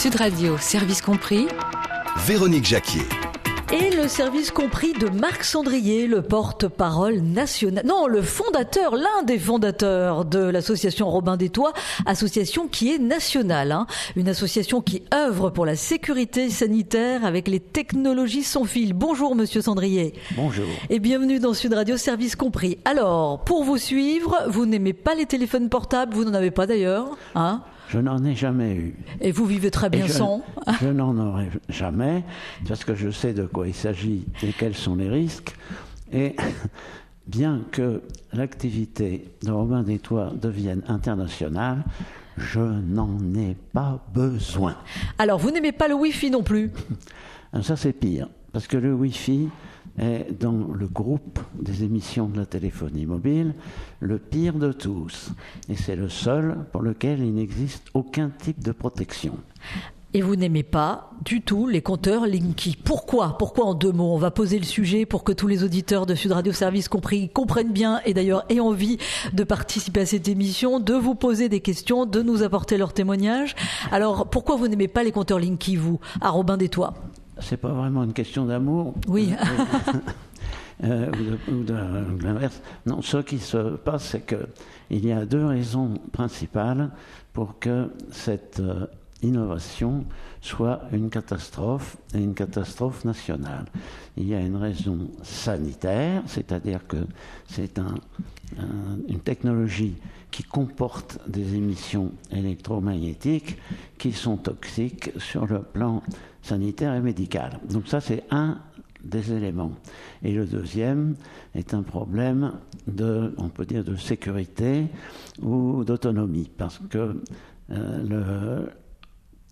Sud 0.00 0.14
Radio, 0.14 0.56
service 0.58 1.02
compris. 1.02 1.48
Véronique 2.18 2.64
Jacquier. 2.64 3.02
Et 3.72 3.90
le 3.90 4.06
service 4.06 4.52
compris 4.52 4.92
de 4.92 5.08
Marc 5.08 5.42
Sandrier, 5.42 6.06
le 6.06 6.22
porte-parole 6.22 7.16
national, 7.16 7.84
non, 7.84 8.06
le 8.06 8.22
fondateur, 8.22 8.94
l'un 8.94 9.24
des 9.24 9.40
fondateurs 9.40 10.24
de 10.24 10.38
l'association 10.38 11.10
Robin 11.10 11.36
des 11.36 11.48
Toits, 11.48 11.72
association 12.06 12.68
qui 12.68 12.94
est 12.94 13.00
nationale, 13.00 13.72
hein. 13.72 13.88
une 14.14 14.28
association 14.28 14.82
qui 14.82 15.02
œuvre 15.12 15.50
pour 15.50 15.66
la 15.66 15.74
sécurité 15.74 16.48
sanitaire 16.48 17.24
avec 17.24 17.48
les 17.48 17.58
technologies 17.58 18.44
sans 18.44 18.62
fil. 18.62 18.92
Bonjour 18.92 19.34
Monsieur 19.34 19.62
Sandrier. 19.62 20.14
Bonjour. 20.36 20.68
Et 20.90 21.00
bienvenue 21.00 21.40
dans 21.40 21.54
Sud 21.54 21.74
Radio, 21.74 21.96
service 21.96 22.36
compris. 22.36 22.78
Alors, 22.84 23.40
pour 23.40 23.64
vous 23.64 23.78
suivre, 23.78 24.44
vous 24.46 24.64
n'aimez 24.64 24.92
pas 24.92 25.16
les 25.16 25.26
téléphones 25.26 25.68
portables, 25.68 26.14
vous 26.14 26.24
n'en 26.24 26.34
avez 26.34 26.52
pas 26.52 26.68
d'ailleurs, 26.68 27.18
hein 27.34 27.62
je 27.88 27.98
n'en 27.98 28.22
ai 28.24 28.34
jamais 28.34 28.74
eu. 28.74 28.94
Et 29.20 29.32
vous 29.32 29.46
vivez 29.46 29.70
très 29.70 29.90
bien 29.90 30.06
sans? 30.06 30.42
Je 30.80 30.88
n'en 30.88 31.16
aurai 31.16 31.48
jamais, 31.68 32.22
parce 32.66 32.84
que 32.84 32.94
je 32.94 33.10
sais 33.10 33.32
de 33.32 33.46
quoi 33.46 33.66
il 33.66 33.74
s'agit 33.74 34.26
et 34.42 34.52
quels 34.52 34.74
sont 34.74 34.94
les 34.96 35.08
risques. 35.08 35.54
Et 36.12 36.36
bien 37.26 37.62
que 37.72 38.02
l'activité 38.32 39.24
de 39.42 39.50
Robin 39.50 39.82
des 39.82 39.98
Toits 39.98 40.32
devienne 40.40 40.82
internationale, 40.88 41.84
je 42.36 42.60
n'en 42.60 43.18
ai 43.34 43.56
pas 43.72 44.04
besoin. 44.14 44.76
Alors, 45.18 45.38
vous 45.38 45.50
n'aimez 45.50 45.72
pas 45.72 45.88
le 45.88 45.94
Wi-Fi 45.94 46.30
non 46.30 46.42
plus? 46.42 46.70
Ça, 47.62 47.76
c'est 47.76 47.92
pire, 47.92 48.28
parce 48.52 48.66
que 48.66 48.76
le 48.76 48.92
Wi-Fi, 48.92 49.48
est 49.98 50.26
dans 50.38 50.68
le 50.72 50.86
groupe 50.86 51.38
des 51.60 51.84
émissions 51.84 52.28
de 52.28 52.38
la 52.38 52.46
téléphonie 52.46 53.06
mobile 53.06 53.54
le 54.00 54.18
pire 54.18 54.54
de 54.54 54.72
tous. 54.72 55.30
Et 55.68 55.76
c'est 55.76 55.96
le 55.96 56.08
seul 56.08 56.56
pour 56.72 56.82
lequel 56.82 57.20
il 57.20 57.34
n'existe 57.34 57.88
aucun 57.94 58.30
type 58.30 58.62
de 58.62 58.72
protection. 58.72 59.36
Et 60.14 60.22
vous 60.22 60.36
n'aimez 60.36 60.62
pas 60.62 61.10
du 61.22 61.42
tout 61.42 61.66
les 61.66 61.82
compteurs 61.82 62.26
Linky. 62.26 62.78
Pourquoi? 62.82 63.36
Pourquoi 63.36 63.66
en 63.66 63.74
deux 63.74 63.92
mots? 63.92 64.14
On 64.14 64.18
va 64.18 64.30
poser 64.30 64.58
le 64.58 64.64
sujet 64.64 65.04
pour 65.04 65.22
que 65.22 65.32
tous 65.32 65.46
les 65.46 65.64
auditeurs 65.64 66.06
de 66.06 66.14
Sud 66.14 66.32
Radio 66.32 66.50
Service 66.52 66.88
compris 66.88 67.28
comprennent 67.28 67.72
bien 67.72 68.00
et 68.06 68.14
d'ailleurs 68.14 68.46
aient 68.48 68.60
envie 68.60 68.96
de 69.34 69.44
participer 69.44 70.00
à 70.00 70.06
cette 70.06 70.26
émission, 70.26 70.80
de 70.80 70.94
vous 70.94 71.14
poser 71.14 71.50
des 71.50 71.60
questions, 71.60 72.06
de 72.06 72.22
nous 72.22 72.42
apporter 72.42 72.78
leurs 72.78 72.94
témoignages. 72.94 73.54
Alors 73.92 74.30
pourquoi 74.30 74.56
vous 74.56 74.66
n'aimez 74.66 74.88
pas 74.88 75.04
les 75.04 75.12
compteurs 75.12 75.38
Linky, 75.38 75.76
vous, 75.76 76.00
à 76.22 76.30
Robin 76.30 76.56
des 76.56 76.70
Toits 76.70 76.94
c'est 77.40 77.56
pas 77.56 77.72
vraiment 77.72 78.04
une 78.04 78.12
question 78.12 78.46
d'amour. 78.46 78.94
Oui. 79.06 79.34
Euh, 80.84 81.10
ou 81.48 81.64
de, 81.64 81.74
l'inverse. 82.22 82.62
Non, 82.86 83.02
ce 83.02 83.16
qui 83.16 83.40
se 83.40 83.74
passe, 83.78 84.04
c'est 84.04 84.24
qu'il 84.24 85.04
y 85.04 85.10
a 85.10 85.26
deux 85.26 85.44
raisons 85.44 85.94
principales 86.12 86.90
pour 87.32 87.58
que 87.58 87.90
cette 88.12 88.60
euh, 88.60 88.86
innovation 89.20 90.04
soit 90.40 90.82
une 90.92 91.10
catastrophe 91.10 91.96
et 92.14 92.18
une 92.18 92.34
catastrophe 92.34 93.04
nationale. 93.04 93.64
Il 94.16 94.28
y 94.28 94.36
a 94.36 94.40
une 94.40 94.54
raison 94.54 94.98
sanitaire, 95.24 96.22
c'est-à-dire 96.26 96.86
que 96.86 96.98
c'est 97.48 97.80
un, 97.80 97.96
une 99.08 99.18
technologie 99.18 99.96
qui 100.30 100.42
comporte 100.42 101.18
des 101.28 101.54
émissions 101.54 102.12
électromagnétiques 102.30 103.56
qui 103.98 104.12
sont 104.12 104.36
toxiques 104.36 105.10
sur 105.18 105.46
le 105.46 105.62
plan 105.62 106.02
sanitaire 106.42 106.94
et 106.94 107.00
médical. 107.00 107.60
Donc 107.68 107.88
ça, 107.88 108.00
c'est 108.00 108.24
un 108.30 108.60
des 109.02 109.32
éléments. 109.32 109.72
Et 110.22 110.32
le 110.32 110.44
deuxième 110.44 111.14
est 111.54 111.74
un 111.74 111.82
problème 111.82 112.52
de, 112.86 113.34
on 113.38 113.48
peut 113.48 113.64
dire, 113.64 113.84
de 113.84 113.96
sécurité 113.96 114.86
ou 115.40 115.84
d'autonomie, 115.84 116.50
parce 116.56 116.80
que 116.90 117.20
euh, 117.70 118.66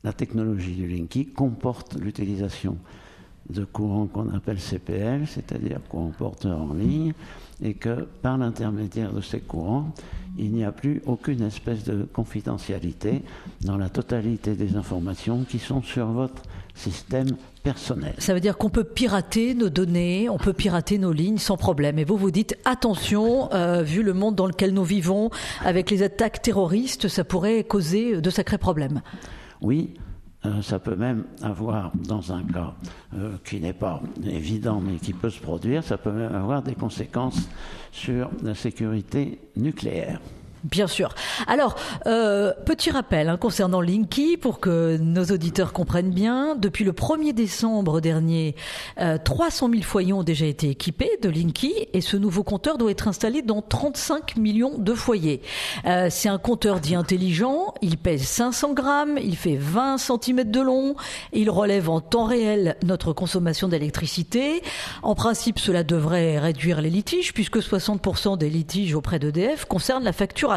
la 0.02 0.12
technologie 0.12 0.74
du 0.74 0.86
Linky 0.86 1.27
comporte 1.27 1.96
l'utilisation 1.98 2.77
de 3.50 3.64
courants 3.64 4.06
qu'on 4.06 4.30
appelle 4.30 4.58
CPL, 4.58 5.27
c'est-à-dire 5.27 5.80
courants 5.88 6.12
porteurs 6.16 6.61
en 6.61 6.74
ligne, 6.74 7.12
et 7.62 7.74
que 7.74 8.06
par 8.22 8.39
l'intermédiaire 8.39 9.12
de 9.12 9.20
ces 9.20 9.40
courants, 9.40 9.92
il 10.39 10.52
n'y 10.52 10.64
a 10.64 10.72
plus 10.72 11.02
aucune 11.06 11.42
espèce 11.42 11.84
de 11.84 12.06
confidentialité 12.12 13.22
dans 13.62 13.78
la 13.78 13.89
totalité 13.89 14.55
des 14.55 14.77
informations 14.77 15.44
qui 15.48 15.58
sont 15.58 15.83
sur 15.83 16.06
votre 16.08 16.42
système 16.74 17.36
personnel. 17.62 18.14
Ça 18.18 18.34
veut 18.34 18.40
dire 18.40 18.58
qu'on 18.58 18.68
peut 18.68 18.84
pirater 18.84 19.55
nos 19.55 19.70
données, 19.70 20.28
on 20.28 20.36
peut 20.36 20.52
pirater 20.52 20.98
nos 20.98 21.12
lignes 21.12 21.39
sans 21.39 21.56
problème. 21.56 21.98
Et 21.98 22.05
vous 22.05 22.18
vous 22.18 22.30
dites 22.30 22.56
attention, 22.66 23.50
euh, 23.52 23.83
vu 23.83 24.02
le 24.02 24.12
monde 24.12 24.34
dans 24.34 24.46
lequel 24.46 24.74
nous 24.74 24.84
vivons, 24.84 25.30
avec 25.64 25.90
les 25.90 26.02
attaques 26.02 26.42
terroristes, 26.42 27.08
ça 27.08 27.24
pourrait 27.24 27.64
causer 27.64 28.20
de 28.20 28.30
sacrés 28.30 28.58
problèmes. 28.58 29.00
Oui, 29.62 29.95
ça 30.62 30.79
peut 30.79 30.96
même 30.96 31.24
avoir, 31.42 31.92
dans 31.95 32.33
un 32.33 32.42
cas 32.42 32.74
euh, 33.14 33.36
qui 33.45 33.61
n'est 33.61 33.73
pas 33.73 34.02
évident 34.24 34.80
mais 34.80 34.96
qui 34.96 35.12
peut 35.12 35.30
se 35.30 35.40
produire, 35.40 35.83
ça 35.83 35.98
peut 35.98 36.12
même 36.12 36.34
avoir 36.34 36.62
des 36.62 36.74
conséquences 36.74 37.48
sur 37.92 38.30
la 38.42 38.55
sécurité 38.55 39.39
nucléaire. 39.57 40.20
Bien 40.70 40.86
sûr. 40.86 41.14
Alors, 41.46 41.77
euh, 42.06 42.52
petit 42.64 42.90
rappel 42.90 43.28
hein, 43.28 43.36
concernant 43.36 43.80
Linky 43.80 44.36
pour 44.36 44.60
que 44.60 44.96
nos 44.96 45.24
auditeurs 45.24 45.72
comprennent 45.72 46.10
bien. 46.10 46.56
Depuis 46.56 46.84
le 46.84 46.92
1er 46.92 47.32
décembre 47.32 48.00
dernier, 48.00 48.54
300 49.24 49.70
000 49.70 49.82
foyers 49.82 50.12
ont 50.12 50.22
déjà 50.22 50.46
été 50.46 50.68
équipés 50.70 51.10
de 51.22 51.28
Linky 51.28 51.88
et 51.92 52.00
ce 52.00 52.16
nouveau 52.16 52.42
compteur 52.42 52.78
doit 52.78 52.90
être 52.90 53.08
installé 53.08 53.42
dans 53.42 53.62
35 53.62 54.36
millions 54.36 54.78
de 54.78 54.94
foyers. 54.94 55.40
Euh, 55.86 56.08
c'est 56.10 56.28
un 56.28 56.38
compteur 56.38 56.80
dit 56.80 56.94
intelligent. 56.94 57.74
Il 57.83 57.96
pèse 57.98 58.22
500 58.22 58.72
grammes, 58.72 59.18
il 59.22 59.36
fait 59.36 59.56
20 59.56 59.98
cm 59.98 60.50
de 60.50 60.60
long, 60.60 60.96
il 61.33 61.50
relève 61.50 61.88
en 61.90 62.00
temps 62.00 62.24
réel 62.24 62.77
notre 62.84 63.12
consommation 63.12 63.68
d'électricité. 63.68 64.62
En 65.02 65.14
principe, 65.14 65.58
cela 65.58 65.84
devrait 65.84 66.38
réduire 66.38 66.80
les 66.80 66.90
litiges 66.90 67.33
puisque 67.33 67.58
60% 67.58 68.38
des 68.38 68.50
litiges 68.50 68.94
auprès 68.94 69.18
d'EDF 69.18 69.64
concernent 69.64 70.04
la 70.04 70.12
facture 70.12 70.52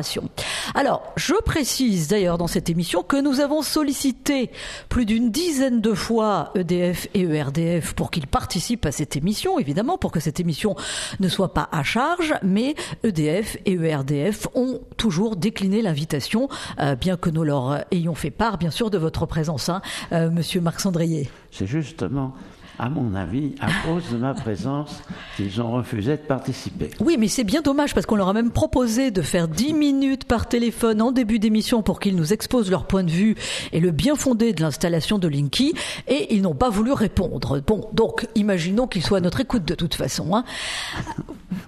alors, 0.75 1.13
je 1.15 1.33
précise 1.33 2.07
d'ailleurs 2.07 2.37
dans 2.37 2.47
cette 2.47 2.69
émission 2.69 3.03
que 3.03 3.19
nous 3.19 3.39
avons 3.39 3.61
sollicité 3.61 4.51
plus 4.87 5.05
d'une 5.05 5.31
dizaine 5.31 5.81
de 5.81 5.93
fois 5.93 6.51
EDF 6.55 7.07
et 7.13 7.21
ERDF 7.21 7.93
pour 7.93 8.11
qu'ils 8.11 8.27
participent 8.27 8.85
à 8.85 8.91
cette 8.91 9.15
émission, 9.15 9.59
évidemment, 9.59 9.97
pour 9.97 10.11
que 10.11 10.19
cette 10.19 10.39
émission 10.39 10.75
ne 11.19 11.27
soit 11.27 11.53
pas 11.53 11.69
à 11.71 11.83
charge, 11.83 12.33
mais 12.43 12.75
EDF 13.03 13.57
et 13.65 13.73
ERDF 13.73 14.47
ont 14.55 14.79
toujours 14.97 15.35
décliné 15.35 15.81
l'invitation, 15.81 16.49
euh, 16.79 16.95
bien 16.95 17.17
que 17.17 17.29
nous 17.29 17.43
leur 17.43 17.83
ayons 17.91 18.15
fait 18.15 18.31
part, 18.31 18.57
bien 18.57 18.71
sûr, 18.71 18.89
de 18.89 18.97
votre 18.97 19.25
présence, 19.25 19.69
hein, 19.69 19.81
euh, 20.11 20.29
Monsieur 20.29 20.61
Marc 20.61 20.79
Sandrier. 20.79 21.29
C'est 21.51 21.67
justement 21.67 22.33
à 22.79 22.89
mon 22.89 23.13
avis, 23.13 23.55
à 23.59 23.67
cause 23.85 24.09
de 24.09 24.17
ma 24.17 24.33
présence, 24.33 25.03
ils 25.37 25.61
ont 25.61 25.71
refusé 25.71 26.13
de 26.13 26.21
participer. 26.21 26.89
Oui, 27.01 27.17
mais 27.19 27.27
c'est 27.27 27.43
bien 27.43 27.61
dommage 27.61 27.93
parce 27.93 28.05
qu'on 28.05 28.15
leur 28.15 28.29
a 28.29 28.33
même 28.33 28.51
proposé 28.51 29.11
de 29.11 29.21
faire 29.21 29.49
10 29.49 29.73
minutes 29.73 30.23
par 30.23 30.47
téléphone 30.47 31.01
en 31.01 31.11
début 31.11 31.39
d'émission 31.39 31.83
pour 31.83 31.99
qu'ils 31.99 32.15
nous 32.15 32.31
exposent 32.31 32.71
leur 32.71 32.87
point 32.87 33.03
de 33.03 33.11
vue 33.11 33.35
et 33.73 33.81
le 33.81 33.91
bien 33.91 34.15
fondé 34.15 34.53
de 34.53 34.61
l'installation 34.61 35.19
de 35.19 35.27
Linky 35.27 35.73
et 36.07 36.33
ils 36.33 36.41
n'ont 36.41 36.55
pas 36.55 36.69
voulu 36.69 36.93
répondre. 36.93 37.59
Bon, 37.67 37.89
donc 37.91 38.27
imaginons 38.35 38.87
qu'ils 38.87 39.03
soient 39.03 39.17
à 39.17 39.21
notre 39.21 39.41
écoute 39.41 39.65
de 39.65 39.75
toute 39.75 39.95
façon. 39.95 40.33
Hein. 40.33 40.45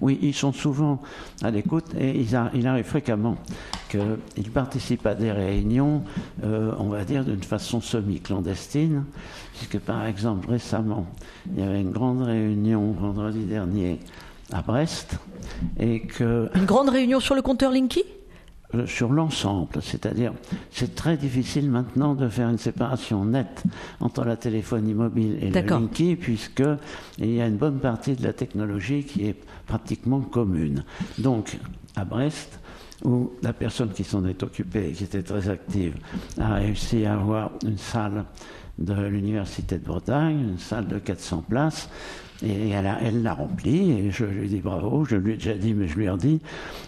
Oui, 0.01 0.17
ils 0.21 0.33
sont 0.33 0.51
souvent 0.51 1.01
à 1.43 1.51
l'écoute 1.51 1.93
et 1.97 2.19
il 2.19 2.67
arrive 2.67 2.85
fréquemment 2.85 3.37
qu'ils 3.89 4.51
participent 4.51 5.05
à 5.05 5.13
des 5.13 5.31
réunions, 5.31 6.03
euh, 6.43 6.73
on 6.79 6.89
va 6.89 7.03
dire, 7.05 7.23
d'une 7.23 7.43
façon 7.43 7.81
semi-clandestine, 7.81 9.03
puisque 9.53 9.79
par 9.79 10.05
exemple 10.05 10.49
récemment, 10.49 11.05
il 11.53 11.59
y 11.59 11.63
avait 11.63 11.81
une 11.81 11.91
grande 11.91 12.23
réunion 12.23 12.91
vendredi 12.93 13.45
dernier 13.45 13.99
à 14.51 14.61
Brest, 14.61 15.17
et 15.79 16.01
que... 16.01 16.49
Une 16.55 16.65
grande 16.65 16.89
réunion 16.89 17.19
sur 17.19 17.35
le 17.35 17.41
compteur 17.41 17.71
Linky? 17.71 18.03
Sur 18.85 19.11
l'ensemble, 19.11 19.81
c'est-à-dire 19.81 20.33
c'est 20.71 20.95
très 20.95 21.17
difficile 21.17 21.69
maintenant 21.69 22.15
de 22.15 22.29
faire 22.29 22.49
une 22.49 22.57
séparation 22.57 23.25
nette 23.25 23.63
entre 23.99 24.23
la 24.23 24.37
téléphonie 24.37 24.93
mobile 24.93 25.37
et 25.41 25.49
le 25.49 25.61
Linky, 25.61 26.15
puisque 26.15 26.63
il 27.17 27.33
y 27.33 27.41
a 27.41 27.47
une 27.47 27.57
bonne 27.57 27.79
partie 27.79 28.15
de 28.15 28.23
la 28.23 28.33
technologie 28.33 29.03
qui 29.03 29.27
est 29.27 29.35
pratiquement 29.65 30.21
commune. 30.21 30.83
Donc 31.17 31.57
à 31.95 32.05
Brest, 32.05 32.59
où 33.03 33.31
la 33.41 33.53
personne 33.53 33.89
qui 33.89 34.03
s'en 34.03 34.25
est 34.25 34.43
occupée, 34.43 34.91
qui 34.91 35.03
était 35.03 35.23
très 35.23 35.49
active, 35.49 35.95
a 36.39 36.55
réussi 36.55 37.05
à 37.05 37.13
avoir 37.13 37.51
une 37.65 37.77
salle 37.77 38.25
de 38.77 38.93
l'Université 38.93 39.77
de 39.77 39.85
Bretagne, 39.85 40.39
une 40.51 40.59
salle 40.59 40.87
de 40.87 40.99
400 40.99 41.45
places, 41.47 41.89
et 42.43 42.69
elle, 42.69 43.21
l'a 43.21 43.33
remplie, 43.33 43.91
et 43.91 44.11
je 44.11 44.25
lui 44.25 44.47
dis 44.47 44.59
bravo, 44.59 45.05
je 45.05 45.15
lui 45.15 45.33
ai 45.33 45.35
déjà 45.35 45.53
dit, 45.53 45.73
mais 45.73 45.87
je 45.87 45.95
lui 45.95 46.07
ai 46.07 46.17
dit, 46.17 46.41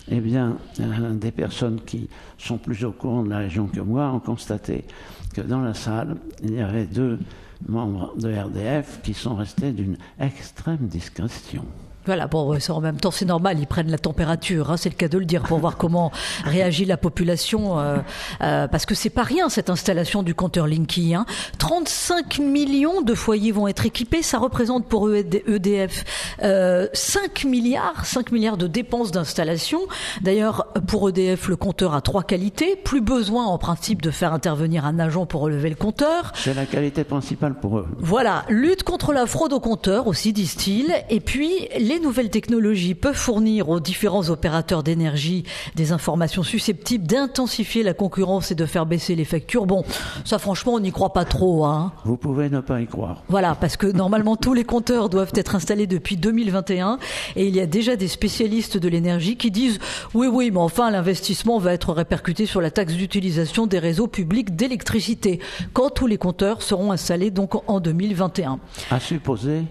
eh 0.10 0.20
bien, 0.20 0.58
euh, 0.80 1.14
des 1.14 1.32
personnes 1.32 1.80
qui 1.86 2.10
sont 2.38 2.58
plus 2.58 2.84
au 2.86 2.92
courant 2.92 3.24
de 3.24 3.30
la 3.30 3.40
région 3.40 3.68
que 3.68 3.80
moi 3.80 4.12
ont 4.12 4.20
constaté 4.20 4.86
que 5.34 5.42
dans 5.42 5.62
la 5.62 5.74
salle, 5.74 6.18
il 6.44 6.54
y 6.54 6.62
avait 6.62 6.86
deux 6.86 7.20
membres 7.68 8.14
de 8.18 8.34
RDF 8.34 9.02
qui 9.04 9.14
sont 9.14 9.36
restés 9.36 9.72
d'une 9.72 9.98
extrême 10.20 10.88
discrétion. 10.88 11.66
Voilà, 12.06 12.28
bon, 12.28 12.58
en 12.70 12.82
même 12.82 13.00
temps, 13.00 13.12
c'est 13.12 13.26
normal, 13.26 13.60
ils 13.60 13.68
prennent 13.68 13.90
la 13.90 13.98
température, 13.98 14.72
hein, 14.72 14.78
c'est 14.78 14.90
le 14.90 14.96
cas 14.96 15.08
de 15.08 15.18
le 15.18 15.26
dire, 15.26 15.44
pour 15.44 15.60
voir 15.60 15.78
comment 15.78 16.12
réagit 16.44 16.84
la 16.84 16.98
population, 16.98 17.80
euh, 17.80 17.98
euh, 18.42 18.68
parce 18.68 18.86
que 18.86 18.94
c'est 18.94 19.10
pas 19.10 19.24
rien 19.24 19.48
cette 19.48 19.70
installation 19.70 20.22
du 20.22 20.36
compteur 20.36 20.68
Linky. 20.68 21.16
Hein. 21.16 21.26
35 21.60 22.40
millions 22.40 23.02
de 23.02 23.14
foyers 23.14 23.54
vont 23.54 23.68
être 23.68 23.86
équipés, 23.86 24.22
ça 24.22 24.38
représente 24.38 24.86
pour 24.88 25.14
EDF 25.14 26.04
euh, 26.44 26.88
5 26.94 27.46
milliards, 27.46 28.06
5 28.06 28.32
milliards 28.32 28.58
de 28.58 28.68
dépenses 28.68 29.12
d'installation. 29.12 29.80
D'ailleurs, 30.22 30.68
pour 30.88 31.08
EDF, 31.08 31.48
le 31.48 31.56
compteur 31.56 31.94
a 31.94 32.02
trois 32.02 32.24
qualités. 32.24 32.76
Plus 32.76 33.02
besoin, 33.02 33.46
en 33.46 33.58
principe, 33.58 34.02
de 34.02 34.12
faire 34.12 34.34
intervenir 34.34 34.86
un 34.86 35.00
agent 35.00 35.26
pour 35.26 35.42
relever 35.42 35.70
le 35.70 35.76
compteur. 35.76 36.34
C'est 36.36 36.54
la 36.54 36.66
qualité 36.66 37.04
principale 37.04 37.54
pour 37.54 37.80
eux. 37.80 37.88
Voilà, 38.00 38.44
lutte 38.50 38.84
contre 38.84 39.14
la 39.14 39.26
fraude 39.26 39.54
au 39.54 39.60
compteur 39.60 40.08
aussi, 40.08 40.34
disent-ils, 40.34 40.94
et 41.10 41.20
puis 41.20 41.70
les 41.80 41.93
les 41.94 42.00
nouvelles 42.00 42.32
technologies 42.32 42.96
peuvent 42.96 43.16
fournir 43.16 43.70
aux 43.70 43.80
différents 43.80 44.30
opérateurs 44.30 44.82
d'énergie 44.82 45.44
des 45.76 45.92
informations 45.92 46.42
susceptibles 46.42 47.06
d'intensifier 47.06 47.84
la 47.84 47.94
concurrence 47.94 48.50
et 48.50 48.56
de 48.56 48.66
faire 48.66 48.88
baisser 48.88 49.14
les 49.14 49.26
factures, 49.26 49.68
bon, 49.68 49.84
ça 50.26 50.40
franchement, 50.40 50.74
on 50.74 50.80
n'y 50.80 50.92
croit 50.92 51.14
pas 51.14 51.24
trop. 51.24 51.66
Hein. 51.66 51.94
Vous 52.04 52.18
pouvez 52.18 52.50
ne 52.50 52.62
pas 52.62 52.82
y 52.82 52.88
croire. 52.88 53.22
Voilà, 53.30 53.54
parce 53.54 53.78
que 53.78 53.86
normalement, 53.86 54.36
tous 54.36 54.56
les 54.56 54.64
compteurs 54.64 55.08
doivent 55.08 55.34
être 55.36 55.54
installés 55.54 55.86
depuis 55.86 56.18
2021 56.18 56.98
et 57.36 57.46
il 57.46 57.56
y 57.56 57.60
a 57.60 57.68
déjà 57.68 57.96
des 57.96 58.08
spécialistes 58.08 58.78
de 58.78 58.88
l'énergie 58.88 59.38
qui 59.38 59.52
disent 59.52 59.78
oui, 60.16 60.26
oui, 60.26 60.50
mais 60.50 60.62
enfin, 60.62 60.90
l'investissement 60.90 61.60
va 61.60 61.74
être 61.74 61.94
répercuté 61.94 62.48
sur 62.48 62.60
la 62.60 62.72
taxe 62.72 62.94
d'utilisation 62.94 63.68
des 63.68 63.78
réseaux 63.78 64.08
publics 64.08 64.56
d'électricité 64.56 65.40
quand 65.74 65.92
tous 65.92 66.08
les 66.08 66.18
compteurs 66.18 66.64
seront 66.64 66.92
installés 66.92 67.30
donc 67.30 67.70
en 67.70 67.80
2021. 67.80 68.60
À 68.90 69.00
supposer 69.00 69.66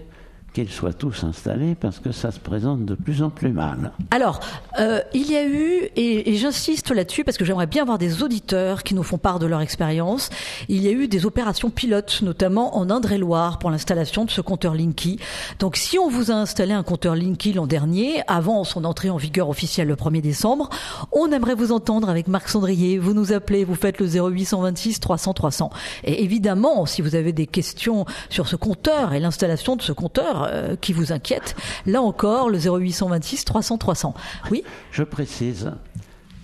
qu'ils 0.53 0.69
soient 0.69 0.93
tous 0.93 1.23
installés 1.23 1.75
parce 1.75 1.99
que 1.99 2.11
ça 2.11 2.31
se 2.31 2.39
présente 2.39 2.85
de 2.85 2.95
plus 2.95 3.23
en 3.23 3.29
plus 3.29 3.51
mal. 3.51 3.91
Alors, 4.11 4.39
euh, 4.79 5.01
il 5.13 5.29
y 5.29 5.35
a 5.35 5.45
eu, 5.45 5.89
et, 5.95 6.35
j'insiste 6.35 6.91
là-dessus 6.91 7.23
parce 7.23 7.37
que 7.37 7.45
j'aimerais 7.45 7.67
bien 7.67 7.81
avoir 7.81 7.97
des 7.97 8.23
auditeurs 8.23 8.83
qui 8.83 8.93
nous 8.93 9.03
font 9.03 9.17
part 9.17 9.39
de 9.39 9.45
leur 9.45 9.61
expérience, 9.61 10.29
il 10.69 10.81
y 10.81 10.87
a 10.87 10.91
eu 10.91 11.07
des 11.07 11.25
opérations 11.25 11.69
pilotes, 11.69 12.21
notamment 12.21 12.77
en 12.77 12.89
Indre-et-Loire, 12.89 13.59
pour 13.59 13.71
l'installation 13.71 14.25
de 14.25 14.31
ce 14.31 14.41
compteur 14.41 14.75
Linky. 14.75 15.19
Donc, 15.59 15.75
si 15.75 15.97
on 15.97 16.09
vous 16.09 16.31
a 16.31 16.35
installé 16.35 16.73
un 16.73 16.83
compteur 16.83 17.15
Linky 17.15 17.53
l'an 17.53 17.67
dernier, 17.67 18.21
avant 18.27 18.63
son 18.63 18.85
entrée 18.85 19.09
en 19.09 19.17
vigueur 19.17 19.49
officielle 19.49 19.87
le 19.87 19.95
1er 19.95 20.21
décembre, 20.21 20.69
on 21.11 21.31
aimerait 21.31 21.55
vous 21.55 21.71
entendre 21.71 22.09
avec 22.09 22.27
Marc 22.27 22.49
Sandrier. 22.49 22.99
Vous 22.99 23.13
nous 23.13 23.33
appelez, 23.33 23.63
vous 23.63 23.75
faites 23.75 23.99
le 23.99 24.07
0826 24.07 24.99
300 24.99 25.33
300. 25.33 25.69
Et 26.03 26.23
évidemment, 26.23 26.85
si 26.85 27.01
vous 27.01 27.15
avez 27.15 27.31
des 27.33 27.47
questions 27.47 28.05
sur 28.29 28.47
ce 28.47 28.55
compteur 28.55 29.13
et 29.13 29.19
l'installation 29.19 29.75
de 29.75 29.81
ce 29.81 29.91
compteur, 29.91 30.42
euh, 30.47 30.75
qui 30.75 30.93
vous 30.93 31.11
inquiète. 31.11 31.55
Là 31.85 32.01
encore, 32.01 32.49
le 32.49 32.59
0826 32.59 33.45
300 33.45 33.77
300. 33.77 34.13
Oui? 34.51 34.63
Je 34.91 35.03
précise 35.03 35.71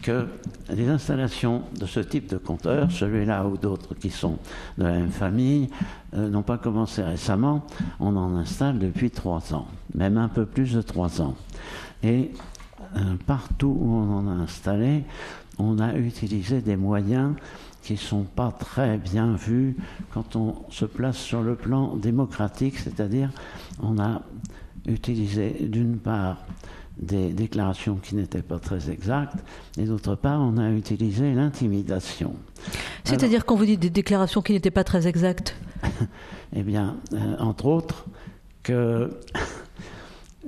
que 0.02 0.28
les 0.70 0.88
installations 0.88 1.64
de 1.78 1.86
ce 1.86 2.00
type 2.00 2.30
de 2.30 2.38
compteur, 2.38 2.92
celui-là 2.92 3.46
ou 3.46 3.58
d'autres 3.58 3.96
qui 3.96 4.10
sont 4.10 4.38
de 4.78 4.84
la 4.84 4.92
même 4.92 5.12
famille, 5.12 5.70
euh, 6.14 6.30
n'ont 6.30 6.44
pas 6.44 6.58
commencé 6.58 7.04
récemment. 7.04 7.66
On 8.00 8.16
en 8.16 8.36
installe 8.36 8.80
depuis 8.80 9.12
trois 9.12 9.54
ans, 9.54 9.68
même 9.94 10.18
un 10.18 10.30
peu 10.30 10.46
plus 10.46 10.74
de 10.74 10.82
trois 10.82 11.22
ans. 11.22 11.36
Et 12.04 12.32
euh, 12.96 13.16
partout 13.28 13.76
où 13.80 13.94
on 13.94 14.18
en 14.20 14.28
a 14.28 14.44
installé, 14.44 15.04
on 15.58 15.80
a 15.80 15.94
utilisé 15.94 16.62
des 16.62 16.78
moyens 16.78 17.36
qui 17.90 17.94
ne 17.94 17.98
sont 17.98 18.24
pas 18.24 18.52
très 18.52 19.00
bien 19.00 19.34
vus 19.34 19.76
quand 20.14 20.36
on 20.36 20.54
se 20.70 20.86
place 20.86 21.18
sur 21.18 21.42
le 21.42 21.56
plan 21.56 21.96
démocratique, 21.96 22.78
c'est-à-dire 22.78 23.32
on 23.82 23.98
a 23.98 24.22
utilisé 24.86 25.56
d'une 25.62 25.98
part 25.98 26.38
des 27.00 27.34
déclarations 27.34 27.96
qui 27.96 28.14
n'étaient 28.14 28.44
pas 28.44 28.60
très 28.60 28.92
exactes, 28.92 29.44
et 29.76 29.86
d'autre 29.86 30.14
part, 30.14 30.40
on 30.40 30.58
a 30.60 30.70
utilisé 30.70 31.34
l'intimidation. 31.34 32.36
C'est-à-dire 33.06 33.44
quand 33.44 33.56
vous 33.56 33.66
dites 33.66 33.80
des 33.80 33.90
déclarations 33.90 34.44
qui 34.44 34.54
n'étaient 34.54 34.70
pas 34.70 34.84
très 34.84 35.08
exactes? 35.08 35.56
Eh 36.56 36.64
bien, 36.64 36.98
euh, 37.14 37.38
entre 37.40 37.66
autres, 37.66 38.06
que 38.62 39.20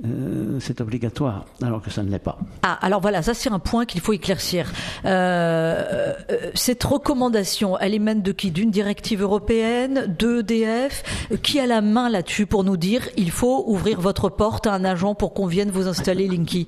euh, 0.04 0.58
c'est 0.58 0.80
obligatoire, 0.80 1.44
alors 1.62 1.80
que 1.80 1.90
ça 1.90 2.02
ne 2.02 2.10
l'est 2.10 2.18
pas. 2.18 2.36
Ah, 2.62 2.76
alors 2.82 3.00
voilà, 3.00 3.22
ça 3.22 3.34
c'est 3.34 3.50
un 3.50 3.60
point 3.60 3.84
qu'il 3.84 4.00
faut 4.00 4.12
éclaircir. 4.12 4.72
Euh, 5.04 6.12
euh, 6.30 6.50
cette 6.54 6.82
recommandation, 6.82 7.78
elle 7.78 7.94
émane 7.94 8.20
de 8.20 8.32
qui? 8.32 8.50
D'une 8.50 8.70
directive 8.70 9.22
européenne, 9.22 10.14
d'EDF 10.18 11.28
Qui 11.42 11.60
a 11.60 11.66
la 11.66 11.80
main 11.80 12.08
là-dessus 12.08 12.46
pour 12.46 12.64
nous 12.64 12.76
dire 12.76 13.08
il 13.16 13.30
faut 13.30 13.64
ouvrir 13.68 14.00
votre 14.00 14.28
porte 14.28 14.66
à 14.66 14.74
un 14.74 14.84
agent 14.84 15.14
pour 15.14 15.34
qu'on 15.34 15.46
vienne 15.46 15.70
vous 15.70 15.86
installer 15.86 16.26
Linky 16.26 16.66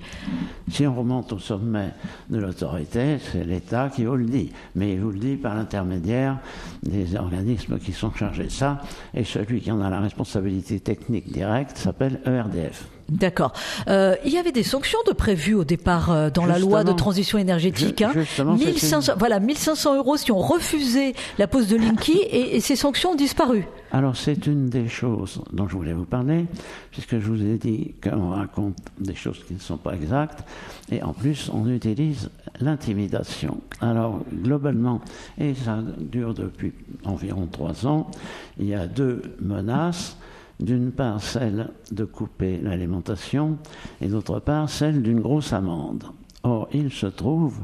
Si 0.71 0.87
on 0.87 0.95
remonte 0.95 1.33
au 1.33 1.39
sommet 1.39 1.91
de 2.31 2.39
l'autorité, 2.39 3.19
c'est 3.33 3.45
l'État 3.45 3.91
qui 3.95 4.05
vous 4.05 4.17
le 4.17 4.27
dit. 4.27 4.53
Mais 4.77 4.93
il 4.93 5.01
vous 5.01 5.11
le 5.11 5.19
dit 5.19 5.37
par 5.37 5.57
l'intermédiaire 5.57 6.39
des 6.85 7.17
organismes 7.17 7.79
qui 7.79 7.93
sont 7.93 8.13
chargés 8.13 8.45
de 8.45 8.51
ça. 8.51 8.81
Et 9.13 9.25
celui 9.25 9.61
qui 9.61 9.73
en 9.73 9.81
a 9.81 9.91
la 9.91 10.01
responsabilité 10.01 10.79
technique 10.79 11.33
directe 11.33 11.77
s'appelle 11.77 12.21
ERDF. 12.27 12.94
D'accord. 13.09 13.53
Euh, 13.89 14.15
il 14.25 14.33
y 14.33 14.39
avait 14.39 14.53
des 14.53 14.63
sanctions 14.63 14.99
de 15.07 15.13
prévues 15.13 15.55
au 15.55 15.65
départ 15.65 16.11
euh, 16.11 16.31
dans 16.31 16.47
la 16.47 16.59
loi 16.59 16.85
de 16.85 16.93
transition 16.93 17.39
énergétique. 17.39 18.03
hein. 18.03 18.13
1500, 18.39 19.15
Voilà, 19.19 19.41
1500 19.41 19.97
euros 19.97 20.17
si 20.17 20.33
on 20.33 20.39
refusait 20.39 21.15
la 21.39 21.47
pose 21.47 21.69
de 21.69 21.77
Linky 21.77 22.19
et, 22.31 22.61
ces 22.61 22.77
sanctions 22.77 23.11
ont 23.11 23.15
disparu. 23.15 23.67
Alors 23.93 24.17
c'est 24.17 24.47
une 24.47 24.69
des 24.69 24.89
choses 24.89 25.43
dont 25.53 25.69
je 25.69 25.77
voulais 25.77 25.93
vous 25.93 26.07
parler, 26.07 26.47
puisque 26.91 27.19
je 27.19 27.27
vous 27.27 27.43
ai 27.45 27.59
dit 27.59 27.95
qu'on 28.03 28.31
raconte 28.31 28.79
des 28.99 29.15
choses 29.15 29.41
qui 29.47 29.55
ne 29.55 29.61
sont 29.61 29.77
pas 29.77 29.95
exactes, 29.95 30.43
et 30.91 31.03
en 31.03 31.13
plus 31.13 31.51
on 31.53 31.69
utilise 31.69 32.31
l'intimidation. 32.61 33.59
Alors 33.81 34.21
globalement, 34.33 35.01
et 35.39 35.55
ça 35.55 35.79
dure 35.99 36.35
depuis 36.35 36.73
environ 37.05 37.47
trois 37.47 37.87
ans, 37.87 38.11
il 38.59 38.67
y 38.67 38.75
a 38.75 38.87
deux 38.87 39.23
menaces 39.41 40.17
d'une 40.61 40.93
part 40.93 41.23
celle 41.23 41.71
de 41.91 42.05
couper 42.05 42.59
l'alimentation 42.59 43.59
et 44.01 44.09
d'autre 44.09 44.41
part 44.41 44.71
celle 44.71 45.03
d'une 45.03 45.21
grosse 45.21 45.53
amende. 45.53 46.05
Or, 46.43 46.69
il 46.73 46.93
se 46.93 47.07
trouve 47.07 47.59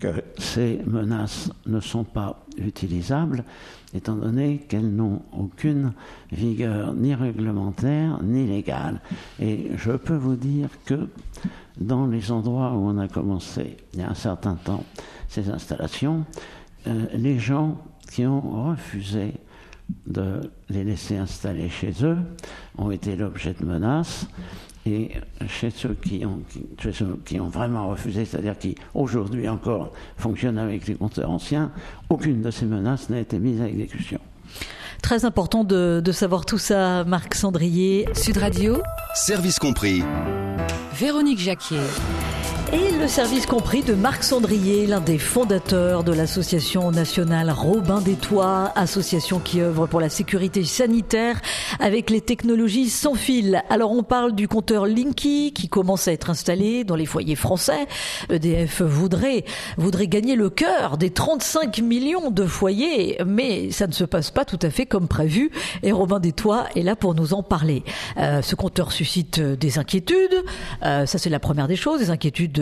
que 0.00 0.22
ces 0.38 0.80
menaces 0.86 1.50
ne 1.66 1.80
sont 1.80 2.04
pas 2.04 2.40
utilisables 2.56 3.44
étant 3.92 4.14
donné 4.14 4.58
qu'elles 4.68 4.90
n'ont 4.90 5.22
aucune 5.36 5.92
vigueur 6.32 6.94
ni 6.94 7.14
réglementaire 7.14 8.18
ni 8.22 8.46
légale. 8.46 9.00
Et 9.40 9.72
je 9.76 9.92
peux 9.92 10.16
vous 10.16 10.36
dire 10.36 10.68
que 10.86 11.08
dans 11.78 12.06
les 12.06 12.30
endroits 12.30 12.72
où 12.72 12.88
on 12.88 12.98
a 12.98 13.08
commencé 13.08 13.76
il 13.92 14.00
y 14.00 14.02
a 14.02 14.10
un 14.10 14.14
certain 14.14 14.54
temps 14.54 14.84
ces 15.28 15.48
installations, 15.48 16.24
euh, 16.86 17.06
les 17.14 17.38
gens 17.38 17.78
qui 18.10 18.26
ont 18.26 18.68
refusé 18.68 19.34
de 20.06 20.40
les 20.68 20.84
laisser 20.84 21.16
installer 21.16 21.68
chez 21.68 21.92
eux 22.02 22.16
ont 22.78 22.90
été 22.90 23.16
l'objet 23.16 23.54
de 23.58 23.64
menaces. 23.64 24.26
Et 24.86 25.10
chez 25.46 25.70
ceux 25.70 25.94
qui 25.94 26.24
ont, 26.24 26.40
qui 27.26 27.38
ont 27.38 27.48
vraiment 27.48 27.88
refusé, 27.88 28.24
c'est-à-dire 28.24 28.56
qui 28.56 28.74
aujourd'hui 28.94 29.46
encore 29.46 29.92
fonctionnent 30.16 30.56
avec 30.56 30.86
les 30.86 30.94
compteurs 30.94 31.30
anciens, 31.30 31.70
aucune 32.08 32.40
de 32.40 32.50
ces 32.50 32.64
menaces 32.64 33.10
n'a 33.10 33.20
été 33.20 33.38
mise 33.38 33.60
à 33.60 33.68
exécution. 33.68 34.18
Très 35.02 35.26
important 35.26 35.64
de, 35.64 36.00
de 36.02 36.12
savoir 36.12 36.46
tout 36.46 36.58
ça, 36.58 37.04
Marc 37.04 37.34
Sandrier. 37.34 38.06
Sud 38.14 38.38
Radio. 38.38 38.80
Service 39.14 39.58
compris. 39.58 40.02
Véronique 40.94 41.38
Jacquier. 41.38 41.80
Et 42.72 42.92
le 42.92 43.08
service 43.08 43.46
compris 43.46 43.82
de 43.82 43.94
Marc 43.94 44.22
Sandrier, 44.22 44.86
l'un 44.86 45.00
des 45.00 45.18
fondateurs 45.18 46.04
de 46.04 46.12
l'association 46.12 46.92
nationale 46.92 47.50
Robin 47.50 48.00
des 48.00 48.14
Toits, 48.14 48.70
association 48.76 49.40
qui 49.40 49.60
œuvre 49.60 49.88
pour 49.88 49.98
la 49.98 50.08
sécurité 50.08 50.62
sanitaire 50.62 51.40
avec 51.80 52.10
les 52.10 52.20
technologies 52.20 52.88
sans 52.88 53.14
fil. 53.14 53.60
Alors 53.70 53.90
on 53.90 54.04
parle 54.04 54.36
du 54.36 54.46
compteur 54.46 54.86
Linky 54.86 55.52
qui 55.52 55.68
commence 55.68 56.06
à 56.06 56.12
être 56.12 56.30
installé 56.30 56.84
dans 56.84 56.94
les 56.94 57.06
foyers 57.06 57.34
français. 57.34 57.88
EDF 58.28 58.82
voudrait, 58.82 59.44
voudrait 59.76 60.06
gagner 60.06 60.36
le 60.36 60.48
cœur 60.48 60.96
des 60.96 61.10
35 61.10 61.78
millions 61.80 62.30
de 62.30 62.46
foyers, 62.46 63.18
mais 63.26 63.72
ça 63.72 63.88
ne 63.88 63.92
se 63.92 64.04
passe 64.04 64.30
pas 64.30 64.44
tout 64.44 64.60
à 64.62 64.70
fait 64.70 64.86
comme 64.86 65.08
prévu. 65.08 65.50
Et 65.82 65.90
Robin 65.90 66.20
des 66.20 66.32
Toits 66.32 66.66
est 66.76 66.82
là 66.82 66.94
pour 66.94 67.16
nous 67.16 67.34
en 67.34 67.42
parler. 67.42 67.82
Euh, 68.16 68.42
ce 68.42 68.54
compteur 68.54 68.92
suscite 68.92 69.40
des 69.40 69.80
inquiétudes. 69.80 70.44
Euh, 70.84 71.04
ça 71.06 71.18
c'est 71.18 71.30
la 71.30 71.40
première 71.40 71.66
des 71.66 71.74
choses, 71.74 71.98
des 71.98 72.10
inquiétudes 72.10 72.59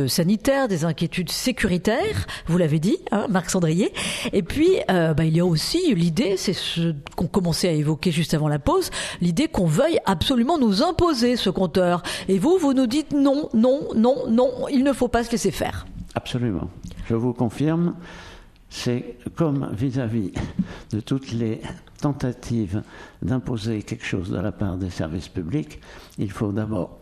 des 0.68 0.84
inquiétudes 0.84 1.30
sécuritaires, 1.30 2.26
vous 2.46 2.58
l'avez 2.58 2.78
dit, 2.78 2.98
hein, 3.10 3.26
Marc 3.28 3.50
Sandrier. 3.50 3.92
Et 4.32 4.42
puis, 4.42 4.68
euh, 4.90 5.14
bah, 5.14 5.24
il 5.24 5.36
y 5.36 5.40
a 5.40 5.46
aussi 5.46 5.94
l'idée, 5.94 6.36
c'est 6.36 6.52
ce 6.52 6.94
qu'on 7.16 7.26
commençait 7.26 7.68
à 7.68 7.72
évoquer 7.72 8.10
juste 8.10 8.34
avant 8.34 8.48
la 8.48 8.58
pause, 8.58 8.90
l'idée 9.20 9.48
qu'on 9.48 9.66
veuille 9.66 9.98
absolument 10.06 10.58
nous 10.58 10.82
imposer 10.82 11.36
ce 11.36 11.50
compteur. 11.50 12.02
Et 12.28 12.38
vous, 12.38 12.58
vous 12.58 12.74
nous 12.74 12.86
dites 12.86 13.12
non, 13.12 13.48
non, 13.54 13.88
non, 13.94 14.28
non, 14.28 14.68
il 14.70 14.84
ne 14.84 14.92
faut 14.92 15.08
pas 15.08 15.24
se 15.24 15.32
laisser 15.32 15.50
faire. 15.50 15.86
Absolument. 16.14 16.70
Je 17.08 17.14
vous 17.14 17.32
confirme, 17.32 17.94
c'est 18.70 19.16
comme 19.34 19.70
vis-à-vis 19.72 20.32
de 20.90 21.00
toutes 21.00 21.32
les 21.32 21.60
tentatives 22.00 22.82
d'imposer 23.22 23.82
quelque 23.82 24.04
chose 24.04 24.30
de 24.30 24.38
la 24.38 24.52
part 24.52 24.76
des 24.76 24.90
services 24.90 25.28
publics, 25.28 25.80
il 26.18 26.30
faut 26.30 26.52
d'abord 26.52 27.00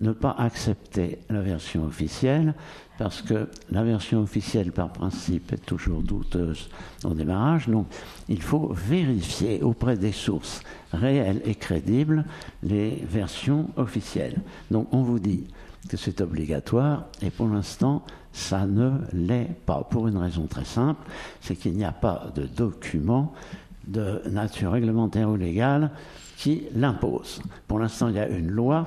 ne 0.00 0.12
pas 0.12 0.34
accepter 0.38 1.18
la 1.30 1.40
version 1.40 1.84
officielle 1.84 2.54
parce 2.98 3.22
que 3.22 3.48
la 3.70 3.82
version 3.82 4.22
officielle 4.22 4.72
par 4.72 4.92
principe 4.92 5.52
est 5.52 5.64
toujours 5.64 6.02
douteuse 6.02 6.68
au 7.04 7.14
démarrage. 7.14 7.68
Donc 7.68 7.86
il 8.28 8.42
faut 8.42 8.72
vérifier 8.72 9.62
auprès 9.62 9.96
des 9.96 10.12
sources 10.12 10.62
réelles 10.92 11.42
et 11.44 11.54
crédibles 11.54 12.24
les 12.62 13.02
versions 13.08 13.68
officielles. 13.76 14.40
Donc 14.70 14.88
on 14.92 15.02
vous 15.02 15.18
dit 15.18 15.44
que 15.88 15.96
c'est 15.96 16.20
obligatoire 16.20 17.06
et 17.22 17.30
pour 17.30 17.48
l'instant 17.48 18.02
ça 18.32 18.66
ne 18.66 18.92
l'est 19.12 19.50
pas 19.64 19.82
pour 19.90 20.08
une 20.08 20.18
raison 20.18 20.46
très 20.46 20.64
simple, 20.64 21.00
c'est 21.40 21.56
qu'il 21.56 21.72
n'y 21.72 21.84
a 21.84 21.92
pas 21.92 22.30
de 22.34 22.44
document 22.44 23.32
de 23.86 24.20
nature 24.28 24.72
réglementaire 24.72 25.30
ou 25.30 25.36
légale 25.36 25.90
qui 26.36 26.66
l'impose. 26.74 27.42
Pour 27.66 27.78
l'instant, 27.78 28.08
il 28.08 28.16
y 28.16 28.20
a 28.20 28.28
une 28.28 28.50
loi, 28.50 28.86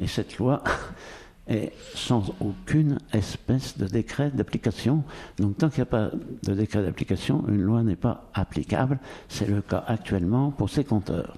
et 0.00 0.06
cette 0.06 0.38
loi 0.38 0.62
est 1.48 1.72
sans 1.94 2.34
aucune 2.40 2.98
espèce 3.12 3.78
de 3.78 3.86
décret 3.86 4.30
d'application. 4.30 5.04
Donc 5.38 5.58
tant 5.58 5.68
qu'il 5.70 5.78
n'y 5.78 5.82
a 5.82 5.86
pas 5.86 6.10
de 6.42 6.54
décret 6.54 6.82
d'application, 6.82 7.44
une 7.48 7.62
loi 7.62 7.82
n'est 7.82 7.96
pas 7.96 8.28
applicable. 8.34 8.98
C'est 9.28 9.48
le 9.48 9.62
cas 9.62 9.84
actuellement 9.86 10.50
pour 10.50 10.68
ces 10.68 10.84
compteurs. 10.84 11.34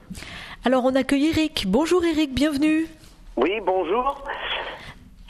Alors 0.64 0.84
on 0.84 0.94
accueille 0.94 1.26
Eric. 1.26 1.66
Bonjour 1.68 2.04
Eric, 2.04 2.34
bienvenue. 2.34 2.86
Oui, 3.36 3.52
bonjour. 3.64 4.24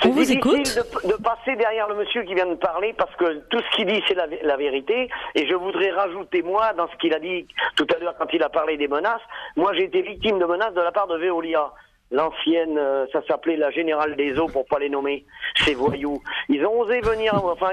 On 0.05 0.09
vous 0.09 0.21
difficile 0.21 0.39
écoute. 0.39 1.03
de, 1.05 1.09
de 1.09 1.23
passer 1.23 1.57
derrière 1.57 1.89
le 1.89 1.95
monsieur 1.95 2.23
qui 2.23 2.35
vient 2.35 2.47
de 2.47 2.55
parler 2.55 2.95
parce 2.97 3.15
que 3.17 3.39
tout 3.51 3.61
ce 3.61 3.77
qu'il 3.77 3.87
dit 3.87 4.03
c'est 4.09 4.15
la, 4.15 4.27
la 4.43 4.57
vérité 4.57 5.09
et 5.35 5.47
je 5.47 5.55
voudrais 5.55 5.91
rajouter 5.91 6.43
moi 6.43 6.73
dans 6.73 6.89
ce 6.89 6.97
qu'il 6.97 7.13
a 7.15 7.19
dit 7.19 7.47
tout 7.77 7.87
à 7.95 7.99
l'heure 7.99 8.15
quand 8.19 8.33
il 8.33 8.43
a 8.43 8.49
parlé 8.49 8.77
des 8.77 8.89
menaces. 8.89 9.21
Moi 9.57 9.73
j'ai 9.75 9.85
été 9.85 10.03
victime 10.03 10.39
de 10.39 10.45
menaces 10.47 10.75
de 10.75 10.81
la 10.81 10.93
part 10.93 11.07
de 11.07 11.17
Veolia. 11.19 11.71
L'ancienne, 12.13 12.77
euh, 12.77 13.07
ça 13.13 13.23
s'appelait 13.29 13.57
la 13.57 13.71
générale 13.71 14.17
des 14.17 14.37
eaux 14.37 14.49
pour 14.49 14.67
pas 14.67 14.81
les 14.81 14.89
nommer, 14.89 15.25
ces 15.55 15.75
voyous. 15.75 16.21
Ils 16.49 16.67
ont 16.67 16.81
osé 16.81 17.01
venir, 17.03 17.33
enfin, 17.45 17.71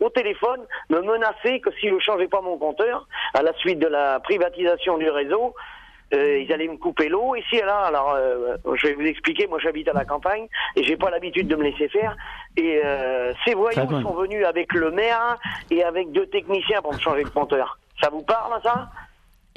au 0.00 0.10
téléphone, 0.10 0.60
me 0.90 1.00
menacer 1.02 1.60
que 1.60 1.70
si 1.78 1.88
je 1.88 1.96
changeais 2.00 2.26
pas 2.26 2.40
mon 2.40 2.58
compteur, 2.58 3.06
à 3.32 3.42
la 3.42 3.52
suite 3.54 3.78
de 3.78 3.86
la 3.86 4.18
privatisation 4.18 4.98
du 4.98 5.08
réseau, 5.08 5.54
euh, 6.14 6.38
ils 6.38 6.52
allaient 6.52 6.68
me 6.68 6.76
couper 6.76 7.08
l'eau 7.08 7.34
ici 7.34 7.56
et 7.56 7.64
là. 7.64 7.78
Alors, 7.80 8.14
euh, 8.14 8.56
je 8.74 8.86
vais 8.88 8.94
vous 8.94 9.06
expliquer. 9.06 9.46
Moi, 9.46 9.58
j'habite 9.60 9.88
à 9.88 9.92
la 9.92 10.04
campagne 10.04 10.46
et 10.76 10.82
j'ai 10.84 10.96
pas 10.96 11.10
l'habitude 11.10 11.48
de 11.48 11.56
me 11.56 11.64
laisser 11.64 11.88
faire. 11.88 12.16
Et 12.56 12.80
euh, 12.84 13.32
ces 13.44 13.54
voyous 13.54 14.00
sont 14.02 14.14
venus 14.14 14.44
avec 14.46 14.72
le 14.72 14.90
maire 14.90 15.38
et 15.70 15.82
avec 15.82 16.12
deux 16.12 16.26
techniciens 16.26 16.82
pour 16.82 16.92
me 16.94 16.98
changer 16.98 17.24
le 17.24 17.30
compteur. 17.30 17.78
Ça 18.00 18.08
vous 18.10 18.22
parle, 18.22 18.60
ça? 18.62 18.88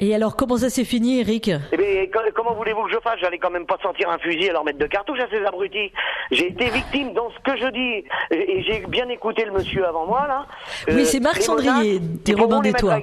Et 0.02 0.14
alors 0.14 0.34
comment 0.34 0.56
ça 0.56 0.70
s'est 0.70 0.86
fini 0.86 1.20
Eric? 1.20 1.50
Eh 1.72 1.76
bien, 1.76 2.06
co- 2.10 2.20
comment 2.34 2.54
voulez-vous 2.54 2.84
que 2.84 2.90
je 2.92 2.98
fasse? 3.00 3.18
J'allais 3.20 3.36
quand 3.36 3.50
même 3.50 3.66
pas 3.66 3.76
sortir 3.82 4.08
un 4.08 4.16
fusil 4.16 4.46
et 4.46 4.50
leur 4.50 4.64
mettre 4.64 4.78
de 4.78 4.86
cartouches 4.86 5.20
à 5.20 5.28
ces 5.28 5.44
abrutis. 5.44 5.92
J'ai 6.30 6.46
été 6.48 6.70
victime 6.70 7.12
dans 7.12 7.30
ce 7.30 7.38
que 7.40 7.54
je 7.58 7.66
dis 7.66 8.04
et 8.30 8.62
j'ai 8.62 8.80
bien 8.88 9.06
écouté 9.10 9.44
le 9.44 9.52
monsieur 9.52 9.86
avant 9.86 10.06
moi 10.06 10.26
là. 10.26 10.46
Oui, 10.88 11.04
c'est 11.04 11.20
Marc 11.20 11.46
menaces, 11.46 12.00
des 12.24 12.32
Robins 12.32 12.60
des 12.60 12.72
Toits. 12.72 13.02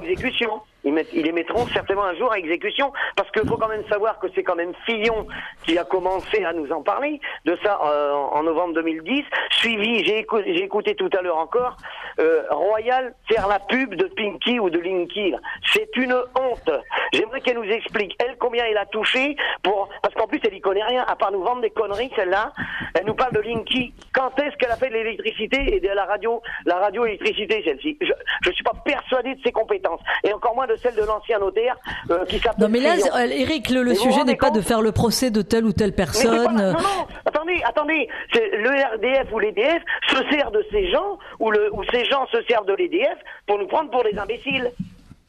Ils, 0.88 1.24
les 1.24 1.32
mettront 1.32 1.66
certainement 1.68 2.06
un 2.06 2.16
jour 2.16 2.32
à 2.32 2.38
exécution 2.40 2.92
parce 3.16 3.30
qu'il 3.32 3.48
faut 3.48 3.58
quand 3.58 3.68
même 3.68 3.84
savoir 3.90 4.20
que 4.20 4.28
c'est 4.34 4.44
quand 4.44 4.56
même 4.56 4.74
Fillon 4.86 5.28
qui 5.66 5.78
a 5.78 5.84
commencé 5.84 6.44
à 6.46 6.54
nous 6.54 6.72
en 6.72 6.82
parler 6.82 7.20
de 7.46 7.58
ça 7.64 7.80
euh, 7.86 8.14
en 8.14 8.44
novembre 8.44 8.74
2010. 8.76 9.24
Suivi, 9.52 10.06
j'ai 10.06 10.20
écou- 10.24 10.42
j'ai 10.46 10.64
écouté 10.64 10.96
tout 10.96 11.10
à 11.18 11.22
l'heure 11.22 11.38
encore 11.38 11.76
euh, 12.20 12.44
Royal 12.52 13.14
faire 13.30 13.48
la 13.48 13.60
pub 13.60 13.96
de 13.96 14.06
Pinky 14.16 14.60
ou 14.60 14.70
de 14.70 14.80
Linky. 14.80 15.34
C'est 15.74 15.96
une 15.98 16.14
honte. 16.14 16.72
J'aimerais 17.12 17.42
qu'elle 17.42 17.58
nous 17.58 17.70
explique 17.72 18.16
elle 18.24 18.38
combien 18.38 18.66
elle 18.66 18.78
a 18.78 18.86
touché 18.86 19.36
pour 19.64 19.90
parce 20.02 20.14
qu'en 20.16 20.28
plus 20.28 20.40
elle 20.46 20.54
y 20.54 20.62
connaît 20.62 20.84
rien 20.84 21.04
à 21.08 21.16
part 21.16 21.32
nous 21.32 21.44
vendre 21.44 21.62
des 21.62 21.70
conneries 21.72 22.12
celle-là. 22.16 22.54
Elle 22.94 23.06
nous 23.06 23.16
parle 23.16 23.34
de 23.34 23.42
Linky. 23.42 23.94
Quand 24.14 24.32
est-ce 24.40 24.56
qu'elle 24.58 24.72
a 24.72 24.78
fait 24.78 24.90
de 24.90 24.94
l'électricité 24.94 25.76
et 25.76 25.80
de 25.80 25.90
la 25.90 26.06
radio, 26.06 26.42
la 26.66 26.78
radio-électricité 26.78 27.62
celle-ci? 27.66 27.98
Je 28.02 28.14
je 28.44 28.52
suis 28.52 28.64
pas 28.64 28.74
persuadé 28.86 29.36
de 29.36 29.42
ses 29.44 29.52
compétences 29.52 30.00
et 30.24 30.32
encore 30.32 30.56
moins 30.56 30.68
de 30.68 30.76
celle 30.82 30.96
de 30.96 31.04
l'ancien 31.04 31.40
notaire 31.40 31.76
euh, 32.12 32.26
qui 32.26 32.40
s'appelle. 32.40 32.62
Non 32.64 32.70
mais 32.70 32.80
là, 32.80 32.94
Fillon. 32.96 33.08
euh, 33.16 33.28
Eric, 33.30 33.70
le, 33.70 33.94
sujet 33.96 34.24
n'est 34.24 34.36
pas 34.36 34.52
de 34.52 34.62
faire 34.62 34.82
le 34.82 34.92
procès 34.92 35.32
de 35.32 35.42
telle 35.42 35.66
ou 35.66 35.74
telle 35.74 35.94
personne. 35.94 36.46
pas- 36.46 36.52
non, 36.52 36.72
non, 36.74 37.08
attendez, 37.26 37.62
attendez. 37.66 38.08
Le 38.34 38.96
RDF 38.96 39.32
ou 39.34 39.40
l'EDF 39.40 39.82
se 40.10 40.18
sert 40.32 40.52
de 40.52 40.66
ces 40.72 40.90
gens, 40.92 41.18
ou, 41.40 41.52
le, 41.52 41.74
ou 41.74 41.84
ces 41.92 42.06
gens 42.06 42.26
se 42.32 42.42
servent 42.44 42.66
de 42.68 42.74
l'EDF 42.76 43.18
pour 43.46 43.58
nous 43.60 43.68
prendre 43.68 43.90
pour 43.92 44.04
des 44.04 44.18
imbéciles. 44.18 44.72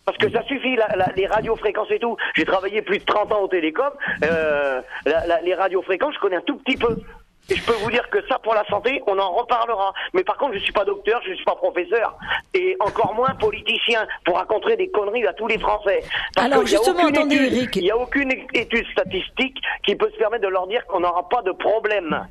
Parce 0.05 0.17
que 0.17 0.31
ça 0.31 0.43
suffit, 0.45 0.75
la- 0.75 0.97
la- 0.97 1.13
les 1.17 1.27
radiofréquences 1.27 1.91
et 1.91 1.99
tout. 1.99 2.17
J'ai 2.35 2.47
travaillé 2.47 2.81
plus 2.81 2.99
de 2.99 3.05
30 3.05 3.31
ans 3.31 3.43
au 3.43 3.49
télécom. 3.49 3.91
Euh, 4.25 4.81
la- 5.05 5.41
les 5.43 5.55
radiofréquences, 5.55 6.15
je 6.15 6.19
connais 6.21 6.37
un 6.37 6.41
tout 6.41 6.57
petit 6.57 6.79
peu. 6.79 6.97
Et 7.51 7.57
je 7.57 7.65
peux 7.65 7.73
vous 7.83 7.91
dire 7.91 8.09
que 8.11 8.19
ça, 8.29 8.39
pour 8.39 8.55
la 8.55 8.65
santé, 8.67 9.03
on 9.07 9.19
en 9.19 9.33
reparlera. 9.33 9.93
Mais 10.13 10.23
par 10.23 10.37
contre, 10.37 10.55
je 10.55 10.59
suis 10.59 10.73
pas 10.73 10.85
docteur, 10.85 11.21
je 11.27 11.33
suis 11.35 11.45
pas 11.45 11.57
professeur, 11.57 12.17
et 12.53 12.77
encore 12.81 13.15
moins 13.15 13.35
politicien 13.41 14.07
pour 14.25 14.37
raconter 14.37 14.77
des 14.77 14.91
conneries 14.91 15.27
à 15.27 15.33
tous 15.33 15.47
les 15.47 15.59
Français. 15.59 16.01
Parce 16.35 16.47
Alors, 16.53 16.67
justement, 16.67 17.05
aucune 17.05 17.17
attendez, 17.17 17.37
étude- 17.37 17.53
Eric. 17.57 17.77
Il 17.77 17.83
n'y 17.85 17.91
a 17.91 17.97
aucune 17.97 18.33
étude 18.53 18.87
statistique 18.93 19.57
qui 19.87 19.97
peut 19.97 20.11
se 20.13 20.19
permettre 20.19 20.45
de 20.45 20.49
leur 20.49 20.67
dire 20.67 20.85
qu'on 20.87 21.01
n'aura 21.01 21.27
pas 21.29 21.41
de 21.43 21.53
problème. 21.53 22.27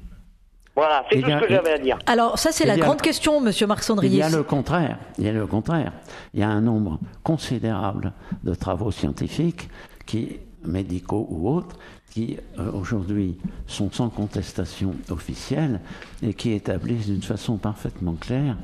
Voilà, 0.76 1.04
c'est 1.10 1.18
Il 1.18 1.24
tout 1.24 1.32
ce 1.32 1.40
que 1.40 1.50
j'avais 1.50 1.72
à 1.74 1.78
dire. 1.80 1.98
Alors 2.06 2.38
ça 2.38 2.52
c'est 2.52 2.66
Il 2.66 2.68
la 2.68 2.78
grande 2.78 3.02
question, 3.02 3.42
Monsieur 3.42 3.66
Marc 3.66 3.80
Il 3.82 3.86
Sandrier. 3.86 4.20
y 4.20 4.22
a 4.22 4.30
le 4.30 4.44
contraire. 4.44 4.98
Il 5.18 5.26
y 5.26 5.28
a 5.30 5.32
le 5.32 5.48
contraire. 5.48 5.92
Il 6.36 6.40
y 6.40 6.44
a 6.44 6.50
un 6.50 6.62
nombre 6.62 7.00
considérable 7.24 8.14
de 8.44 8.54
travaux 8.54 8.92
scientifiques, 8.92 9.70
qui, 10.06 10.40
médicaux 10.64 11.26
ou 11.32 11.50
autres, 11.50 11.76
qui 12.12 12.38
euh, 12.58 12.72
aujourd'hui 12.72 13.38
sont 13.68 13.92
sans 13.92 14.10
contestation 14.10 14.96
officielle 15.10 15.82
et 16.22 16.34
qui 16.34 16.52
établissent 16.52 17.08
d'une 17.08 17.22
façon 17.22 17.58
parfaitement 17.58 18.16
claire 18.16 18.58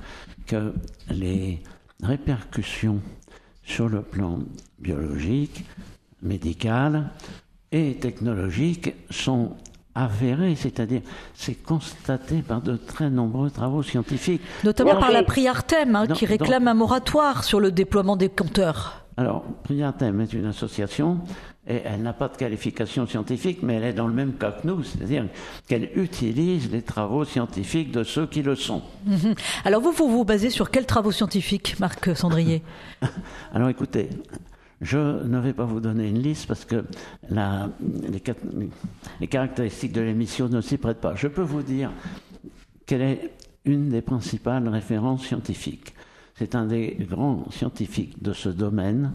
que 0.47 0.73
les 1.09 1.61
répercussions 2.01 2.99
sur 3.63 3.89
le 3.89 4.01
plan 4.01 4.39
biologique, 4.79 5.65
médical 6.21 7.11
et 7.71 7.95
technologique 7.95 8.93
sont 9.09 9.55
avérées, 9.95 10.55
c'est-à-dire 10.55 11.01
c'est 11.35 11.55
constaté 11.55 12.41
par 12.41 12.61
de 12.61 12.75
très 12.75 13.09
nombreux 13.09 13.51
travaux 13.51 13.83
scientifiques. 13.83 14.41
Notamment 14.63 14.99
par 14.99 15.11
la 15.11 15.23
Priartem, 15.23 15.95
hein, 15.95 16.07
qui 16.07 16.25
réclame 16.25 16.67
un 16.67 16.73
moratoire 16.73 17.43
sur 17.43 17.59
le 17.59 17.71
déploiement 17.71 18.15
des 18.15 18.29
compteurs. 18.29 19.02
Alors, 19.15 19.43
Priatem 19.63 20.21
est 20.21 20.33
une 20.33 20.45
association 20.45 21.19
et 21.67 21.81
elle 21.85 22.01
n'a 22.01 22.13
pas 22.13 22.27
de 22.29 22.35
qualification 22.35 23.05
scientifique, 23.05 23.59
mais 23.61 23.75
elle 23.75 23.83
est 23.83 23.93
dans 23.93 24.07
le 24.07 24.13
même 24.13 24.33
cas 24.33 24.51
que 24.51 24.67
nous, 24.67 24.83
c'est-à-dire 24.83 25.25
qu'elle 25.67 25.89
utilise 25.95 26.71
les 26.71 26.81
travaux 26.81 27.23
scientifiques 27.23 27.91
de 27.91 28.03
ceux 28.03 28.25
qui 28.25 28.41
le 28.41 28.55
sont. 28.55 28.81
Alors 29.65 29.81
vous, 29.81 29.91
vous 29.91 30.09
vous 30.09 30.25
basez 30.25 30.49
sur 30.49 30.71
quels 30.71 30.85
travaux 30.87 31.11
scientifiques, 31.11 31.79
Marc 31.79 32.15
Sandrier 32.17 32.63
Alors 33.53 33.69
écoutez, 33.69 34.09
je 34.81 34.97
ne 34.97 35.39
vais 35.39 35.53
pas 35.53 35.65
vous 35.65 35.79
donner 35.79 36.09
une 36.09 36.19
liste 36.19 36.47
parce 36.47 36.65
que 36.65 36.83
la- 37.29 37.69
les, 38.11 38.21
les 39.21 39.27
caractéristiques 39.27 39.93
de 39.93 40.01
l'émission 40.01 40.49
ne 40.49 40.59
s'y 40.59 40.77
prêtent 40.77 41.01
pas. 41.01 41.13
Je 41.15 41.27
peux 41.27 41.43
vous 41.43 41.61
dire 41.61 41.91
quelle 42.87 43.01
est 43.01 43.31
une 43.65 43.89
des 43.89 44.01
principales 44.01 44.67
références 44.67 45.23
scientifiques. 45.25 45.92
C'est 46.35 46.55
un 46.55 46.65
des 46.65 46.97
grands 47.09 47.45
scientifiques 47.51 48.21
de 48.21 48.33
ce 48.33 48.49
domaine 48.49 49.13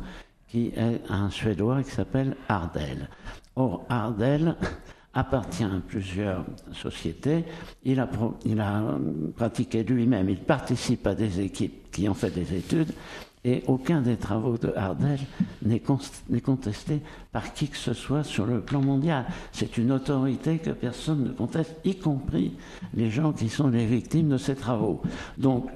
qui 0.48 0.68
est 0.76 1.02
un 1.08 1.30
Suédois 1.30 1.82
qui 1.82 1.90
s'appelle 1.90 2.36
Ardel. 2.48 3.08
Or, 3.56 3.84
Ardel 3.88 4.56
appartient 5.12 5.64
à 5.64 5.80
plusieurs 5.86 6.44
sociétés. 6.72 7.44
Il 7.84 8.00
a, 8.00 8.08
pratiqué 9.36 9.82
lui-même, 9.82 10.28
il 10.30 10.38
participe 10.38 11.06
à 11.06 11.14
des 11.14 11.40
équipes 11.40 11.90
qui 11.90 12.08
ont 12.08 12.14
fait 12.14 12.30
des 12.30 12.54
études 12.56 12.92
et 13.44 13.62
aucun 13.66 14.00
des 14.00 14.16
travaux 14.16 14.58
de 14.58 14.72
Ardel 14.76 15.18
n'est 15.62 15.80
cons- 15.80 15.98
n'est 16.28 16.40
contesté 16.40 17.00
par 17.32 17.52
qui 17.52 17.68
que 17.68 17.76
ce 17.76 17.92
soit 17.94 18.24
sur 18.24 18.46
le 18.46 18.60
plan 18.60 18.80
mondial. 18.80 19.26
C'est 19.52 19.76
une 19.78 19.92
autorité 19.92 20.58
que 20.58 20.70
personne 20.70 21.24
ne 21.24 21.32
conteste, 21.32 21.76
y 21.84 21.96
compris 21.96 22.56
les 22.94 23.10
gens 23.10 23.32
qui 23.32 23.48
sont 23.48 23.68
les 23.68 23.86
victimes 23.86 24.28
de 24.28 24.38
ces 24.38 24.54
travaux. 24.54 25.02
Donc, 25.36 25.68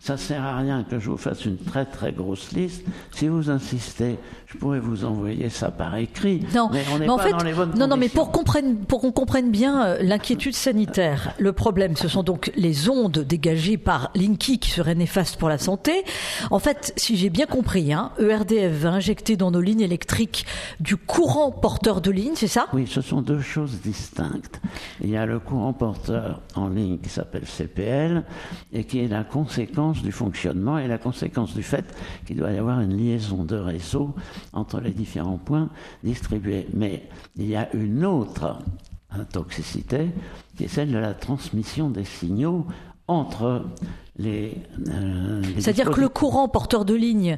ça 0.00 0.16
sert 0.16 0.42
à 0.42 0.56
rien 0.56 0.82
que 0.82 0.98
je 0.98 1.10
vous 1.10 1.18
fasse 1.18 1.44
une 1.44 1.58
très 1.58 1.84
très 1.84 2.12
grosse 2.12 2.52
liste. 2.52 2.84
Si 3.12 3.28
vous 3.28 3.50
insistez, 3.50 4.16
je 4.46 4.56
pourrais 4.56 4.80
vous 4.80 5.04
envoyer 5.04 5.50
ça 5.50 5.70
par 5.70 5.94
écrit. 5.96 6.40
Non, 6.54 6.70
mais 6.72 6.82
on 6.92 6.98
n'est 6.98 7.08
en 7.08 7.18
fait, 7.18 7.32
dans 7.32 7.44
les 7.44 7.52
bonnes 7.52 7.74
non, 7.76 7.86
non, 7.86 7.98
mais 7.98 8.08
pour 8.08 8.32
qu'on 8.32 8.40
comprenne, 8.40 8.78
pour 8.78 9.02
qu'on 9.02 9.12
comprenne 9.12 9.50
bien 9.50 9.84
euh, 9.84 9.98
l'inquiétude 10.00 10.54
sanitaire, 10.54 11.34
le 11.38 11.52
problème, 11.52 11.96
ce 11.96 12.08
sont 12.08 12.22
donc 12.22 12.50
les 12.56 12.88
ondes 12.88 13.18
dégagées 13.18 13.76
par 13.76 14.10
Linky 14.14 14.58
qui 14.58 14.70
seraient 14.70 14.94
néfastes 14.94 15.36
pour 15.36 15.50
la 15.50 15.58
santé. 15.58 16.02
En 16.50 16.58
fait, 16.58 16.94
si 16.96 17.18
j'ai 17.18 17.28
bien 17.28 17.46
compris, 17.46 17.92
hein, 17.92 18.12
ERDF 18.18 18.72
va 18.72 18.92
injecter 18.92 19.36
dans 19.36 19.50
nos 19.50 19.60
lignes 19.60 19.82
électriques 19.82 20.46
du 20.80 20.96
courant 20.96 21.50
porteur 21.50 22.00
de 22.00 22.10
ligne, 22.10 22.32
c'est 22.36 22.48
ça? 22.48 22.68
Oui, 22.72 22.86
ce 22.88 23.02
sont 23.02 23.20
deux 23.20 23.42
choses 23.42 23.82
distinctes. 23.82 24.62
Il 25.02 25.10
y 25.10 25.16
a 25.18 25.26
le 25.26 25.38
courant 25.40 25.74
porteur 25.74 26.40
en 26.54 26.68
ligne 26.68 26.98
qui 26.98 27.10
s'appelle 27.10 27.44
CPL 27.44 28.24
et 28.72 28.84
qui 28.84 29.00
est 29.00 29.08
la 29.08 29.24
conséquence 29.24 29.89
du 30.02 30.12
fonctionnement 30.12 30.78
et 30.78 30.88
la 30.88 30.98
conséquence 30.98 31.54
du 31.54 31.62
fait 31.62 31.84
qu'il 32.26 32.36
doit 32.36 32.52
y 32.52 32.58
avoir 32.58 32.80
une 32.80 32.96
liaison 32.96 33.44
de 33.44 33.56
réseau 33.56 34.14
entre 34.52 34.80
les 34.80 34.92
différents 34.92 35.38
points 35.38 35.68
distribués. 36.04 36.66
Mais 36.72 37.08
il 37.36 37.46
y 37.46 37.56
a 37.56 37.72
une 37.74 38.04
autre 38.04 38.58
toxicité, 39.32 40.10
qui 40.56 40.64
est 40.64 40.68
celle 40.68 40.92
de 40.92 40.98
la 40.98 41.14
transmission 41.14 41.90
des 41.90 42.04
signaux 42.04 42.66
entre 43.08 43.64
les... 44.16 44.56
euh, 44.88 45.42
C'est-à-dire 45.58 45.90
que 45.90 46.00
le 46.00 46.08
courant 46.08 46.48
porteur 46.48 46.84
de 46.84 46.94
ligne 46.94 47.36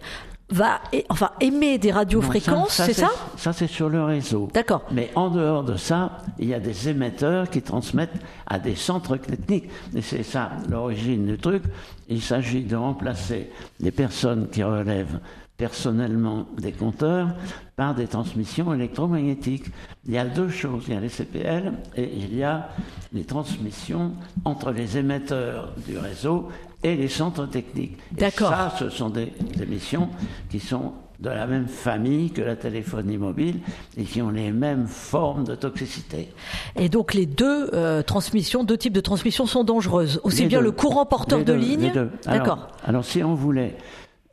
va 0.52 0.80
enfin 1.08 1.30
émet 1.40 1.78
des 1.78 1.90
radiofréquences, 1.90 2.74
c'est 2.74 2.92
ça? 2.92 3.10
Ça, 3.36 3.52
c'est 3.52 3.66
sur 3.66 3.88
le 3.88 4.04
réseau. 4.04 4.48
D'accord. 4.52 4.82
Mais 4.90 5.10
en 5.14 5.30
dehors 5.30 5.64
de 5.64 5.76
ça, 5.76 6.18
il 6.38 6.48
y 6.48 6.54
a 6.54 6.60
des 6.60 6.88
émetteurs 6.88 7.50
qui 7.50 7.62
transmettent 7.62 8.20
à 8.46 8.58
des 8.58 8.76
centres 8.76 9.16
techniques. 9.16 9.68
Et 9.94 10.02
c'est 10.02 10.22
ça 10.22 10.52
l'origine 10.68 11.26
du 11.26 11.38
truc. 11.38 11.62
Il 12.08 12.22
s'agit 12.22 12.62
de 12.62 12.76
remplacer 12.76 13.50
les 13.80 13.90
personnes 13.90 14.48
qui 14.48 14.62
relèvent 14.62 15.18
personnellement 15.56 16.46
des 16.58 16.72
compteurs 16.72 17.28
par 17.76 17.94
des 17.94 18.06
transmissions 18.06 18.74
électromagnétiques. 18.74 19.66
Il 20.06 20.12
y 20.12 20.18
a 20.18 20.24
deux 20.24 20.48
choses, 20.48 20.84
il 20.88 20.94
y 20.94 20.96
a 20.96 21.00
les 21.00 21.08
CPL 21.08 21.72
et 21.96 22.10
il 22.16 22.34
y 22.36 22.42
a 22.42 22.68
les 23.12 23.24
transmissions 23.24 24.12
entre 24.44 24.72
les 24.72 24.98
émetteurs 24.98 25.72
du 25.86 25.98
réseau 25.98 26.48
et 26.82 26.96
les 26.96 27.08
centres 27.08 27.46
techniques. 27.46 27.96
D'accord. 28.12 28.50
Ça, 28.50 28.74
ce 28.78 28.88
sont 28.88 29.10
des 29.10 29.32
émissions 29.60 30.08
qui 30.50 30.60
sont 30.60 30.92
de 31.22 31.30
la 31.30 31.46
même 31.46 31.68
famille 31.68 32.30
que 32.30 32.42
la 32.42 32.56
téléphonie 32.56 33.16
mobile 33.16 33.60
et 33.96 34.02
qui 34.02 34.20
ont 34.20 34.30
les 34.30 34.50
mêmes 34.50 34.88
formes 34.88 35.44
de 35.44 35.54
toxicité. 35.54 36.28
Et 36.74 36.88
donc 36.88 37.14
les 37.14 37.26
deux 37.26 37.70
euh, 37.72 38.02
transmissions, 38.02 38.64
deux 38.64 38.76
types 38.76 38.92
de 38.92 39.00
transmissions 39.00 39.46
sont 39.46 39.62
dangereuses. 39.62 40.20
Aussi 40.24 40.46
bien 40.46 40.60
le 40.60 40.72
courant 40.72 41.06
porteur 41.06 41.44
de 41.44 41.52
ligne. 41.52 41.92
D'accord. 42.26 42.68
Alors 42.84 43.04
si 43.04 43.22
on 43.22 43.34
voulait 43.34 43.76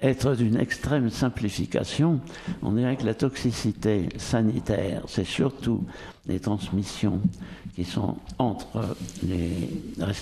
être 0.02 0.36
d'une 0.36 0.58
extrême 0.58 1.10
simplification, 1.10 2.22
on 2.62 2.72
dirait 2.72 2.96
que 2.96 3.06
la 3.06 3.14
toxicité 3.14 4.10
sanitaire, 4.18 5.04
c'est 5.08 5.26
surtout 5.26 5.86
les 6.28 6.40
transmissions 6.40 7.22
qui 7.76 7.84
sont 7.84 8.18
entre 8.38 8.96
les, 9.24 9.70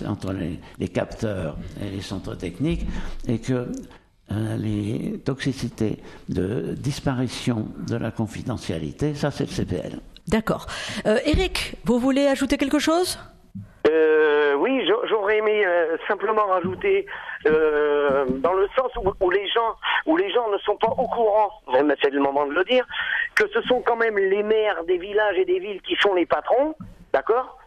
entre 0.06 0.34
les, 0.34 0.88
capteurs 0.88 1.58
et 1.82 1.90
les 1.90 2.02
centres 2.02 2.36
techniques, 2.36 2.86
et 3.28 3.40
que 3.40 3.72
euh, 4.32 4.58
les 4.58 5.20
toxicités 5.24 6.00
de 6.28 6.76
disparition 6.78 7.68
de 7.88 7.96
la 7.96 8.12
confidentialité, 8.12 9.16
ça 9.16 9.32
c'est 9.32 9.46
le 9.46 9.52
CPL. 9.52 10.00
D'accord. 10.28 10.68
Euh, 11.06 11.20
Eric, 11.26 11.76
vous 11.86 12.00
voulez 12.00 12.28
ajouter 12.28 12.58
quelque 12.58 12.80
chose? 12.80 13.18
Euh, 13.90 14.54
oui, 14.56 14.88
j'aurais 15.10 15.38
aimé 15.38 15.66
euh, 15.66 15.98
simplement 16.08 16.46
rajouter 16.46 17.06
euh, 17.46 18.26
dans 18.28 18.54
le 18.54 18.68
sens 18.76 18.92
où, 19.22 19.30
les 19.30 19.48
gens 19.50 19.76
où 20.06 20.18
les 20.18 20.32
gens 20.32 20.50
ne 20.50 20.58
sont 20.60 20.76
pas 20.78 20.90
au 20.90 21.08
courant, 21.08 21.50
c'est 22.02 22.10
le 22.10 22.20
moment 22.20 22.46
de 22.46 22.54
le 22.54 22.64
dire, 22.64 22.86
que 23.36 23.48
ce 23.50 23.62
sont 23.64 23.82
quand 23.82 23.96
même 23.96 24.18
les 24.18 24.44
maires 24.44 24.84
des 24.86 24.98
villages 24.98 25.38
et 25.38 25.46
des 25.46 25.60
villes 25.60 25.82
qui 25.82 25.96
sont 25.96 26.14
les 26.14 26.26
patrons, 26.26 26.76
d'accord? 27.14 27.58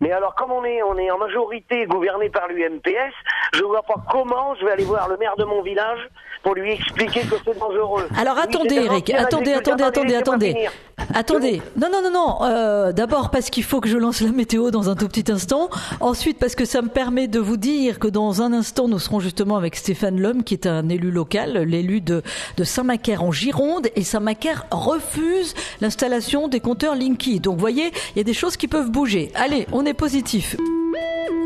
Mais 0.00 0.12
alors, 0.12 0.34
comme 0.34 0.52
on 0.52 0.64
est, 0.64 0.82
on 0.82 0.96
est 0.96 1.10
en 1.10 1.18
majorité 1.18 1.86
gouverné 1.86 2.28
par 2.30 2.48
l'UMPS, 2.48 3.14
je 3.54 3.62
vois 3.64 3.82
pas 3.82 3.96
comment 4.10 4.54
je 4.56 4.64
vais 4.64 4.72
aller 4.72 4.84
voir 4.84 5.08
le 5.08 5.16
maire 5.16 5.34
de 5.36 5.44
mon 5.44 5.62
village 5.62 5.98
pour 6.42 6.54
lui 6.54 6.72
expliquer 6.72 7.20
que 7.22 7.34
c'est 7.44 7.58
dangereux. 7.58 8.06
Alors 8.16 8.38
attendez, 8.38 8.76
Eric, 8.76 9.10
attendez, 9.10 9.54
attendez, 9.54 9.84
attendez, 9.84 10.14
attendez. 10.14 10.68
Attendez. 11.14 11.62
Non, 11.76 11.88
non, 11.90 12.02
non, 12.02 12.10
non. 12.10 12.44
Euh, 12.44 12.92
D'abord 12.92 13.30
parce 13.30 13.50
qu'il 13.50 13.64
faut 13.64 13.80
que 13.80 13.88
je 13.88 13.96
lance 13.96 14.20
la 14.20 14.30
météo 14.30 14.70
dans 14.70 14.90
un 14.90 14.94
tout 14.94 15.08
petit 15.08 15.30
instant. 15.32 15.70
Ensuite 16.00 16.38
parce 16.38 16.54
que 16.54 16.64
ça 16.64 16.82
me 16.82 16.88
permet 16.88 17.28
de 17.28 17.40
vous 17.40 17.56
dire 17.56 17.98
que 17.98 18.08
dans 18.08 18.42
un 18.42 18.52
instant, 18.52 18.88
nous 18.88 18.98
serons 18.98 19.20
justement 19.20 19.56
avec 19.56 19.74
Stéphane 19.76 20.20
Lhomme, 20.20 20.44
qui 20.44 20.54
est 20.54 20.66
un 20.66 20.88
élu 20.88 21.10
local, 21.10 21.58
l'élu 21.62 22.00
de, 22.00 22.22
de 22.56 22.64
Saint-Macaire 22.64 23.22
en 23.22 23.32
Gironde. 23.32 23.88
Et 23.96 24.02
Saint-Macaire 24.02 24.66
refuse 24.70 25.54
l'installation 25.80 26.48
des 26.48 26.60
compteurs 26.60 26.94
Linky. 26.94 27.40
Donc, 27.40 27.54
vous 27.54 27.60
voyez, 27.60 27.90
il 28.14 28.18
y 28.18 28.20
a 28.20 28.24
des 28.24 28.34
choses 28.34 28.56
qui 28.56 28.68
peuvent 28.68 28.90
bouger. 28.90 29.30
Allez, 29.34 29.66
on 29.72 29.86
est 29.86 29.87
positif. 29.94 30.56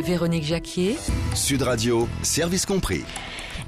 Véronique 0.05 0.45
Jacquier. 0.45 0.97
Sud 1.35 1.63
Radio, 1.63 2.09
service 2.23 2.67
compris. 2.67 3.05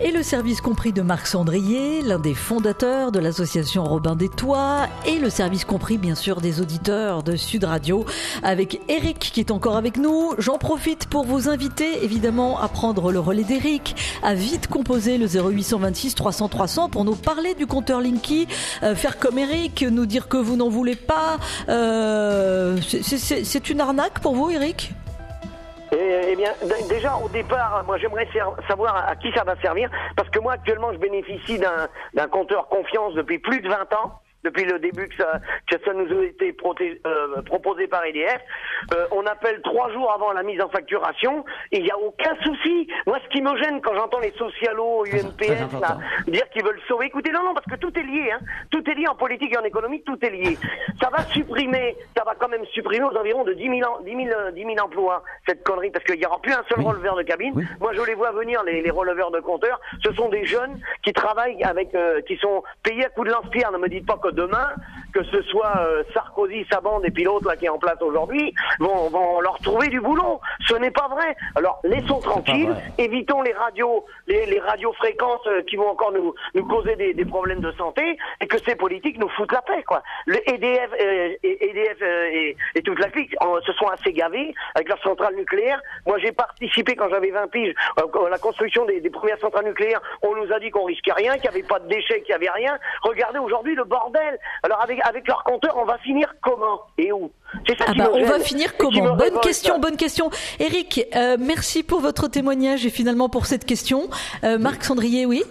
Et 0.01 0.11
le 0.11 0.25
service 0.25 0.61
compris 0.61 0.93
de 0.93 1.03
Marc 1.03 1.29
Sandrier, 1.29 2.03
l'un 2.03 2.19
des 2.19 2.35
fondateurs 2.35 3.13
de 3.13 3.21
l'association 3.21 3.85
Robin 3.85 4.17
des 4.17 4.29
Toits, 4.29 4.89
et 5.07 5.19
le 5.19 5.31
service 5.31 5.65
compris 5.65 5.99
bien 5.99 6.17
sûr 6.17 6.41
des 6.41 6.61
auditeurs 6.61 7.23
de 7.23 7.37
Sud 7.37 7.63
Radio, 7.63 8.05
avec 8.43 8.81
Eric 8.89 9.19
qui 9.19 9.39
est 9.39 9.53
encore 9.53 9.77
avec 9.77 9.97
nous. 9.97 10.33
J'en 10.39 10.59
profite 10.59 11.07
pour 11.07 11.25
vous 11.25 11.49
inviter 11.49 12.05
évidemment 12.05 12.61
à 12.61 12.67
prendre 12.67 13.13
le 13.13 13.21
relais 13.21 13.45
d'Eric, 13.45 13.95
à 14.25 14.35
vite 14.35 14.67
composer 14.67 15.17
le 15.17 15.27
0826 15.27 16.17
300 16.17 16.49
300 16.49 16.89
pour 16.89 17.05
nous 17.05 17.15
parler 17.15 17.55
du 17.55 17.67
compteur 17.67 18.01
Linky, 18.01 18.49
euh, 18.83 18.97
faire 18.97 19.19
comme 19.19 19.39
Eric, 19.39 19.83
nous 19.89 20.07
dire 20.07 20.27
que 20.27 20.37
vous 20.37 20.57
n'en 20.57 20.69
voulez 20.69 20.97
pas. 20.97 21.39
Euh, 21.69 22.79
c'est 22.83 23.71
une 23.71 23.81
arnaque 23.81 24.19
pour 24.19 24.35
vous 24.35 24.51
Eric 24.51 24.93
eh 25.97 26.37
bien, 26.37 26.53
déjà 26.89 27.17
au 27.17 27.29
départ, 27.29 27.85
moi 27.87 27.99
j'aimerais 27.99 28.29
savoir 28.69 29.09
à 29.09 29.17
qui 29.17 29.33
ça 29.33 29.45
va 29.45 29.57
servir, 29.61 29.91
parce 30.17 30.29
que 30.31 30.39
moi 30.39 30.55
actuellement 30.55 30.93
je 30.93 30.99
bénéficie 30.99 31.59
d'un 31.59 32.29
compteur 32.29 32.69
confiance 32.69 33.15
depuis 33.15 33.39
plus 33.39 33.61
de 33.61 33.69
20 33.69 33.93
ans 33.95 34.21
depuis 34.45 34.65
le 34.65 34.79
début 34.79 35.09
que 35.09 35.17
ça, 35.17 35.41
que 35.71 35.77
ça 35.85 35.93
nous 35.93 36.21
a 36.21 36.25
été 36.25 36.55
euh, 37.07 37.43
proposé 37.43 37.87
par 37.87 38.05
EDF. 38.05 38.41
Euh, 38.95 39.07
on 39.11 39.25
appelle 39.27 39.61
trois 39.63 39.91
jours 39.93 40.13
avant 40.13 40.33
la 40.33 40.43
mise 40.43 40.61
en 40.61 40.69
facturation 40.69 41.45
et 41.73 41.79
il 41.79 41.85
n'y 41.85 41.91
a 41.91 41.99
aucun 41.99 42.37
souci. 42.45 42.89
Moi, 43.07 43.19
ce 43.25 43.29
qui 43.31 43.43
me 43.43 43.57
gêne 43.57 43.81
quand 43.81 43.95
j'entends 43.95 44.21
les 44.21 44.33
socialos, 44.33 45.07
UMPS, 45.07 45.81
là, 45.81 45.99
dire 46.29 46.49
qu'ils 46.51 46.65
veulent 46.65 46.81
sauver, 46.87 47.07
écoutez, 47.07 47.31
non, 47.33 47.43
non, 47.43 47.55
parce 47.55 47.67
que 47.67 47.77
tout 47.77 47.93
est 47.99 48.03
lié, 48.03 48.31
hein. 48.33 48.39
tout 48.71 48.89
est 48.89 48.95
lié 48.95 49.09
en 49.09 49.15
politique 49.15 49.53
et 49.53 49.59
en 49.59 49.65
économie, 49.65 50.03
tout 50.03 50.19
est 50.23 50.31
lié. 50.31 50.59
Ça 51.01 51.09
va 51.11 51.25
supprimer, 51.25 51.97
ça 52.17 52.25
va 52.25 52.35
quand 52.39 52.49
même 52.49 52.65
supprimer 52.67 53.05
aux 53.05 53.17
environs 53.17 53.45
de 53.45 53.55
10 53.55 53.63
000, 53.81 54.03
10 54.05 54.65
000, 54.65 54.85
emplois, 54.85 55.23
cette 55.49 55.65
connerie, 55.65 55.91
parce 55.91 56.05
qu'il 56.05 56.19
n'y 56.19 56.27
aura 56.27 56.41
plus 56.41 56.53
un 56.53 56.65
seul 56.69 56.85
releveur 56.85 57.17
de 57.17 57.23
cabine. 57.23 57.67
Moi, 57.81 57.93
je 57.95 58.03
les 58.03 58.15
vois 58.15 58.33
venir, 58.33 58.63
les, 58.65 58.83
les 58.83 58.91
releveurs 58.91 59.31
de 59.31 59.41
compteurs. 59.41 59.81
Ce 60.05 60.13
sont 60.13 60.29
des 60.29 60.45
jeunes 60.45 60.79
qui 61.03 61.13
travaillent 61.13 61.63
avec, 61.63 61.95
euh, 61.95 62.21
qui 62.23 62.37
sont 62.37 62.63
payés 62.83 63.07
à 63.07 63.09
coups 63.09 63.29
de 63.29 63.33
lance-pierre. 63.33 63.73
Ne 63.73 63.79
me 63.79 63.89
dites 63.89 64.07
pas 64.07 64.19
que 64.19 64.34
demain, 64.35 64.77
que 65.15 65.23
ce 65.25 65.43
soit 65.43 65.73
euh, 65.79 66.03
Sarkozy, 66.13 66.67
sa 66.71 66.81
bande 66.81 67.05
et 67.07 67.11
puis 67.11 67.23
l'autre 67.23 67.47
là 67.47 67.57
qui 67.57 67.67
est 67.67 67.71
en 67.71 67.79
place 67.79 68.01
aujourd'hui, 68.01 68.53
vont, 68.81 69.09
vont 69.09 69.41
leur 69.41 69.59
trouver 69.61 69.87
du 69.89 70.01
boulot. 70.01 70.41
Ce 70.67 70.75
n'est 70.75 70.91
pas 70.91 71.09
vrai. 71.09 71.37
Alors 71.55 71.81
laissons 71.85 72.19
tranquille, 72.19 72.75
évitons 72.99 73.41
les 73.43 73.53
radios, 73.53 74.05
les, 74.27 74.45
les 74.47 74.59
radiofréquences 74.59 75.47
euh, 75.47 75.63
qui 75.63 75.77
vont 75.77 75.89
encore 75.89 76.13
nous, 76.13 76.35
nous 76.55 76.67
causer 76.67 76.97
des, 76.97 77.15
des, 77.15 77.25
problèmes 77.25 77.61
de 77.61 77.71
santé 77.73 78.19
et 78.41 78.47
que 78.47 78.59
ces 78.59 78.75
politiques 78.75 79.19
nous 79.19 79.29
foutent 79.31 79.53
la 79.53 79.63
paix 79.63 79.85
quoi. 79.85 80.03
Le 80.27 80.37
EDF, 80.51 80.91
euh, 81.01 81.35
EDF 81.43 82.03
et, 82.03 82.57
et, 82.75 82.83
toute 82.83 82.99
la 82.99 83.09
clique 83.09 83.35
se 83.65 83.73
sont 83.75 83.87
assez 83.87 84.13
gavés 84.13 84.53
avec 84.75 84.89
leur 84.89 85.01
centrale 85.03 85.37
nucléaire. 85.37 85.81
Moi 86.07 86.19
j'ai 86.19 86.33
participé 86.33 86.97
quand 86.97 87.09
j'avais 87.09 87.31
20 87.31 87.49
piges 87.49 87.75
à 87.97 88.29
la 88.29 88.39
construction 88.39 88.85
des, 88.85 89.01
des, 89.01 89.11
premières 89.11 89.39
centrales 89.39 89.65
nucléaires. 89.65 90.03
On 90.23 90.35
nous 90.35 90.53
a 90.53 90.59
dit 90.59 90.71
qu'on 90.71 90.85
risquait 90.85 91.13
rien, 91.13 91.35
qu'il 91.35 91.51
n'y 91.51 91.57
avait 91.57 91.69
pas 91.69 91.79
de 91.79 91.89
déchets, 91.89 92.21
qu'il 92.23 92.35
n'y 92.35 92.47
avait 92.47 92.51
rien. 92.51 92.77
Regardez 93.03 93.39
aujourd'hui 93.39 93.77
le 93.77 93.85
bordel. 93.85 94.39
Alors 94.65 94.83
avec, 94.83 95.04
avec 95.05 95.29
leur 95.29 95.45
compteur, 95.45 95.77
on 95.77 95.85
va 95.85 95.99
finir 95.99 96.35
comment 96.43 96.81
et 96.99 97.13
où? 97.13 97.31
Ah 97.87 97.95
bah, 97.95 98.11
on 98.13 98.25
va 98.25 98.41
finir 98.41 98.77
comment 98.77 99.17
Bonne 99.17 99.41
question, 99.41 99.79
bonne 99.79 99.97
question. 99.97 100.31
Eric, 100.59 101.07
euh, 101.15 101.37
merci 101.39 101.83
pour 101.83 102.01
votre 102.01 102.29
témoignage 102.29 102.85
et 102.87 102.91
finalement 102.91 103.29
pour 103.29 103.47
cette 103.47 103.65
question. 103.65 104.09
Euh, 104.43 104.59
Marc 104.59 104.83
Sandrier, 104.85 105.27
oui? 105.27 105.43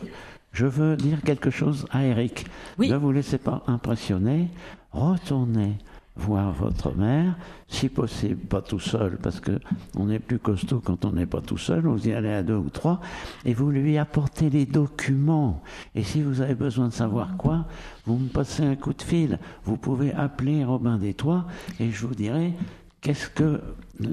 Je 0.52 0.66
veux 0.66 0.96
dire 0.96 1.20
quelque 1.26 1.50
chose 1.50 1.86
à 1.92 2.04
Eric. 2.04 2.46
Oui. 2.78 2.90
Ne 2.90 2.98
vous 2.98 3.12
laissez 3.12 3.38
pas 3.38 3.64
impressionner. 3.68 4.48
Retournez 4.92 5.78
voir 6.16 6.52
votre 6.52 6.96
mère, 6.96 7.36
si 7.68 7.90
possible 7.90 8.46
pas 8.46 8.62
tout 8.62 8.80
seul, 8.80 9.18
parce 9.18 9.40
que 9.40 9.60
on 9.98 10.10
est 10.10 10.20
plus 10.20 10.38
costaud 10.38 10.80
quand 10.84 11.06
on 11.06 11.12
n'est 11.14 11.26
pas 11.26 11.42
tout 11.42 11.58
seul, 11.58 11.82
vous 11.82 12.08
y 12.08 12.14
allez 12.14 12.32
à 12.32 12.44
deux 12.44 12.56
ou 12.56 12.70
trois, 12.70 13.02
et 13.46 13.54
vous 13.54 13.72
lui 13.72 13.98
apportez 13.98 14.50
les 14.50 14.66
documents. 14.66 15.64
Et 15.96 16.04
si 16.04 16.22
vous 16.22 16.42
avez 16.42 16.56
besoin 16.56 16.88
de 16.88 16.94
savoir 16.94 17.36
quoi, 17.38 17.66
vous 18.06 18.18
me 18.18 18.28
passez 18.28 18.64
un 18.64 18.76
coup 18.76 18.94
de 18.94 19.02
fil. 19.02 19.40
Vous 19.66 19.78
pouvez 19.78 20.14
appeler 20.14 20.64
Robin 20.64 20.98
des 20.98 21.16
Toits, 21.16 21.46
et 21.80 21.90
je 21.90 22.06
vous 22.06 22.16
dirai 22.16 22.54
qu'est-ce 23.02 23.30
que, 23.30 23.60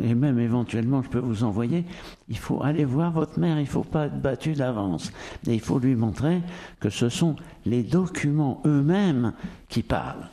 et 0.02 0.14
même 0.14 0.38
éventuellement 0.40 1.02
je 1.02 1.08
peux 1.08 1.20
vous 1.20 1.44
envoyer, 1.44 1.84
il 2.28 2.38
faut 2.38 2.62
aller 2.62 2.84
voir 2.84 3.12
votre 3.12 3.38
mère, 3.38 3.60
il 3.60 3.66
faut 3.66 3.84
pas 3.84 4.06
être 4.06 4.20
battu 4.20 4.54
d'avance. 4.54 5.12
Et 5.46 5.54
il 5.54 5.60
faut 5.60 5.78
lui 5.78 5.94
montrer 5.94 6.40
que 6.80 6.90
ce 6.90 7.08
sont 7.08 7.36
les 7.66 7.82
documents 7.82 8.62
eux-mêmes 8.66 9.34
qui 9.68 9.82
parlent. 9.82 10.28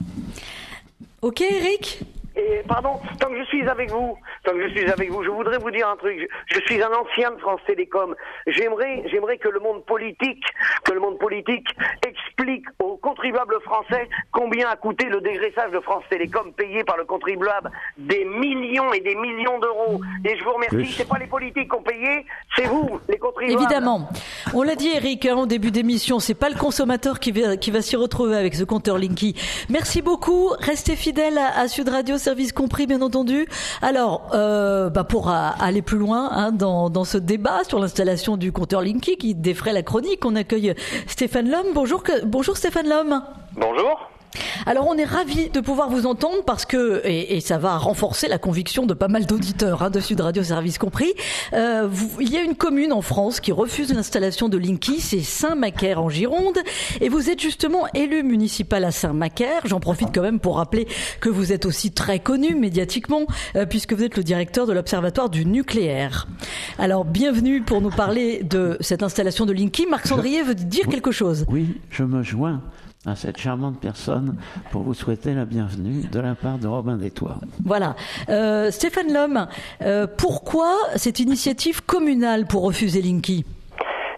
Ok, 1.22 1.42
Eric? 1.42 2.00
Et 2.38 2.62
pardon, 2.68 3.00
tant 3.20 3.30
que 3.30 3.40
je 3.40 3.44
suis 3.46 3.68
avec 3.68 3.90
vous, 3.90 4.16
tant 4.44 4.52
que 4.52 4.68
je 4.68 4.74
suis 4.76 4.92
avec 4.92 5.10
vous, 5.10 5.24
je 5.24 5.30
voudrais 5.30 5.58
vous 5.58 5.72
dire 5.72 5.90
un 5.90 5.96
truc. 5.96 6.30
Je, 6.54 6.60
suis 6.62 6.82
un 6.82 6.92
ancien 6.92 7.32
de 7.32 7.38
France 7.38 7.62
Télécom. 7.66 8.16
J'aimerais, 8.46 9.04
j'aimerais 9.12 9.38
que 9.38 9.50
le 9.50 9.60
monde 9.60 9.84
politique, 9.86 10.44
que 10.84 10.92
le 10.92 11.00
monde 11.00 11.18
politique 11.18 11.68
explique 12.06 12.66
aux 12.80 12.98
contribuables 12.98 13.60
français 13.62 14.08
combien 14.32 14.70
a 14.70 14.76
coûté 14.76 15.06
le 15.06 15.20
dégraissage 15.20 15.72
de 15.72 15.80
France 15.80 16.04
Télécom 16.10 16.54
payé 16.54 16.84
par 16.84 16.98
le 16.98 17.06
contribuable 17.06 17.72
des 17.98 18.24
millions 18.26 18.94
et 18.94 19.00
des 19.00 19.16
millions 19.16 19.58
d'euros. 19.60 20.00
Et 20.24 20.38
je 20.38 20.44
vous 20.44 20.54
remercie. 20.54 20.94
C'est 20.94 21.10
pas 21.10 21.18
les 21.18 21.28
politiques 21.28 21.70
qui 21.70 21.76
ont 21.76 21.82
payé, 21.82 22.26
c'est 22.56 22.66
vous, 22.66 23.00
les 23.10 23.18
contribuables. 23.18 23.64
Évidemment. 23.64 24.10
On 24.54 24.62
l'a 24.62 24.76
dit, 24.76 24.90
Eric, 24.90 25.26
hein, 25.26 25.38
au 25.38 25.46
début 25.48 25.72
d'émission, 25.72 26.20
c'est 26.20 26.36
pas 26.36 26.50
le 26.50 26.56
consommateur 26.56 27.20
qui 27.20 27.32
va, 27.32 27.58
qui 27.58 27.72
va 27.72 27.82
s'y 27.82 27.96
retrouver 27.96 28.38
avec 28.38 28.54
ce 28.54 28.64
compteur 28.64 29.00
Linky. 29.00 29.36
Merci 29.70 30.04
beaucoup. 30.04 30.50
Restez 30.60 30.96
fidèles 30.96 31.40
à, 31.40 31.60
à 31.60 31.68
Sud 31.68 31.90
Radio 31.90 32.18
service 32.28 32.52
compris, 32.52 32.88
bien 32.88 33.02
entendu. 33.02 33.48
Alors, 33.82 34.32
euh, 34.34 34.90
bah 34.90 35.06
pour 35.06 35.30
aller 35.30 35.82
plus 35.82 35.98
loin 35.98 36.30
hein, 36.34 36.52
dans, 36.52 37.06
ce 37.06 37.18
débat 37.18 37.64
sur 37.64 37.80
l'installation 37.80 38.36
du 38.36 38.52
compteur 38.52 38.82
Linky 38.82 39.16
qui 39.16 39.34
défraie 39.34 39.72
la 39.72 39.82
chronique, 39.82 40.26
on 40.26 40.36
accueille 40.36 40.76
Stéphane 41.08 41.50
Lhomme. 41.50 41.68
Bonjour, 41.74 42.04
bonjour 42.26 42.58
Stéphane 42.58 42.90
Lhomme. 42.90 43.24
Bonjour. 43.54 44.10
Alors 44.66 44.88
on 44.88 44.98
est 44.98 45.06
ravi 45.06 45.50
de 45.50 45.60
pouvoir 45.60 45.90
vous 45.90 46.06
entendre 46.06 46.44
parce 46.46 46.66
que 46.66 47.02
et, 47.06 47.40
ça 47.40 47.58
va 47.58 47.78
renforcer 47.78 48.28
la 48.28 48.38
conviction 48.38 48.86
de 48.86 48.94
pas 48.94 49.08
mal 49.08 49.26
d'auditeurs 49.26 49.84
hein, 49.84 49.90
de 49.90 50.00
Sud 50.00 50.20
Radio 50.22 50.44
Service 50.44 50.78
compris. 50.78 51.14
Euh, 51.54 51.88
il 52.20 52.32
y 52.32 52.38
a 52.38 52.42
une 52.42 52.56
commune 52.56 52.92
en 52.92 53.02
France 53.02 53.40
qui 53.40 53.52
refuse 53.52 53.94
l'installation 53.94 54.50
de 54.50 54.58
Linky, 54.58 55.00
c'est 55.00 55.22
Saint-Macaire 55.22 56.02
en 56.02 56.10
Gironde, 56.10 56.58
et 57.02 57.10
vous 57.10 57.30
êtes 57.30 57.42
justement 57.42 57.88
élu 57.94 58.24
municipal 58.24 58.84
à 58.84 58.92
Saint-Macaire. 58.92 59.62
J'en 59.66 59.80
profite 59.80 60.10
quand 60.14 60.22
même 60.22 60.40
pour 60.40 60.58
rappeler 60.58 60.88
que 61.22 61.30
vous 61.30 61.52
êtes 61.54 61.66
aussi 61.66 61.92
très 61.92 62.20
connu 62.20 62.56
médiatiquement 62.56 63.26
euh, 63.56 63.66
puisque 63.66 63.94
vous 63.94 64.04
êtes 64.04 64.18
le 64.18 64.24
directeur 64.24 64.68
de 64.68 64.74
l'Observatoire 64.74 65.30
du 65.30 65.46
nucléaire. 65.46 66.28
Alors 66.80 67.06
bienvenue 67.06 67.62
pour 67.62 67.82
nous 67.82 67.90
parler 67.90 68.44
de 68.44 68.78
cette 68.82 69.04
installation 69.04 69.46
de 69.46 69.54
Linky. 69.54 69.86
Marc 69.88 70.08
Sandrier 70.08 70.44
veut 70.44 70.56
dire 70.56 70.88
quelque 70.88 71.12
chose. 71.12 71.46
Oui, 71.50 71.80
je 71.90 72.04
me 72.04 72.24
joins 72.24 72.62
à 73.08 73.16
cette 73.16 73.38
charmante 73.38 73.80
personne 73.80 74.36
pour 74.72 74.82
vous 74.82 74.94
souhaiter 74.94 75.34
la 75.34 75.46
bienvenue 75.46 76.04
de 76.12 76.20
la 76.20 76.36
part 76.36 76.58
de 76.58 76.68
Robin 76.68 77.00
Toits. 77.10 77.38
Voilà. 77.66 77.96
Euh, 78.30 78.70
Stéphane 78.70 79.14
Lhomme, 79.14 79.48
euh, 79.82 80.08
pourquoi 80.08 80.76
cette 80.96 81.20
initiative 81.20 81.84
communale 81.86 82.46
pour 82.48 82.64
refuser 82.64 83.02
Linky? 83.02 83.46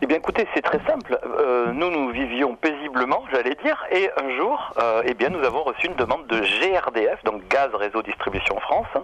Eh 0.02 0.06
bien, 0.08 0.18
écoutez, 0.18 0.48
c'est 0.56 0.62
très 0.62 0.80
simple. 0.88 1.20
Euh, 1.24 1.72
nous, 1.72 1.92
nous 1.92 2.10
vivions 2.10 2.56
paisiblement, 2.56 3.22
j'allais 3.32 3.56
dire, 3.64 3.86
et 3.92 4.10
un 4.18 4.38
jour, 4.38 4.74
eh 5.06 5.14
bien, 5.14 5.30
nous 5.30 5.44
avons 5.44 5.64
reçu 5.64 5.88
une 5.88 5.96
demande 5.96 6.26
de 6.28 6.40
GRDF, 6.40 7.24
donc 7.26 7.48
Gaz 7.50 7.70
Réseau 7.76 8.02
Distribution 8.02 8.60
France, 8.62 8.88
hein, 8.96 9.04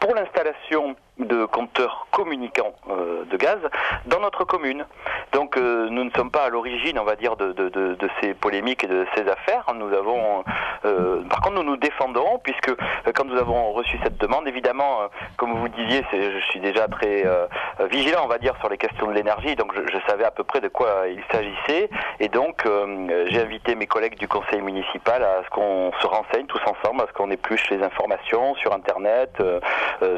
pour 0.00 0.14
l'installation 0.14 0.96
de 1.18 1.44
compteurs 1.44 2.08
communicants 2.10 2.74
euh, 2.90 3.24
de 3.30 3.36
gaz 3.36 3.58
dans 4.06 4.20
notre 4.20 4.44
commune. 4.44 4.84
Donc 5.32 5.56
euh, 5.56 5.88
nous 5.88 6.04
ne 6.04 6.10
sommes 6.10 6.30
pas 6.30 6.44
à 6.44 6.48
l'origine, 6.48 6.98
on 6.98 7.04
va 7.04 7.14
dire, 7.14 7.36
de, 7.36 7.54
ces 8.20 8.34
polémiques 8.34 8.84
et 8.84 8.88
de 8.88 9.06
ces 9.14 9.28
affaires. 9.28 9.64
Nous 9.74 9.92
avons, 9.92 10.44
euh, 10.84 11.22
par 11.28 11.40
contre, 11.40 11.54
nous 11.56 11.62
nous 11.62 11.76
défendons 11.76 12.40
puisque 12.42 12.72
quand 13.14 13.24
nous 13.24 13.36
avons 13.36 13.72
reçu 13.72 13.98
cette 14.02 14.18
demande, 14.18 14.48
évidemment, 14.48 15.08
comme 15.36 15.52
vous 15.52 15.68
disiez, 15.68 16.04
je 16.12 16.40
suis 16.50 16.60
déjà 16.60 16.88
très 16.88 17.24
vigilant, 17.90 18.22
on 18.24 18.28
va 18.28 18.38
dire, 18.38 18.54
sur 18.58 18.68
les 18.68 18.78
questions 18.78 19.06
de 19.06 19.12
l'énergie. 19.12 19.54
Donc 19.56 19.72
je, 19.74 19.98
savais 20.08 20.24
à 20.24 20.30
peu 20.30 20.44
près 20.44 20.60
de 20.60 20.68
quoi 20.68 21.04
il 21.08 21.22
s'agissait 21.32 21.88
et 22.20 22.28
donc 22.28 22.66
j'ai 23.28 23.40
invité 23.40 23.74
mes 23.74 23.86
collègues 23.86 24.18
du 24.18 24.28
conseil 24.28 24.60
municipal 24.60 25.22
à 25.22 25.42
ce 25.44 25.50
qu'on 25.50 25.92
se 26.00 26.06
renseigne 26.06 26.46
tous 26.46 26.60
ensemble, 26.66 27.02
à 27.02 27.06
ce 27.06 27.12
qu'on 27.12 27.30
épluche 27.30 27.70
les 27.70 27.82
informations 27.82 28.54
sur 28.56 28.72
Internet, 28.72 29.30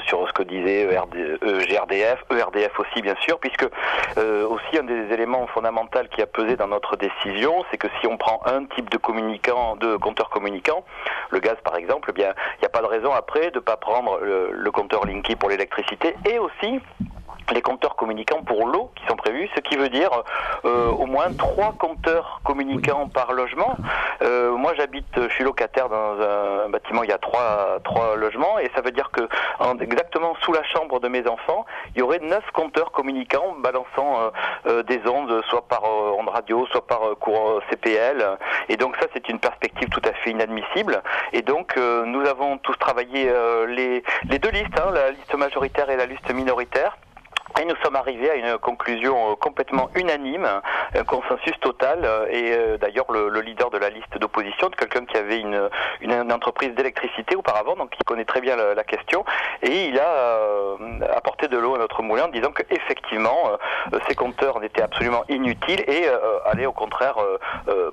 sur 0.06 0.26
ce 0.28 0.32
que 0.32 0.42
disait 0.42 0.85
GRDF, 0.88 2.24
e 2.30 2.38
ERDF 2.38 2.80
aussi 2.80 3.02
bien 3.02 3.14
sûr, 3.20 3.38
puisque 3.38 3.66
euh, 4.18 4.46
aussi 4.46 4.78
un 4.78 4.84
des 4.84 5.12
éléments 5.12 5.46
fondamentaux 5.48 6.00
qui 6.10 6.22
a 6.22 6.26
pesé 6.26 6.56
dans 6.56 6.68
notre 6.68 6.96
décision, 6.96 7.64
c'est 7.70 7.78
que 7.78 7.88
si 8.00 8.06
on 8.06 8.16
prend 8.16 8.40
un 8.46 8.64
type 8.64 8.90
de 8.90 8.96
communicant, 8.96 9.76
de 9.76 9.96
compteur 9.96 10.30
communicant, 10.30 10.84
le 11.30 11.40
gaz 11.40 11.56
par 11.64 11.76
exemple, 11.76 12.12
eh 12.16 12.20
il 12.20 12.60
n'y 12.60 12.66
a 12.66 12.68
pas 12.68 12.80
de 12.80 12.86
raison 12.86 13.12
après 13.12 13.50
de 13.50 13.56
ne 13.56 13.60
pas 13.60 13.76
prendre 13.76 14.18
le 14.20 14.70
compteur 14.70 15.04
Linky 15.06 15.36
pour 15.36 15.50
l'électricité 15.50 16.16
et 16.28 16.38
aussi 16.38 16.80
les 17.52 17.62
compteurs 17.62 17.96
communicants 17.96 18.42
pour 18.42 18.66
l'eau 18.66 18.90
qui 18.96 19.06
sont 19.06 19.16
prévus, 19.16 19.48
ce 19.54 19.60
qui 19.60 19.76
veut 19.76 19.88
dire 19.88 20.10
euh, 20.64 20.88
au 20.88 21.06
moins 21.06 21.32
trois 21.32 21.72
compteurs 21.78 22.40
communicants 22.44 23.08
par 23.08 23.32
logement. 23.32 23.76
Euh, 24.22 24.56
moi, 24.56 24.72
j'habite, 24.76 25.06
je 25.16 25.28
suis 25.28 25.44
locataire 25.44 25.88
dans 25.88 26.20
un, 26.20 26.68
bâtiment, 26.68 27.02
il 27.02 27.10
y 27.10 27.12
a 27.12 27.18
trois, 27.18 27.78
trois 27.84 28.16
logements, 28.16 28.58
et 28.58 28.70
ça 28.74 28.80
veut 28.80 28.90
dire 28.90 29.10
que 29.10 29.28
en, 29.60 29.78
exactement 29.78 30.34
sous 30.42 30.52
la 30.52 30.64
chambre 30.64 31.00
de 31.00 31.08
mes 31.08 31.26
enfants, 31.28 31.64
il 31.94 32.00
y 32.00 32.02
aurait 32.02 32.18
neuf 32.18 32.44
compteurs 32.52 32.92
communicants 32.92 33.54
balançant 33.60 34.20
euh, 34.20 34.30
euh 34.66 34.82
des 34.82 35.00
ondes, 35.08 35.42
soit 35.48 35.66
par 35.68 35.84
euh, 35.84 36.16
onde 36.18 36.28
radio, 36.28 36.66
soit 36.66 36.86
par 36.86 37.00
courant 37.20 37.60
CPL. 37.70 38.24
Et 38.68 38.76
donc 38.76 38.96
ça, 38.96 39.06
c'est 39.12 39.28
une 39.28 39.38
perspective 39.38 39.88
tout 39.88 40.02
à 40.04 40.12
fait 40.12 40.30
inadmissible. 40.30 41.02
Et 41.32 41.42
donc, 41.42 41.76
nous 41.76 42.26
avons 42.26 42.58
tous 42.58 42.76
travaillé 42.78 43.30
les, 43.68 44.02
les 44.28 44.38
deux 44.38 44.50
listes, 44.50 44.78
hein, 44.78 44.90
la 44.92 45.10
liste 45.10 45.34
majoritaire 45.34 45.90
et 45.90 45.96
la 45.96 46.06
liste 46.06 46.32
minoritaire. 46.32 46.96
Et 47.58 47.64
nous 47.64 47.76
sommes 47.82 47.96
arrivés 47.96 48.30
à 48.30 48.34
une 48.34 48.58
conclusion 48.58 49.32
euh, 49.32 49.34
complètement 49.34 49.88
unanime, 49.94 50.46
un 50.94 51.04
consensus 51.04 51.58
total. 51.60 52.00
Euh, 52.04 52.26
et 52.28 52.52
euh, 52.52 52.76
d'ailleurs, 52.76 53.10
le, 53.10 53.40
leader 53.40 53.70
de 53.70 53.78
la 53.78 53.88
liste 53.88 54.18
d'opposition, 54.18 54.68
quelqu'un 54.76 55.06
qui 55.06 55.16
avait 55.16 55.40
une, 55.40 56.32
entreprise 56.32 56.74
d'électricité 56.74 57.34
auparavant, 57.34 57.76
donc 57.76 57.90
qui 57.90 58.04
connaît 58.04 58.26
très 58.26 58.40
bien 58.40 58.56
la, 58.56 58.84
question, 58.84 59.24
et 59.62 59.86
il 59.86 59.98
a 59.98 61.16
apporté 61.16 61.48
de 61.48 61.56
l'eau 61.56 61.74
à 61.74 61.78
notre 61.78 62.02
moulin 62.02 62.24
en 62.24 62.28
disant 62.28 62.50
qu'effectivement, 62.50 63.36
ces 64.08 64.14
compteurs 64.14 64.62
étaient 64.64 64.82
absolument 64.82 65.24
inutiles 65.28 65.82
et 65.88 66.06
allaient 66.44 66.66
au 66.66 66.72
contraire 66.72 67.16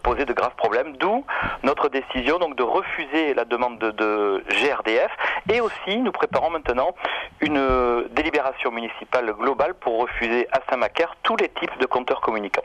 poser 0.01 0.25
de 0.25 0.33
graves 0.33 0.55
problèmes. 0.55 0.97
D'où 0.97 1.25
notre 1.63 1.89
décision 1.89 2.39
donc 2.39 2.55
de 2.55 2.63
refuser 2.63 3.33
la 3.33 3.45
demande 3.45 3.77
de, 3.77 3.91
de 3.91 4.43
GRDF. 4.49 5.11
Et 5.51 5.61
aussi, 5.61 5.97
nous 5.97 6.11
préparons 6.11 6.49
maintenant 6.49 6.95
une 7.41 8.05
délibération 8.11 8.71
municipale 8.71 9.31
globale 9.33 9.52
pour 9.79 10.01
refuser 10.01 10.47
à 10.51 10.59
Saint-Macaire 10.69 11.15
tous 11.23 11.35
les 11.37 11.49
types 11.49 11.79
de 11.79 11.85
compteurs 11.85 12.21
communicants. 12.21 12.63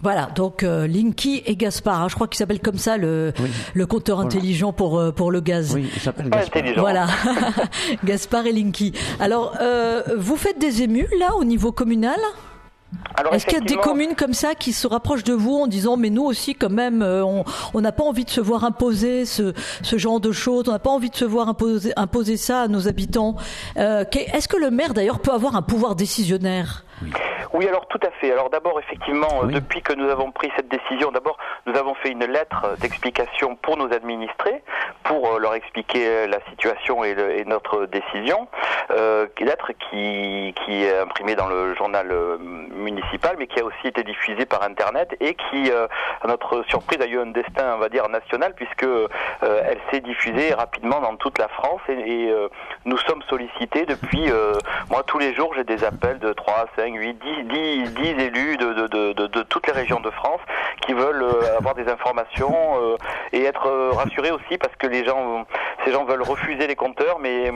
Voilà, 0.00 0.26
donc 0.26 0.62
euh, 0.62 0.86
Linky 0.86 1.42
et 1.44 1.56
Gaspard, 1.56 2.02
hein, 2.02 2.08
je 2.08 2.14
crois 2.14 2.28
qu'il 2.28 2.38
s'appelle 2.38 2.60
comme 2.60 2.78
ça 2.78 2.96
le, 2.96 3.32
le 3.74 3.86
compteur 3.86 4.20
intelligent 4.20 4.72
pour 4.72 4.96
euh, 4.96 5.10
pour 5.10 5.32
le 5.32 5.40
gaz. 5.40 5.74
Oui, 5.74 5.90
il 5.92 6.00
s'appelle 6.00 6.30
Gaspard. 6.30 6.62
Voilà, 6.76 7.06
Gaspard 8.04 8.46
et 8.46 8.52
Linky. 8.52 8.92
Alors, 9.18 9.56
euh, 9.60 10.02
vous 10.16 10.36
faites 10.36 10.60
des 10.60 10.82
émus 10.82 11.08
là 11.18 11.34
au 11.34 11.42
niveau 11.44 11.72
communal? 11.72 12.18
Est-ce 13.32 13.44
qu'il 13.46 13.58
y 13.58 13.60
a 13.60 13.64
des 13.64 13.76
communes 13.76 14.14
comme 14.14 14.32
ça 14.32 14.54
qui 14.54 14.72
se 14.72 14.86
rapprochent 14.86 15.24
de 15.24 15.34
vous 15.34 15.56
en 15.56 15.66
disant 15.66 15.96
mais 15.96 16.10
nous 16.10 16.24
aussi 16.24 16.54
quand 16.54 16.70
même 16.70 17.02
euh, 17.02 17.42
on 17.74 17.80
n'a 17.80 17.92
pas 17.92 18.04
envie 18.04 18.24
de 18.24 18.30
se 18.30 18.40
voir 18.40 18.64
imposer 18.64 19.26
ce, 19.26 19.52
ce 19.82 19.98
genre 19.98 20.20
de 20.20 20.32
choses, 20.32 20.64
on 20.68 20.72
n'a 20.72 20.78
pas 20.78 20.90
envie 20.90 21.10
de 21.10 21.16
se 21.16 21.24
voir 21.24 21.48
imposer, 21.48 21.92
imposer 21.96 22.36
ça 22.36 22.62
à 22.62 22.68
nos 22.68 22.88
habitants. 22.88 23.36
Euh, 23.76 24.04
Est-ce 24.12 24.48
que 24.48 24.56
le 24.56 24.70
maire 24.70 24.94
d'ailleurs 24.94 25.20
peut 25.20 25.32
avoir 25.32 25.56
un 25.56 25.62
pouvoir 25.62 25.96
décisionnaire? 25.96 26.84
Oui, 27.54 27.66
alors 27.66 27.86
tout 27.88 28.00
à 28.06 28.10
fait. 28.20 28.32
Alors 28.32 28.50
d'abord, 28.50 28.78
effectivement, 28.78 29.44
depuis 29.44 29.82
que 29.82 29.92
nous 29.92 30.08
avons 30.08 30.32
pris 30.32 30.50
cette 30.56 30.68
décision, 30.68 31.10
d'abord, 31.12 31.38
nous 31.66 31.76
avons 31.76 31.94
fait 31.94 32.10
une 32.10 32.24
lettre 32.24 32.76
d'explication 32.80 33.56
pour 33.56 33.76
nos 33.76 33.92
administrés, 33.92 34.62
pour 35.04 35.26
euh, 35.26 35.38
leur 35.38 35.54
expliquer 35.54 36.26
la 36.26 36.40
situation 36.50 37.04
et, 37.04 37.14
le, 37.14 37.38
et 37.38 37.44
notre 37.44 37.86
décision. 37.86 38.48
Euh, 38.90 39.26
lettre 39.40 39.72
qui, 39.72 40.54
qui 40.64 40.84
est 40.84 40.98
imprimée 40.98 41.34
dans 41.34 41.48
le 41.48 41.74
journal 41.74 42.08
euh, 42.10 42.38
municipal, 42.38 43.36
mais 43.38 43.46
qui 43.46 43.60
a 43.60 43.64
aussi 43.64 43.86
été 43.86 44.02
diffusée 44.02 44.46
par 44.46 44.62
Internet 44.62 45.16
et 45.20 45.34
qui, 45.34 45.70
euh, 45.70 45.86
à 46.22 46.26
notre 46.26 46.62
surprise, 46.68 47.00
a 47.00 47.06
eu 47.06 47.18
un 47.18 47.26
destin, 47.26 47.74
on 47.74 47.78
va 47.78 47.88
dire, 47.88 48.08
national, 48.08 48.54
puisque 48.54 48.84
euh, 48.84 49.08
elle 49.40 49.78
s'est 49.90 50.00
diffusée 50.00 50.52
rapidement 50.54 51.00
dans 51.00 51.16
toute 51.16 51.38
la 51.38 51.48
France 51.48 51.80
et, 51.88 51.92
et 51.92 52.34
nous 52.84 52.98
sommes 52.98 53.22
sollicités 53.28 53.86
depuis, 53.86 54.30
moi, 54.90 55.02
tous 55.06 55.18
les 55.18 55.34
jours, 55.34 55.52
j'ai 55.54 55.64
des 55.64 55.84
appels 55.84 56.18
de 56.18 56.32
3, 56.32 56.66
5, 56.76 56.87
8, 56.94 57.14
10 57.14 57.44
10, 57.44 57.94
10 57.94 58.22
élus 58.22 58.56
de, 58.56 58.86
de, 59.26 59.42
toutes 59.42 59.66
les 59.66 59.72
régions 59.72 60.00
de 60.00 60.10
France 60.10 60.40
qui 60.82 60.92
veulent 60.92 61.22
euh, 61.22 61.56
avoir 61.58 61.74
des 61.74 61.88
informations 61.88 62.54
euh, 62.80 62.96
et 63.32 63.44
être 63.44 63.66
euh, 63.66 63.90
rassurés 63.92 64.30
aussi 64.30 64.58
parce 64.58 64.74
que 64.76 64.86
les 64.86 65.04
gens, 65.04 65.44
ces 65.84 65.92
gens 65.92 66.04
veulent 66.04 66.22
refuser 66.22 66.66
les 66.66 66.76
compteurs, 66.76 67.18
mais 67.18 67.50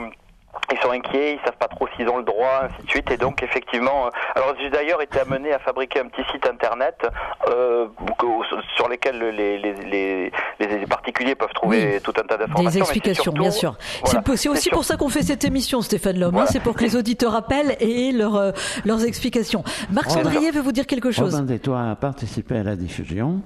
ils 0.71 0.79
sont 0.79 0.91
inquiets, 0.91 1.33
ils 1.33 1.45
savent 1.45 1.57
pas 1.57 1.67
trop 1.67 1.87
s'ils 1.95 2.07
ont 2.09 2.17
le 2.17 2.23
droit, 2.23 2.63
ainsi 2.63 2.85
de 2.85 2.89
suite. 2.89 3.11
Et 3.11 3.17
donc 3.17 3.43
effectivement, 3.43 4.07
euh, 4.07 4.09
alors 4.35 4.53
j'ai 4.59 4.69
d'ailleurs 4.69 5.01
été 5.01 5.19
amené 5.19 5.53
à 5.53 5.59
fabriquer 5.59 5.99
un 5.99 6.07
petit 6.07 6.23
site 6.31 6.47
internet 6.47 6.95
euh, 7.49 7.87
sur 8.75 8.87
lequel 8.87 9.19
les, 9.19 9.57
les, 9.57 9.73
les, 9.73 10.31
les, 10.59 10.87
particuliers 10.87 11.35
peuvent 11.35 11.53
trouver 11.53 11.99
tout 12.01 12.13
un 12.17 12.23
tas 12.23 12.37
d'informations. 12.37 12.69
Des 12.69 12.77
explications, 12.79 13.31
bien 13.31 13.51
sûr. 13.51 13.75
c'est 14.35 14.49
aussi 14.49 14.69
pour 14.69 14.83
ça 14.83 14.97
qu'on 14.97 15.09
fait 15.09 15.23
cette 15.23 15.45
émission, 15.45 15.81
Stéphane 15.81 16.19
Lhomme. 16.19 16.37
Hein, 16.37 16.45
c'est 16.47 16.61
pour 16.61 16.75
que 16.75 16.83
les 16.83 16.95
auditeurs 16.95 17.35
appellent 17.35 17.75
et 17.79 18.11
leur, 18.11 18.35
euh, 18.35 18.51
leurs 18.85 19.05
explications. 19.05 19.63
Marc 19.91 20.11
Sandrier 20.11 20.51
veut 20.51 20.61
vous 20.61 20.71
dire 20.71 20.87
quelque 20.87 21.11
chose. 21.11 21.33
Robin 21.33 21.45
Détois 21.45 21.91
a 21.91 21.95
participé 21.95 22.57
à 22.57 22.63
la 22.63 22.75
diffusion 22.75 23.41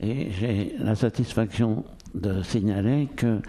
et 0.00 0.30
j'ai 0.30 0.74
la 0.78 0.94
satisfaction 0.94 1.84
de 2.14 2.42
signaler 2.42 3.08
que 3.16 3.40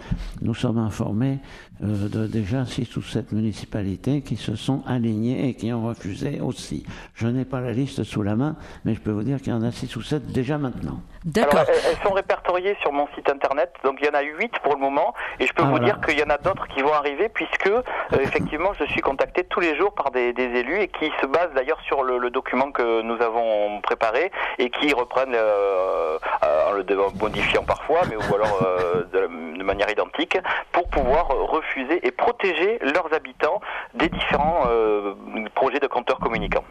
nous 0.42 0.54
sommes 0.54 0.78
informés 0.78 1.38
euh, 1.82 2.08
de 2.08 2.26
déjà 2.26 2.64
six 2.66 2.96
ou 2.96 3.02
sept 3.02 3.32
municipalités 3.32 4.22
qui 4.22 4.36
se 4.36 4.56
sont 4.56 4.82
alignées 4.86 5.48
et 5.48 5.54
qui 5.54 5.72
ont 5.72 5.86
refusé 5.86 6.40
aussi. 6.40 6.84
Je 7.14 7.26
n'ai 7.26 7.44
pas 7.44 7.60
la 7.60 7.72
liste 7.72 8.04
sous 8.04 8.22
la 8.22 8.36
main, 8.36 8.56
mais 8.84 8.94
je 8.94 9.00
peux 9.00 9.10
vous 9.10 9.22
dire 9.22 9.38
qu'il 9.38 9.52
y 9.52 9.56
en 9.56 9.62
a 9.62 9.72
six 9.72 9.94
ou 9.96 10.02
sept 10.02 10.26
déjà 10.32 10.58
maintenant. 10.58 11.00
D'accord. 11.24 11.64
Elles 11.68 11.96
sont 12.06 12.14
répertoriées 12.14 12.76
sur 12.80 12.92
mon 12.92 13.06
site 13.14 13.28
internet. 13.28 13.72
Donc 13.84 13.98
il 14.00 14.06
y 14.06 14.10
en 14.10 14.14
a 14.14 14.22
huit 14.22 14.52
pour 14.62 14.74
le 14.74 14.80
moment, 14.80 15.14
et 15.40 15.46
je 15.46 15.52
peux 15.52 15.62
Ah, 15.62 15.66
vous 15.66 15.70
voilà. 15.76 15.84
dire 15.86 16.00
qu'il 16.00 16.18
y 16.18 16.22
en 16.22 16.30
a 16.30 16.38
d'autres 16.38 16.66
qui 16.68 16.80
vont 16.82 16.92
arriver, 16.92 17.28
puisque 17.28 17.66
euh, 17.66 17.82
effectivement 18.20 18.72
je 18.78 18.84
suis 18.84 19.00
contacté 19.00 19.44
tous 19.44 19.60
les 19.60 19.76
jours 19.76 19.92
par 19.94 20.10
des, 20.10 20.32
des 20.32 20.44
élus 20.44 20.80
et 20.80 20.88
qui 20.88 21.10
se 21.20 21.26
basent 21.26 21.52
d'ailleurs 21.54 21.80
sur 21.82 22.02
le, 22.02 22.18
le 22.18 22.30
document 22.30 22.70
que 22.70 23.02
nous 23.02 23.20
avons 23.20 23.80
préparé 23.82 24.30
et 24.58 24.70
qui 24.70 24.92
reprennent 24.92 25.34
euh, 25.34 26.18
euh, 26.44 26.70
en 26.70 26.72
le 26.72 26.84
modifiant 27.20 27.62
parfois, 27.64 28.02
mais 28.08 28.16
ou 28.16 28.34
alors 28.34 28.60
euh, 28.62 29.04
de, 29.12 29.62
manière 29.62 29.90
identique, 29.90 30.38
pour 30.72 30.88
pouvoir 30.88 31.30
euh, 31.30 31.44
refuser 31.68 32.06
et 32.06 32.10
protéger 32.10 32.78
leurs 32.82 33.12
habitants 33.14 33.60
des 33.94 34.08
différents 34.08 34.64
euh, 34.68 35.14
projets 35.54 35.80
de 35.80 35.86
compteurs 35.86 36.18
communicants. 36.18 36.64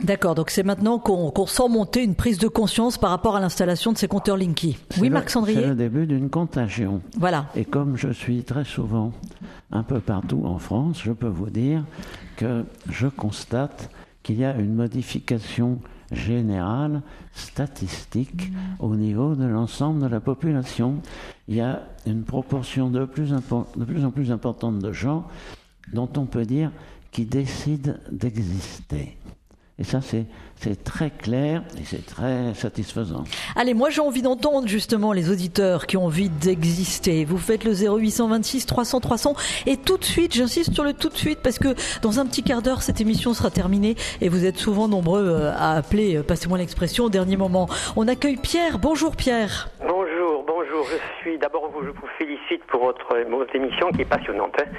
D'accord, 0.00 0.34
donc 0.34 0.50
c'est 0.50 0.64
maintenant 0.64 0.98
qu'on 0.98 1.46
sent 1.46 1.68
monter 1.68 2.02
une 2.02 2.16
prise 2.16 2.38
de 2.38 2.48
conscience 2.48 2.98
par 2.98 3.10
rapport 3.10 3.36
à 3.36 3.40
l'installation 3.40 3.92
de 3.92 3.96
ces 3.96 4.08
compteurs 4.08 4.36
Linky. 4.36 4.76
C'est 4.90 5.00
Oui, 5.00 5.08
Marc 5.08 5.28
C'est 5.28 5.34
Sandrier 5.34 5.66
le 5.66 5.74
début 5.74 6.06
d'une 6.06 6.30
contagion. 6.30 7.00
Voilà. 7.16 7.46
Et 7.54 7.64
comme 7.64 7.96
je 7.96 8.08
suis 8.08 8.42
très 8.42 8.64
souvent 8.64 9.12
un 9.70 9.82
peu 9.84 10.00
partout 10.00 10.42
en 10.44 10.58
France, 10.58 11.00
je 11.02 11.12
peux 11.12 11.28
vous 11.28 11.48
dire 11.48 11.84
que 12.36 12.64
je 12.90 13.06
constate 13.06 13.88
qu'il 14.22 14.38
y 14.38 14.44
a 14.44 14.54
une 14.56 14.74
modification 14.74 15.78
générale, 16.12 17.02
statistique, 17.32 18.52
au 18.78 18.96
niveau 18.96 19.34
de 19.34 19.44
l'ensemble 19.44 20.02
de 20.02 20.06
la 20.06 20.20
population. 20.20 21.00
Il 21.48 21.56
y 21.56 21.60
a 21.60 21.82
une 22.06 22.24
proportion 22.24 22.90
de 22.90 23.04
plus, 23.04 23.32
en 23.32 24.10
plus 24.10 24.30
importante 24.30 24.78
de 24.78 24.92
gens 24.92 25.26
dont 25.92 26.08
on 26.16 26.26
peut 26.26 26.46
dire 26.46 26.70
qui 27.10 27.24
décident 27.24 27.94
d'exister. 28.10 29.16
Et 29.78 29.84
ça, 29.84 30.00
c'est 30.00 30.24
c'est 30.56 30.84
très 30.84 31.10
clair 31.10 31.62
et 31.78 31.84
c'est 31.84 32.06
très 32.06 32.54
satisfaisant. 32.54 33.24
Allez, 33.56 33.74
moi 33.74 33.90
j'ai 33.90 34.00
envie 34.00 34.22
d'entendre 34.22 34.68
justement 34.68 35.12
les 35.12 35.28
auditeurs 35.30 35.86
qui 35.86 35.96
ont 35.96 36.04
envie 36.06 36.28
d'exister. 36.30 37.24
Vous 37.24 37.38
faites 37.38 37.64
le 37.64 37.72
0826 37.74 38.66
300 38.66 39.00
300 39.00 39.34
et 39.66 39.76
tout 39.76 39.98
de 39.98 40.04
suite, 40.04 40.32
j'insiste 40.32 40.72
sur 40.72 40.84
le 40.84 40.92
tout 40.92 41.08
de 41.08 41.16
suite 41.16 41.40
parce 41.42 41.58
que 41.58 41.74
dans 42.02 42.20
un 42.20 42.26
petit 42.26 42.42
quart 42.44 42.62
d'heure 42.62 42.82
cette 42.82 43.00
émission 43.00 43.34
sera 43.34 43.50
terminée 43.50 43.96
et 44.20 44.28
vous 44.28 44.46
êtes 44.46 44.58
souvent 44.58 44.86
nombreux 44.86 45.26
euh, 45.26 45.52
à 45.56 45.72
appeler, 45.72 46.16
euh, 46.16 46.22
passez-moi 46.22 46.56
l'expression, 46.56 47.06
au 47.06 47.10
dernier 47.10 47.36
moment. 47.36 47.68
On 47.96 48.06
accueille 48.06 48.36
Pierre. 48.36 48.78
Bonjour 48.78 49.16
Pierre. 49.16 49.68
Bonjour, 49.80 50.44
bonjour. 50.46 50.86
Je 50.88 51.20
suis 51.20 51.36
d'abord 51.38 51.68
vous, 51.74 51.82
je 51.84 51.90
vous 51.90 52.08
félicite 52.16 52.64
pour 52.68 52.84
votre, 52.84 53.08
votre 53.28 53.54
émission 53.56 53.90
qui 53.90 54.02
est 54.02 54.08
passionnante. 54.08 54.54
hein. 54.60 54.70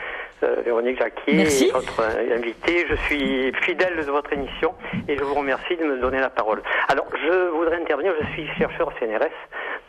Euh, 0.46 0.62
Véronique 0.64 1.00
Jacquier, 1.00 1.34
Merci. 1.34 1.72
votre 1.72 2.02
euh, 2.02 2.36
invitée. 2.38 2.86
Je 2.88 2.96
suis 3.08 3.52
fidèle 3.64 3.96
de 3.98 4.12
votre 4.12 4.32
émission 4.34 4.76
et 5.08 5.18
je 5.18 5.24
vous 5.24 5.34
remercie 5.34 5.76
de 5.76 5.84
me 5.84 5.98
donner 6.00 6.20
la 6.20 6.30
parole. 6.30 6.62
Alors, 6.88 7.08
je 7.14 7.50
voudrais 7.50 7.78
intervenir. 7.78 8.14
Je 8.22 8.28
suis 8.34 8.48
chercheur 8.58 8.88
au 8.90 8.92
CNRS, 9.00 9.32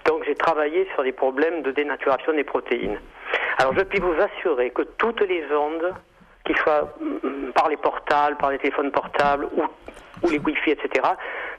donc 0.06 0.24
j'ai 0.24 0.34
travaillé 0.34 0.88
sur 0.94 1.02
des 1.02 1.12
problèmes 1.12 1.62
de 1.62 1.72
dénaturation 1.72 2.32
des 2.32 2.44
protéines. 2.44 2.98
Alors, 3.58 3.74
je 3.76 3.82
puis 3.82 3.98
vous 4.00 4.14
assurer 4.18 4.70
que 4.70 4.82
toutes 4.82 5.20
les 5.22 5.44
ondes, 5.52 5.92
qu'ils 6.44 6.56
soient 6.58 6.94
mm, 7.00 7.52
par 7.52 7.68
les 7.68 7.76
portables, 7.76 8.36
par 8.36 8.50
les 8.50 8.58
téléphones 8.58 8.92
portables 8.92 9.48
ou, 9.56 9.62
ou 10.22 10.30
les 10.30 10.38
Wi-Fi, 10.38 10.70
etc., 10.70 11.06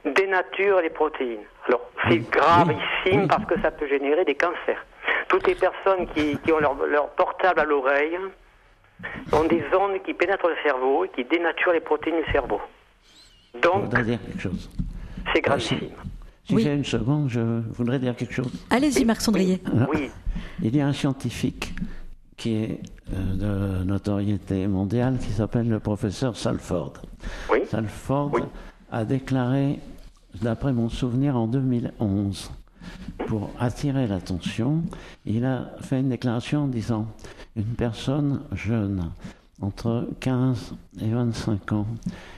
dénaturent 0.04 0.80
les 0.80 0.90
protéines. 0.90 1.44
Alors, 1.68 1.88
c'est 2.08 2.18
gravissime 2.30 3.28
parce 3.28 3.44
que 3.44 3.60
ça 3.60 3.70
peut 3.70 3.86
générer 3.86 4.24
des 4.24 4.34
cancers. 4.34 4.84
Toutes 5.28 5.46
les 5.46 5.54
personnes 5.54 6.08
qui, 6.14 6.38
qui 6.38 6.52
ont 6.52 6.58
leur, 6.58 6.74
leur 6.86 7.10
portable 7.10 7.60
à 7.60 7.64
l'oreille 7.64 8.18
ont 9.32 9.44
des 9.44 9.62
ondes 9.78 10.02
qui 10.04 10.14
pénètrent 10.14 10.48
le 10.48 10.56
cerveau 10.62 11.04
et 11.04 11.08
qui 11.10 11.24
dénaturent 11.24 11.72
les 11.72 11.80
protéines 11.80 12.22
du 12.24 12.32
cerveau. 12.32 12.60
Je 13.54 13.60
Donc, 13.60 13.84
voudrais 13.84 14.04
dire 14.04 14.18
quelque 14.24 14.40
chose. 14.40 14.70
c'est 15.32 15.40
gravissime. 15.40 15.78
Si 16.44 16.54
Oui. 16.54 16.62
j'ai 16.62 16.74
une 16.74 16.84
seconde, 16.84 17.28
je 17.28 17.40
voudrais 17.74 17.98
dire 17.98 18.16
quelque 18.16 18.32
chose. 18.32 18.50
Allez-y 18.70 19.04
Marc 19.04 19.20
Sandrier. 19.20 19.60
Oui, 19.92 20.10
Il 20.62 20.74
y 20.74 20.80
a 20.80 20.86
un 20.86 20.92
scientifique 20.94 21.74
qui 22.36 22.54
est 22.54 22.80
euh, 23.12 23.80
de 23.80 23.84
notoriété 23.84 24.66
mondiale 24.66 25.18
qui 25.18 25.30
s'appelle 25.30 25.68
le 25.68 25.80
professeur 25.80 26.36
Salford. 26.36 26.94
oui, 27.50 27.60
Salford 27.66 28.30
Oui. 28.32 28.42
a 28.90 29.04
déclaré, 29.04 29.78
d'après 30.40 30.72
mon 30.72 30.88
souvenir, 30.88 31.36
en 31.36 31.46
2011, 31.48 32.50
pour 33.26 33.50
attirer 33.58 34.06
l'attention, 34.06 34.82
il 35.26 35.44
a 35.44 35.72
fait 35.82 36.00
une 36.00 36.08
déclaration 36.08 36.60
en 36.64 36.68
disant 36.68 37.06
une 37.56 37.64
personne 37.76 38.40
jeune, 38.52 39.10
entre 39.60 40.08
15 40.20 40.74
et 41.00 41.10
25 41.10 41.72
ans, 41.72 41.86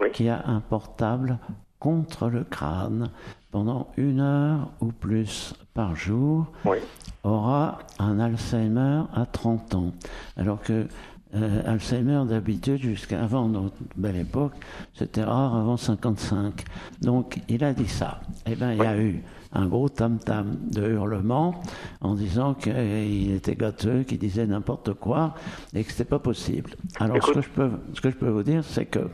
Oui. 0.01 0.09
qui 0.13 0.29
a 0.29 0.43
un 0.47 0.61
portable 0.61 1.39
contre 1.79 2.29
le 2.29 2.45
crâne 2.45 3.11
pendant 3.51 3.89
une 3.97 4.21
heure 4.21 4.71
ou 4.81 4.87
plus 4.93 5.55
par 5.75 5.97
jour, 5.97 6.47
oui. 6.65 6.77
aura 7.25 7.79
un 7.99 8.19
Alzheimer 8.21 9.03
à 9.15 9.27
30 9.27 9.75
ans. 9.75 9.93
Alors 10.37 10.61
que 10.63 10.87
euh, 11.35 11.63
Alzheimer, 11.65 12.23
d'habitude, 12.29 12.81
jusqu'à 12.81 13.23
avant 13.23 13.49
notre 13.49 13.77
belle 13.97 14.17
époque, 14.17 14.53
c'était 14.95 15.23
rare 15.23 15.55
avant 15.57 15.77
55. 15.77 16.65
Donc, 17.03 17.41
il 17.49 17.63
a 17.65 17.73
dit 17.73 17.89
ça. 17.89 18.21
Eh 18.47 18.57
bien, 18.57 18.73
il 18.73 18.79
y 18.79 18.87
a 18.87 18.99
eu 18.99 19.23
un 19.53 19.67
gros 19.67 19.89
tam-tam 19.89 20.57
de 20.71 20.89
hurlements 20.93 21.55
en 22.01 22.15
disant 22.15 22.55
qu'il 22.55 23.33
était 23.35 23.57
gâteux, 23.57 24.03
qu'il 24.05 24.19
disait 24.19 24.47
n'importe 24.47 24.95
quoi 24.95 25.35
et 25.75 25.83
que 25.85 25.91
c'était 25.91 26.05
pas 26.05 26.19
possible. 26.21 26.71
Alors, 26.99 27.25
ce 27.27 27.33
que, 27.33 27.41
je 27.43 27.49
peux, 27.49 27.71
ce 27.95 28.01
que 28.01 28.11
je 28.11 28.17
peux 28.17 28.29
vous 28.29 28.43
dire, 28.45 28.63
c'est 28.65 28.87
que 28.87 29.09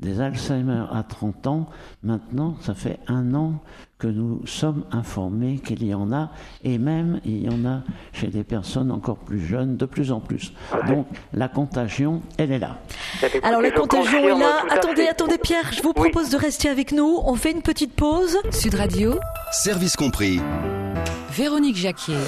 des 0.00 0.20
Alzheimer 0.20 0.84
à 0.92 1.02
30 1.02 1.46
ans, 1.46 1.66
maintenant, 2.02 2.56
ça 2.60 2.74
fait 2.74 2.98
un 3.06 3.34
an 3.34 3.60
que 3.96 4.08
nous 4.08 4.44
sommes 4.46 4.84
informés 4.90 5.60
qu'il 5.64 5.82
y 5.82 5.94
en 5.94 6.12
a, 6.12 6.30
et 6.62 6.76
même 6.78 7.20
il 7.24 7.44
y 7.44 7.48
en 7.48 7.64
a 7.64 7.82
chez 8.12 8.26
des 8.26 8.44
personnes 8.44 8.90
encore 8.90 9.16
plus 9.16 9.40
jeunes, 9.40 9.76
de 9.78 9.86
plus 9.86 10.12
en 10.12 10.20
plus. 10.20 10.52
Donc 10.88 11.06
la 11.32 11.48
contagion, 11.48 12.20
elle 12.36 12.52
est 12.52 12.58
là. 12.58 12.76
Écoutez, 13.22 13.42
Alors 13.44 13.62
la 13.62 13.70
contagion 13.70 14.18
est 14.18 14.38
là. 14.38 14.64
Attendez, 14.70 15.06
attendez 15.06 15.38
Pierre, 15.38 15.72
je 15.72 15.80
vous 15.80 15.92
Oui. 15.96 16.10
propose 16.10 16.28
de 16.28 16.36
rester 16.36 16.68
avec 16.68 16.92
nous. 16.92 17.18
On 17.24 17.34
fait 17.36 17.52
une 17.52 17.62
petite 17.62 17.94
pause. 17.94 18.36
Sud 18.50 18.74
Radio, 18.74 19.14
Service 19.64 19.96
compris. 19.96 20.42
Véronique 21.30 21.76
Jacquier. 21.76 22.18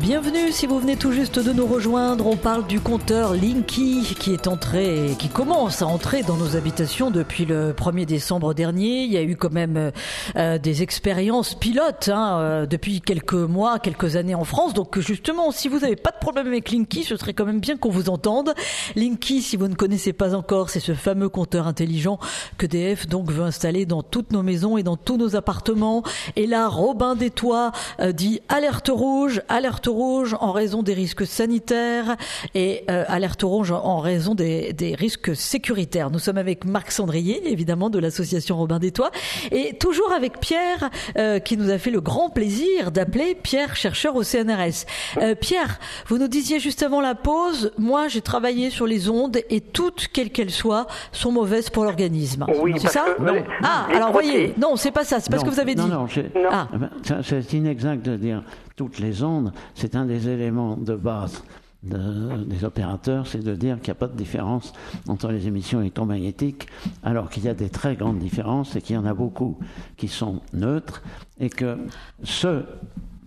Bienvenue 0.00 0.52
si 0.52 0.66
vous 0.66 0.78
venez 0.78 0.96
tout 0.96 1.10
juste 1.10 1.40
de 1.40 1.52
nous 1.52 1.66
rejoindre. 1.66 2.28
On 2.28 2.36
parle 2.36 2.64
du 2.68 2.78
compteur 2.78 3.34
Linky 3.34 4.14
qui 4.18 4.32
est 4.32 4.46
entré, 4.46 5.16
qui 5.18 5.28
commence 5.28 5.82
à 5.82 5.88
entrer 5.88 6.22
dans 6.22 6.36
nos 6.36 6.54
habitations 6.54 7.10
depuis 7.10 7.44
le 7.44 7.72
1er 7.72 8.04
décembre 8.06 8.54
dernier. 8.54 9.02
Il 9.02 9.12
y 9.12 9.16
a 9.16 9.22
eu 9.22 9.34
quand 9.34 9.52
même 9.52 9.90
euh, 10.36 10.58
des 10.58 10.82
expériences 10.82 11.56
pilotes 11.56 12.10
hein, 12.12 12.38
euh, 12.38 12.66
depuis 12.66 13.00
quelques 13.00 13.34
mois, 13.34 13.80
quelques 13.80 14.14
années 14.14 14.36
en 14.36 14.44
France. 14.44 14.72
Donc 14.72 15.00
justement, 15.00 15.50
si 15.50 15.68
vous 15.68 15.80
n'avez 15.80 15.96
pas 15.96 16.12
de 16.12 16.18
problème 16.18 16.46
avec 16.46 16.70
Linky, 16.70 17.02
ce 17.02 17.16
serait 17.16 17.34
quand 17.34 17.46
même 17.46 17.60
bien 17.60 17.76
qu'on 17.76 17.90
vous 17.90 18.08
entende. 18.08 18.54
Linky, 18.94 19.42
si 19.42 19.56
vous 19.56 19.66
ne 19.66 19.74
connaissez 19.74 20.12
pas 20.12 20.36
encore, 20.36 20.70
c'est 20.70 20.80
ce 20.80 20.94
fameux 20.94 21.28
compteur 21.28 21.66
intelligent 21.66 22.20
que 22.56 22.66
DF 22.66 23.08
donc 23.08 23.32
veut 23.32 23.44
installer 23.44 23.84
dans 23.84 24.02
toutes 24.02 24.32
nos 24.32 24.44
maisons 24.44 24.78
et 24.78 24.84
dans 24.84 24.96
tous 24.96 25.16
nos 25.16 25.34
appartements. 25.34 26.04
Et 26.36 26.46
là, 26.46 26.68
Robin 26.68 27.16
des 27.16 27.30
Toits 27.30 27.72
euh, 28.00 28.12
dit 28.12 28.40
alerte 28.48 28.90
rouge, 28.92 29.42
alerte 29.48 29.87
rouge 29.88 30.36
en 30.40 30.52
raison 30.52 30.82
des 30.82 30.94
risques 30.94 31.26
sanitaires 31.26 32.16
et 32.54 32.84
euh, 32.90 33.04
alerte 33.08 33.42
rouge 33.42 33.72
en 33.72 33.98
raison 33.98 34.34
des, 34.34 34.72
des 34.72 34.94
risques 34.94 35.34
sécuritaires. 35.34 36.10
Nous 36.10 36.18
sommes 36.18 36.38
avec 36.38 36.64
Marc 36.64 36.90
Sandrier, 36.92 37.50
évidemment, 37.50 37.90
de 37.90 37.98
l'association 37.98 38.56
Robin 38.56 38.78
des 38.78 38.92
Toits, 38.92 39.10
et 39.50 39.76
toujours 39.78 40.12
avec 40.12 40.38
Pierre, 40.40 40.90
euh, 41.16 41.38
qui 41.38 41.56
nous 41.56 41.70
a 41.70 41.78
fait 41.78 41.90
le 41.90 42.00
grand 42.00 42.30
plaisir 42.30 42.90
d'appeler 42.92 43.34
Pierre, 43.34 43.76
chercheur 43.76 44.14
au 44.16 44.22
CNRS. 44.22 44.84
Euh, 45.18 45.34
Pierre, 45.34 45.78
vous 46.06 46.18
nous 46.18 46.28
disiez 46.28 46.60
juste 46.60 46.82
avant 46.82 47.00
la 47.00 47.14
pause, 47.14 47.72
moi 47.78 48.08
j'ai 48.08 48.20
travaillé 48.20 48.70
sur 48.70 48.86
les 48.86 49.08
ondes 49.08 49.38
et 49.50 49.60
toutes, 49.60 50.08
quelles 50.12 50.30
qu'elles 50.30 50.50
soient, 50.50 50.86
sont 51.12 51.32
mauvaises 51.32 51.70
pour 51.70 51.84
l'organisme. 51.84 52.46
Oui, 52.62 52.74
c'est 52.78 52.88
ça 52.88 53.04
que- 53.16 53.22
Non. 53.22 53.42
Ah, 53.62 53.86
alors 53.94 54.12
voyez, 54.12 54.54
non, 54.58 54.76
c'est 54.76 54.90
pas 54.90 55.04
ça, 55.04 55.20
c'est 55.20 55.30
pas 55.30 55.38
ce 55.38 55.44
que 55.44 55.50
vous 55.50 55.60
avez 55.60 55.74
dit. 55.74 55.82
Non, 55.82 55.88
Non. 55.88 56.08
Ah. 56.50 56.68
Eh 56.74 56.78
ben, 56.78 56.90
c'est 57.22 57.52
inexact 57.52 58.04
de 58.04 58.16
dire 58.16 58.42
toutes 58.78 59.00
les 59.00 59.22
ondes. 59.24 59.52
C'est 59.74 59.96
un 59.96 60.06
des 60.06 60.28
éléments 60.28 60.76
de 60.76 60.94
base 60.94 61.42
de- 61.82 62.44
des 62.44 62.64
opérateurs, 62.64 63.26
c'est 63.26 63.42
de 63.44 63.54
dire 63.54 63.76
qu'il 63.80 63.88
n'y 63.92 63.98
a 63.98 64.00
pas 64.06 64.08
de 64.08 64.16
différence 64.16 64.72
entre 65.08 65.30
les 65.30 65.46
émissions 65.48 65.80
électromagnétiques, 65.80 66.66
alors 67.02 67.28
qu'il 67.28 67.44
y 67.44 67.48
a 67.48 67.54
des 67.54 67.68
très 67.70 67.94
grandes 67.96 68.18
différences 68.20 68.74
et 68.76 68.80
qu'il 68.80 68.94
y 68.94 68.98
en 68.98 69.04
a 69.04 69.14
beaucoup 69.14 69.58
qui 69.96 70.08
sont 70.08 70.40
neutres, 70.52 71.02
et 71.40 71.50
que 71.50 71.76
ce 72.22 72.62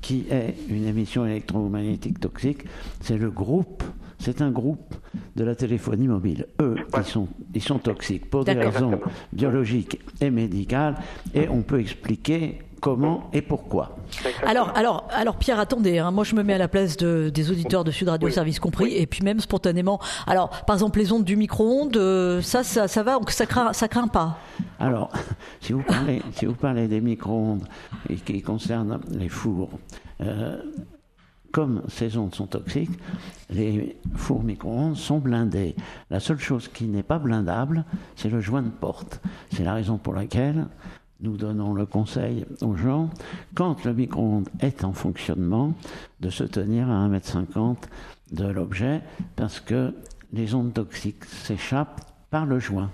qui 0.01 0.25
est 0.31 0.55
une 0.69 0.85
émission 0.85 1.25
électromagnétique 1.25 2.19
toxique, 2.19 2.63
c'est 3.01 3.17
le 3.17 3.29
groupe. 3.29 3.83
C'est 4.19 4.41
un 4.41 4.51
groupe 4.51 4.93
de 5.35 5.43
la 5.43 5.55
téléphonie 5.55 6.07
mobile. 6.07 6.45
Eux, 6.61 6.75
ils 6.97 7.03
sont, 7.03 7.27
ils 7.55 7.61
sont 7.61 7.79
toxiques 7.79 8.29
pour 8.29 8.43
des 8.45 8.53
raisons 8.53 8.99
biologiques 9.33 9.99
et 10.21 10.29
médicales, 10.29 10.95
et 11.33 11.49
on 11.49 11.61
peut 11.63 11.79
expliquer 11.79 12.59
comment 12.81 13.29
et 13.31 13.41
pourquoi. 13.41 13.95
Alors, 14.45 14.75
alors, 14.75 15.07
alors 15.11 15.37
Pierre, 15.37 15.59
attendez, 15.59 15.99
hein, 15.99 16.11
moi 16.11 16.23
je 16.25 16.35
me 16.35 16.43
mets 16.43 16.55
à 16.55 16.57
la 16.57 16.67
place 16.67 16.97
de, 16.97 17.29
des 17.29 17.51
auditeurs 17.51 17.83
de 17.83 17.91
Sud 17.91 18.09
Radio 18.09 18.29
Service 18.29 18.59
compris, 18.59 18.95
et 18.97 19.05
puis 19.05 19.23
même 19.23 19.39
spontanément. 19.39 19.99
Alors, 20.27 20.49
par 20.65 20.75
exemple, 20.75 20.99
les 20.99 21.13
ondes 21.13 21.23
du 21.23 21.37
micro-ondes, 21.37 21.95
euh, 21.95 22.41
ça, 22.41 22.63
ça, 22.63 22.87
ça 22.87 23.03
va, 23.03 23.19
ça 23.29 23.45
craint, 23.45 23.71
ça 23.71 23.87
craint 23.87 24.07
pas? 24.07 24.37
Alors, 24.79 25.11
si 25.61 25.73
vous 25.73 25.83
parlez, 25.83 26.21
si 26.33 26.45
vous 26.45 26.55
parlez 26.55 26.87
des 26.87 26.99
micro-ondes 26.99 27.63
et 28.09 28.15
qui 28.15 28.41
concernent 28.41 28.99
les 29.11 29.29
fours, 29.29 29.69
euh, 30.21 30.57
comme 31.51 31.83
ces 31.87 32.17
ondes 32.17 32.33
sont 32.33 32.47
toxiques, 32.47 32.97
les 33.49 33.97
fours 34.15 34.43
micro-ondes 34.43 34.95
sont 34.95 35.19
blindés. 35.19 35.75
La 36.09 36.19
seule 36.19 36.39
chose 36.39 36.67
qui 36.67 36.85
n'est 36.85 37.03
pas 37.03 37.19
blindable, 37.19 37.85
c'est 38.15 38.29
le 38.29 38.39
joint 38.39 38.61
de 38.61 38.69
porte. 38.69 39.21
C'est 39.51 39.63
la 39.63 39.73
raison 39.73 39.97
pour 39.97 40.13
laquelle 40.13 40.67
nous 41.21 41.37
donnons 41.37 41.73
le 41.73 41.85
conseil 41.85 42.45
aux 42.61 42.75
gens, 42.75 43.09
quand 43.55 43.85
le 43.85 43.93
micro-ondes 43.93 44.49
est 44.59 44.83
en 44.83 44.93
fonctionnement, 44.93 45.73
de 46.19 46.29
se 46.29 46.43
tenir 46.43 46.89
à 46.89 47.07
1m50 47.07 47.77
de 48.31 48.47
l'objet, 48.47 49.01
parce 49.35 49.59
que 49.59 49.93
les 50.33 50.55
ondes 50.55 50.73
toxiques 50.73 51.25
s'échappent 51.25 52.01
par 52.29 52.45
le 52.45 52.59
joint. 52.59 52.91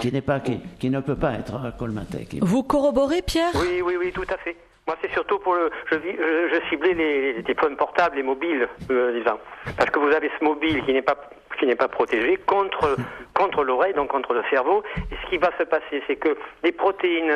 Qui, 0.00 0.10
n'est 0.10 0.22
pas, 0.22 0.40
qui, 0.40 0.58
qui, 0.78 0.88
ne 0.88 1.00
peut 1.00 1.16
pas 1.16 1.34
être 1.34 1.76
colmaté. 1.76 2.26
Vous 2.40 2.62
corroborez, 2.62 3.20
Pierre? 3.20 3.52
Oui, 3.54 3.82
oui, 3.84 3.94
oui, 3.98 4.10
tout 4.10 4.24
à 4.30 4.38
fait. 4.38 4.56
Moi, 4.86 4.96
c'est 5.02 5.12
surtout 5.12 5.40
pour 5.40 5.54
le. 5.54 5.68
Je, 5.90 5.96
je, 5.96 6.68
ciblais 6.68 6.94
les 6.94 7.42
téléphones 7.42 7.76
portables 7.76 8.18
et 8.18 8.22
mobiles, 8.22 8.68
euh, 8.90 9.18
disons. 9.18 9.38
Parce 9.76 9.90
que 9.90 9.98
vous 9.98 10.12
avez 10.12 10.30
ce 10.38 10.44
mobile 10.44 10.80
qui 10.84 10.92
n'est 10.92 11.02
pas 11.02 11.16
qui 11.58 11.66
n'est 11.66 11.74
pas 11.74 11.88
protégé 11.88 12.36
contre 12.46 12.96
contre 13.34 13.64
l'oreille, 13.64 13.94
donc 13.94 14.10
contre 14.10 14.32
le 14.32 14.44
cerveau. 14.48 14.84
Et 15.10 15.16
ce 15.24 15.28
qui 15.28 15.38
va 15.38 15.50
se 15.58 15.64
passer, 15.64 16.02
c'est 16.06 16.14
que 16.14 16.36
les 16.62 16.70
protéines, 16.70 17.32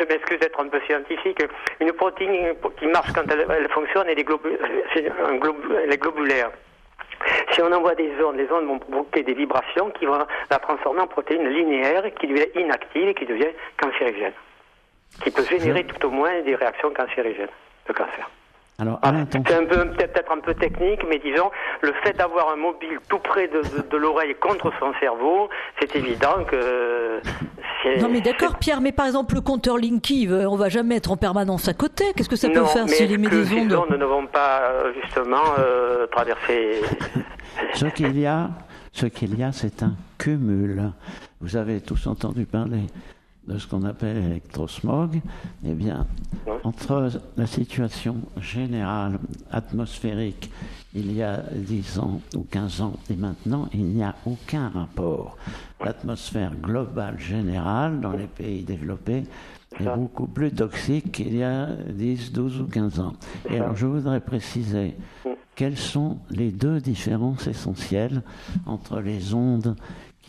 je 0.00 0.04
m'excuse 0.06 0.40
d'être 0.40 0.58
un 0.60 0.68
peu 0.68 0.80
scientifique, 0.88 1.42
une 1.80 1.92
protéine 1.92 2.54
qui 2.78 2.86
marche 2.86 3.12
quand 3.12 3.30
elle, 3.30 3.68
fonctionne, 3.70 4.08
elle 4.08 4.18
est, 4.18 4.24
globu, 4.24 4.50
elle 4.96 5.92
est 5.92 5.98
globulaire. 6.02 6.50
Si 7.52 7.62
on 7.62 7.70
envoie 7.70 7.94
des 7.94 8.10
ondes, 8.24 8.36
les 8.36 8.50
ondes 8.50 8.66
vont 8.66 8.80
provoquer 8.80 9.22
des 9.22 9.34
vibrations 9.34 9.90
qui 9.90 10.06
vont 10.06 10.18
la 10.50 10.58
transformer 10.58 11.02
en 11.02 11.06
protéine 11.06 11.48
linéaire 11.48 12.02
qui 12.18 12.26
devient 12.26 12.48
inactive 12.56 13.08
et 13.08 13.14
qui 13.14 13.26
devient 13.26 13.52
cancérigène. 13.80 14.32
Qui 15.22 15.30
peut 15.30 15.44
générer 15.44 15.84
tout 15.84 16.06
au 16.06 16.10
moins 16.10 16.40
des 16.42 16.54
réactions 16.54 16.90
cancérigènes 16.92 17.48
de 17.88 17.92
cancer. 17.92 18.28
Alors, 18.78 18.98
ah, 19.02 19.12
c'est 19.30 19.52
un 19.52 19.64
peu 19.64 19.90
peut-être 19.90 20.32
un 20.32 20.40
peu 20.40 20.54
technique, 20.54 21.02
mais 21.08 21.18
disons 21.18 21.50
le 21.82 21.92
fait 22.02 22.16
d'avoir 22.16 22.50
un 22.50 22.56
mobile 22.56 22.98
tout 23.08 23.18
près 23.18 23.46
de, 23.46 23.60
de, 23.60 23.88
de 23.88 23.96
l'oreille 23.96 24.34
contre 24.40 24.72
son 24.80 24.92
cerveau, 24.98 25.48
c'est 25.78 25.94
évident 25.94 26.42
que. 26.44 27.20
Non 28.00 28.08
mais 28.08 28.20
d'accord, 28.20 28.56
Pierre, 28.58 28.80
mais 28.80 28.92
par 28.92 29.06
exemple 29.06 29.34
le 29.34 29.40
compteur 29.40 29.76
Linky, 29.76 30.28
on 30.30 30.56
va 30.56 30.68
jamais 30.68 30.96
être 30.96 31.12
en 31.12 31.16
permanence 31.16 31.68
à 31.68 31.74
côté. 31.74 32.06
Qu'est-ce 32.16 32.28
que 32.28 32.36
ça 32.36 32.48
non, 32.48 32.62
peut 32.62 32.66
faire 32.66 32.88
s'il 32.88 33.12
émet 33.12 33.28
des 33.28 33.54
ondes 33.54 33.96
ne 33.96 34.04
vont 34.04 34.26
pas 34.26 34.72
justement 35.00 35.42
euh, 35.58 36.06
traverser. 36.06 36.80
ce 37.74 37.86
qu'il 37.86 38.18
y 38.18 38.26
a, 38.26 38.50
ce 38.92 39.06
qu'il 39.06 39.38
y 39.38 39.42
a, 39.44 39.52
c'est 39.52 39.82
un 39.82 39.94
cumul. 40.18 40.92
Vous 41.40 41.56
avez 41.56 41.80
tous 41.80 42.06
entendu 42.06 42.46
parler 42.46 42.86
de 43.46 43.58
ce 43.58 43.66
qu'on 43.66 43.84
appelle 43.84 44.18
électrosmog, 44.18 45.20
eh 45.64 45.74
bien, 45.74 46.06
entre 46.64 47.10
la 47.36 47.46
situation 47.46 48.16
générale 48.40 49.18
atmosphérique 49.50 50.50
il 50.94 51.12
y 51.12 51.22
a 51.22 51.42
10 51.54 51.98
ans 51.98 52.20
ou 52.36 52.42
15 52.42 52.80
ans 52.82 52.92
et 53.10 53.16
maintenant, 53.16 53.68
il 53.72 53.84
n'y 53.84 54.02
a 54.02 54.14
aucun 54.26 54.68
rapport. 54.68 55.36
L'atmosphère 55.82 56.54
globale 56.54 57.18
générale 57.18 58.00
dans 58.00 58.12
les 58.12 58.26
pays 58.26 58.62
développés 58.62 59.24
est 59.80 59.96
beaucoup 59.96 60.26
plus 60.26 60.52
toxique 60.52 61.12
qu'il 61.12 61.34
y 61.34 61.42
a 61.42 61.66
10, 61.88 62.32
12 62.32 62.60
ou 62.60 62.66
15 62.66 63.00
ans. 63.00 63.14
Et 63.48 63.58
alors, 63.58 63.74
je 63.74 63.86
voudrais 63.86 64.20
préciser 64.20 64.94
quelles 65.54 65.78
sont 65.78 66.18
les 66.30 66.50
deux 66.50 66.80
différences 66.80 67.46
essentielles 67.46 68.22
entre 68.66 69.00
les 69.00 69.32
ondes 69.32 69.76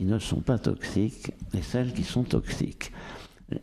qui 0.03 0.09
ne 0.09 0.19
sont 0.19 0.41
pas 0.41 0.57
toxiques 0.57 1.31
et 1.53 1.61
celles 1.61 1.93
qui 1.93 2.03
sont 2.03 2.23
toxiques. 2.23 2.91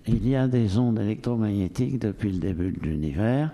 Il 0.07 0.27
y 0.27 0.37
a 0.37 0.49
des 0.49 0.79
ondes 0.79 0.99
électromagnétiques 0.99 1.99
depuis 1.99 2.33
le 2.33 2.39
début 2.39 2.73
de 2.73 2.81
l'univers 2.81 3.51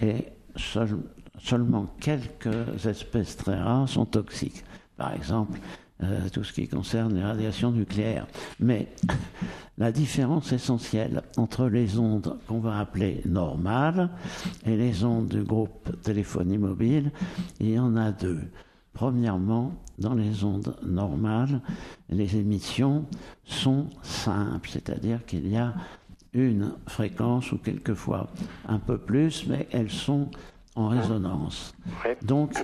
et 0.00 0.26
seul, 0.54 0.98
seulement 1.42 1.86
quelques 2.00 2.86
espèces 2.86 3.36
très 3.36 3.58
rares 3.58 3.88
sont 3.88 4.04
toxiques. 4.04 4.62
Par 4.96 5.12
exemple, 5.12 5.58
euh, 6.04 6.28
tout 6.32 6.44
ce 6.44 6.52
qui 6.52 6.68
concerne 6.68 7.14
les 7.14 7.24
radiations 7.24 7.72
nucléaires. 7.72 8.28
Mais 8.60 8.88
la 9.78 9.90
différence 9.90 10.52
essentielle 10.52 11.22
entre 11.36 11.66
les 11.66 11.98
ondes 11.98 12.38
qu'on 12.46 12.60
va 12.60 12.78
appeler 12.78 13.22
normales 13.24 14.10
et 14.66 14.76
les 14.76 15.02
ondes 15.02 15.28
du 15.28 15.42
groupe 15.42 16.00
téléphonie 16.02 16.58
mobile, 16.58 17.10
il 17.58 17.70
y 17.70 17.78
en 17.78 17.96
a 17.96 18.12
deux. 18.12 18.42
Premièrement, 18.92 19.72
dans 19.98 20.14
les 20.14 20.44
ondes 20.44 20.76
normales, 20.82 21.60
les 22.08 22.36
émissions 22.36 23.04
sont 23.44 23.86
simples, 24.02 24.68
c'est-à-dire 24.68 25.24
qu'il 25.26 25.48
y 25.48 25.56
a 25.56 25.74
une 26.32 26.72
fréquence 26.86 27.52
ou 27.52 27.58
quelquefois 27.58 28.28
un 28.68 28.78
peu 28.78 28.98
plus, 28.98 29.46
mais 29.46 29.68
elles 29.72 29.90
sont 29.90 30.28
en 30.74 30.88
résonance. 30.88 31.74
Donc, 32.22 32.54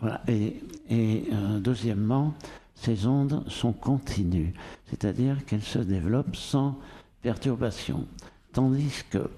voilà. 0.00 0.20
Et, 0.28 0.60
et 0.90 1.24
euh, 1.32 1.58
deuxièmement, 1.60 2.34
ces 2.74 3.06
ondes 3.06 3.44
sont 3.48 3.72
continues, 3.72 4.54
c'est-à-dire 4.86 5.44
qu'elles 5.44 5.62
se 5.62 5.78
développent 5.78 6.36
sans 6.36 6.78
perturbation, 7.22 8.06
tandis 8.52 9.04
que 9.10 9.30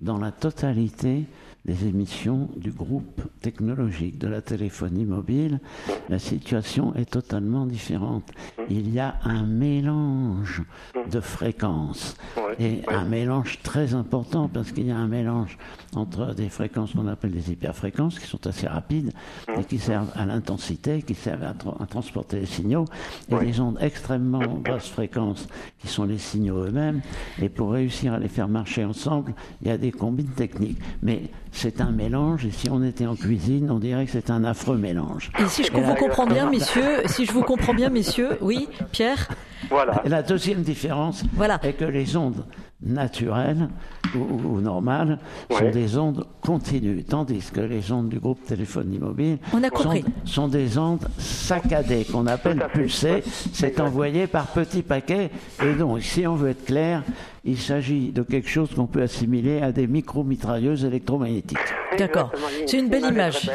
dans 0.00 0.18
la 0.18 0.30
totalité 0.32 1.24
des 1.64 1.86
émissions 1.86 2.48
du 2.56 2.72
groupe 2.72 3.22
technologique 3.40 4.18
de 4.18 4.26
la 4.26 4.42
téléphonie 4.42 5.04
mobile, 5.04 5.60
la 6.08 6.18
situation 6.18 6.94
est 6.96 7.10
totalement 7.10 7.66
différente. 7.66 8.32
Il 8.68 8.92
y 8.92 8.98
a 8.98 9.16
un 9.24 9.44
mélange 9.46 10.62
de 11.10 11.20
fréquences. 11.20 12.16
Et 12.58 12.82
un 12.88 13.04
mélange 13.04 13.60
très 13.62 13.94
important 13.94 14.48
parce 14.48 14.72
qu'il 14.72 14.86
y 14.86 14.90
a 14.90 14.96
un 14.96 15.06
mélange 15.06 15.56
entre 15.94 16.34
des 16.34 16.48
fréquences 16.48 16.92
qu'on 16.92 17.06
appelle 17.06 17.30
des 17.30 17.50
hyperfréquences 17.50 18.18
qui 18.18 18.26
sont 18.26 18.46
assez 18.46 18.66
rapides 18.66 19.12
et 19.58 19.64
qui 19.64 19.78
servent 19.78 20.12
à 20.14 20.26
l'intensité, 20.26 21.02
qui 21.02 21.14
servent 21.14 21.44
à, 21.44 21.54
tra 21.54 21.76
à, 21.80 21.86
transporter 21.86 22.40
les 22.40 22.46
signaux 22.46 22.84
et 23.30 23.38
des 23.44 23.60
ondes 23.60 23.78
extrêmement 23.80 24.58
basses 24.58 24.88
fréquences 24.88 25.48
qui 25.78 25.88
sont 25.88 26.04
les 26.04 26.18
signaux 26.18 26.64
eux-mêmes. 26.64 27.00
Et 27.40 27.48
pour 27.48 27.72
réussir 27.72 28.12
à 28.12 28.18
les 28.18 28.28
faire 28.28 28.48
marcher 28.48 28.84
ensemble, 28.84 29.34
il 29.62 29.68
y 29.68 29.70
a 29.70 29.78
des 29.78 29.92
combines 29.92 30.30
techniques. 30.30 30.78
Mais 31.02 31.30
c'est 31.52 31.80
un 31.80 31.92
mélange, 31.92 32.46
et 32.46 32.50
si 32.50 32.68
on 32.70 32.82
était 32.82 33.06
en 33.06 33.14
cuisine, 33.14 33.70
on 33.70 33.78
dirait 33.78 34.06
que 34.06 34.10
c'est 34.10 34.30
un 34.30 34.42
affreux 34.42 34.78
mélange. 34.78 35.30
Et 35.38 35.46
si 35.46 35.62
je 35.62 35.72
et 35.72 35.80
vous 35.80 35.94
comprends 35.94 36.26
bien, 36.26 36.50
messieurs, 36.50 37.02
si 37.06 37.26
je 37.26 37.32
vous 37.32 37.42
comprends 37.42 37.74
bien, 37.74 37.90
messieurs, 37.90 38.38
oui, 38.40 38.68
Pierre 38.90 39.28
Voilà. 39.68 40.02
Et 40.04 40.08
la 40.08 40.22
deuxième 40.22 40.62
différence 40.62 41.22
voilà. 41.34 41.60
est 41.62 41.74
que 41.74 41.84
les 41.84 42.16
ondes 42.16 42.44
naturelles 42.84 43.68
ou, 44.14 44.18
ou 44.18 44.60
normales 44.60 45.18
ouais. 45.50 45.58
sont 45.58 45.70
des 45.70 45.98
ondes 45.98 46.26
continues, 46.40 47.04
tandis 47.04 47.50
que 47.52 47.60
les 47.60 47.92
ondes 47.92 48.08
du 48.08 48.18
groupe 48.18 48.44
téléphonie 48.44 48.98
mobile 48.98 49.38
sont, 49.76 49.94
sont, 50.24 50.48
des 50.48 50.78
ondes 50.78 51.06
saccadées, 51.18 52.04
qu'on 52.04 52.26
appelle 52.26 52.66
pulsées. 52.72 53.22
C'est 53.52 53.80
envoyé 53.80 54.26
par 54.26 54.46
petits 54.48 54.82
paquets, 54.82 55.30
et 55.62 55.74
donc, 55.74 56.02
si 56.02 56.26
on 56.26 56.34
veut 56.34 56.50
être 56.50 56.64
clair, 56.64 57.02
il 57.44 57.58
s'agit 57.58 58.12
de 58.12 58.22
quelque 58.22 58.48
chose 58.48 58.74
qu'on 58.74 58.86
peut 58.86 59.02
assimiler 59.02 59.60
à 59.60 59.72
des 59.72 59.86
micro-mitrailleuses 59.86 60.84
électromagnétiques. 60.84 61.58
D'accord. 61.98 62.32
C'est 62.66 62.78
une 62.78 62.88
belle 62.88 63.06
image. 63.06 63.50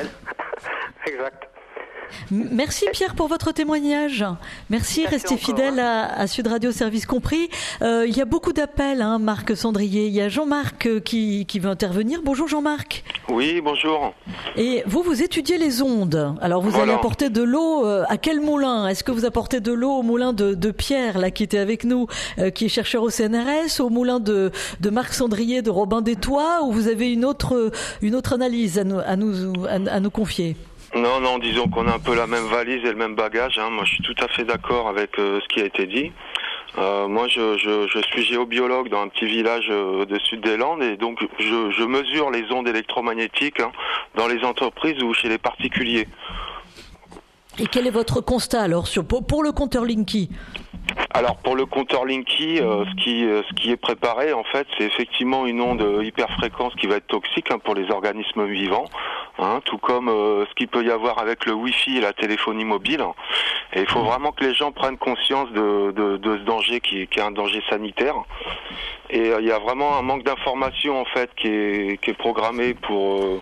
exact. 1.06 1.47
Merci 2.32 2.86
Pierre 2.92 3.16
pour 3.16 3.28
votre 3.28 3.52
témoignage. 3.52 4.26
Merci, 4.70 5.02
Merci 5.02 5.16
restez 5.16 5.38
fidèle 5.38 5.80
à, 5.80 6.06
à, 6.06 6.28
Sud 6.28 6.48
Radio 6.48 6.72
Service 6.72 7.06
compris. 7.06 7.50
Euh, 7.82 8.06
il 8.08 8.16
y 8.16 8.22
a 8.22 8.26
beaucoup 8.26 8.54
d'appels, 8.54 9.02
hein, 9.02 9.20
Marc 9.20 9.56
Sandrier. 9.56 10.08
Il 10.08 10.14
y 10.14 10.22
a 10.22 10.30
Jean-Marc 10.30 11.02
qui, 11.04 11.46
qui, 11.46 11.60
veut 11.60 11.70
intervenir. 11.70 12.22
Bonjour 12.24 12.48
Jean-Marc. 12.48 13.04
Oui, 13.30 13.62
bonjour. 13.62 14.14
Et 14.56 14.84
vous, 14.86 15.04
vous 15.04 15.24
étudiez 15.24 15.58
les 15.58 15.82
ondes. 15.82 16.36
Alors 16.42 16.62
vous 16.62 16.70
voilà. 16.70 16.84
allez 16.84 16.94
apporter 16.94 17.30
de 17.30 17.42
l'eau 17.42 17.86
euh, 17.86 18.04
à 18.10 18.18
quel 18.18 18.42
moulin? 18.42 18.88
Est-ce 18.88 19.04
que 19.04 19.12
vous 19.12 19.26
apportez 19.26 19.60
de 19.60 19.72
l'eau 19.72 19.92
au 19.92 20.04
moulin 20.04 20.34
de, 20.34 20.54
de, 20.54 20.72
Pierre, 20.72 21.18
là, 21.18 21.32
qui 21.32 21.44
était 21.44 21.58
avec 21.58 21.84
nous, 21.84 22.08
euh, 22.40 22.50
qui 22.50 22.66
est 22.66 22.70
chercheur 22.70 23.04
au 23.04 23.10
CNRS, 23.10 23.80
au 23.80 23.90
moulin 23.90 24.20
de, 24.20 24.52
de 24.80 24.90
Marc 24.90 25.14
Sandrier, 25.14 25.62
de 25.62 25.70
Robin 25.70 26.02
Détois, 26.02 26.64
ou 26.64 26.72
vous 26.72 26.88
avez 26.88 27.12
une 27.12 27.26
autre, 27.26 27.72
une 28.02 28.16
autre 28.16 28.34
analyse 28.34 28.78
à 28.80 28.84
nous, 28.84 29.00
à 29.00 29.16
nous, 29.16 29.66
à, 29.66 29.76
à 29.92 30.00
nous 30.00 30.12
confier? 30.12 30.56
Non, 30.98 31.20
non, 31.20 31.38
disons 31.38 31.68
qu'on 31.68 31.88
a 31.88 31.94
un 31.94 32.00
peu 32.00 32.16
la 32.16 32.28
même 32.28 32.46
valise 32.46 32.84
et 32.84 32.90
le 32.90 32.96
même 32.96 33.16
bagage. 33.16 33.58
Hein. 33.58 33.70
Moi, 33.70 33.84
je 33.86 33.94
suis 33.94 34.04
tout 34.04 34.16
à 34.20 34.28
fait 34.28 34.44
d'accord 34.44 34.88
avec 34.88 35.18
euh, 35.20 35.40
ce 35.42 35.48
qui 35.48 35.62
a 35.62 35.66
été 35.66 35.86
dit. 35.86 36.12
Euh, 36.78 37.08
moi, 37.08 37.28
je, 37.28 38.02
suis 38.12 38.24
géobiologue 38.24 38.90
dans 38.90 39.02
un 39.02 39.08
petit 39.08 39.26
village 39.26 39.68
euh, 39.70 40.06
de 40.06 40.20
sud 40.20 40.42
des 40.42 40.58
Landes 40.58 40.84
et 40.84 40.98
donc 40.98 41.20
je, 41.40 41.72
je 41.72 41.84
mesure 41.84 42.30
les 42.30 42.52
ondes 42.52 42.68
électromagnétiques 42.68 43.60
hein, 43.60 43.72
dans 44.16 44.28
les 44.28 44.44
entreprises 44.44 45.02
ou 45.02 45.14
chez 45.14 45.30
les 45.30 45.38
particuliers. 45.38 46.08
Et 47.60 47.66
quel 47.66 47.88
est 47.88 47.92
votre 47.92 48.22
constat 48.22 48.62
alors 48.62 48.88
sur, 48.88 49.04
pour, 49.04 49.26
pour 49.26 49.44
le 49.44 49.52
compteur 49.52 49.86
Linky? 49.86 50.30
Alors 51.12 51.38
pour 51.38 51.56
le 51.56 51.66
compteur 51.66 52.06
Linky, 52.06 52.60
euh, 52.60 52.86
ce 52.86 53.04
qui 53.04 53.26
euh, 53.26 53.42
ce 53.50 53.54
qui 53.56 53.72
est 53.72 53.78
préparé 53.78 54.34
en 54.34 54.44
fait, 54.44 54.68
c'est 54.78 54.84
effectivement 54.84 55.46
une 55.46 55.62
onde 55.62 56.04
hyperfréquence 56.04 56.74
qui 56.76 56.88
va 56.88 56.96
être 56.96 57.08
toxique 57.08 57.50
hein, 57.52 57.60
pour 57.60 57.76
les 57.76 57.90
organismes 57.92 58.46
vivants, 58.46 58.86
hein, 59.40 59.62
tout 59.66 59.78
comme 59.78 60.10
euh, 60.10 60.46
ce 60.48 60.54
qu'il 60.56 60.68
peut 60.68 60.84
y 60.84 60.92
avoir 60.92 61.20
avec 61.20 61.46
le 61.46 61.54
Wi-Fi 61.54 61.98
et 61.98 62.02
la 62.02 62.14
téléphonie 62.14 62.66
mobile. 62.66 63.04
Et 63.74 63.82
il 63.82 63.90
faut 63.90 64.04
vraiment 64.04 64.32
que 64.32 64.44
les 64.44 64.54
gens 64.54 64.72
prennent 64.72 64.98
conscience 64.98 65.50
de, 65.52 65.92
de, 65.92 66.18
de 66.18 66.38
ce 66.38 66.44
danger 66.44 66.80
qui, 66.80 67.08
qui 67.08 67.20
est 67.20 67.24
un 67.24 67.32
danger 67.32 67.64
sanitaire. 67.70 68.16
Et 69.10 69.30
euh, 69.32 69.42
il 69.42 69.48
y 69.48 69.52
a 69.52 69.60
vraiment 69.60 69.98
un 69.98 70.02
manque 70.02 70.24
d'information 70.24 71.02
en 71.02 71.06
fait 71.06 71.30
qui 71.36 71.48
est 71.48 72.02
qui 72.02 72.12
est 72.12 72.18
programmé 72.18 72.74
pour 72.74 73.24
euh, 73.24 73.42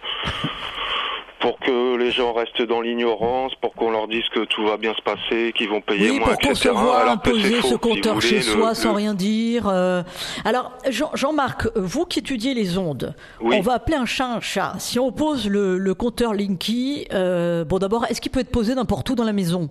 pour 1.46 1.60
que 1.60 1.96
les 1.98 2.10
gens 2.10 2.34
restent 2.34 2.64
dans 2.64 2.82
l'ignorance, 2.82 3.52
pour 3.62 3.74
qu'on 3.76 3.92
leur 3.92 4.08
dise 4.08 4.28
que 4.34 4.46
tout 4.46 4.66
va 4.66 4.78
bien 4.78 4.94
se 4.96 5.02
passer, 5.04 5.54
qu'ils 5.56 5.70
vont 5.70 5.80
payer 5.82 6.10
Oui, 6.10 6.20
moins, 6.20 6.30
pour 6.36 6.50
etc. 6.52 6.70
alors 6.70 7.10
imposer 7.10 7.56
faux, 7.62 7.68
ce 7.68 7.74
si 7.76 7.80
compteur 7.80 8.20
chez 8.20 8.42
soi 8.42 8.70
le- 8.70 8.76
sans 8.76 8.94
rien 8.96 9.14
dire. 9.14 9.68
euh. 9.68 10.02
Alors, 10.44 10.72
Jean- 10.90 11.12
Jean-Marc, 11.14 11.68
vous 11.76 12.06
qui 12.06 12.18
étudiez 12.20 12.56
les 12.56 12.80
ondes, 12.80 13.14
Oui. 13.42 13.58
on 13.60 13.62
va 13.62 13.74
appeler 13.74 13.98
un 13.98 14.06
chat 14.08 14.26
un 14.26 14.40
chat. 14.42 14.74
Si 14.80 14.98
on 14.98 15.12
pose 15.12 15.48
le, 15.48 15.78
le 15.78 15.94
compteur 15.94 16.34
Linky, 16.34 17.06
euh, 17.14 17.64
bon 17.64 17.78
d'abord, 17.78 18.06
est-ce 18.10 18.22
qu'il 18.22 18.32
peut 18.32 18.40
être 18.40 18.52
posé 18.52 18.74
n'importe 18.74 19.08
où 19.12 19.16
dans 19.16 19.24
la 19.24 19.34
maison? 19.34 19.70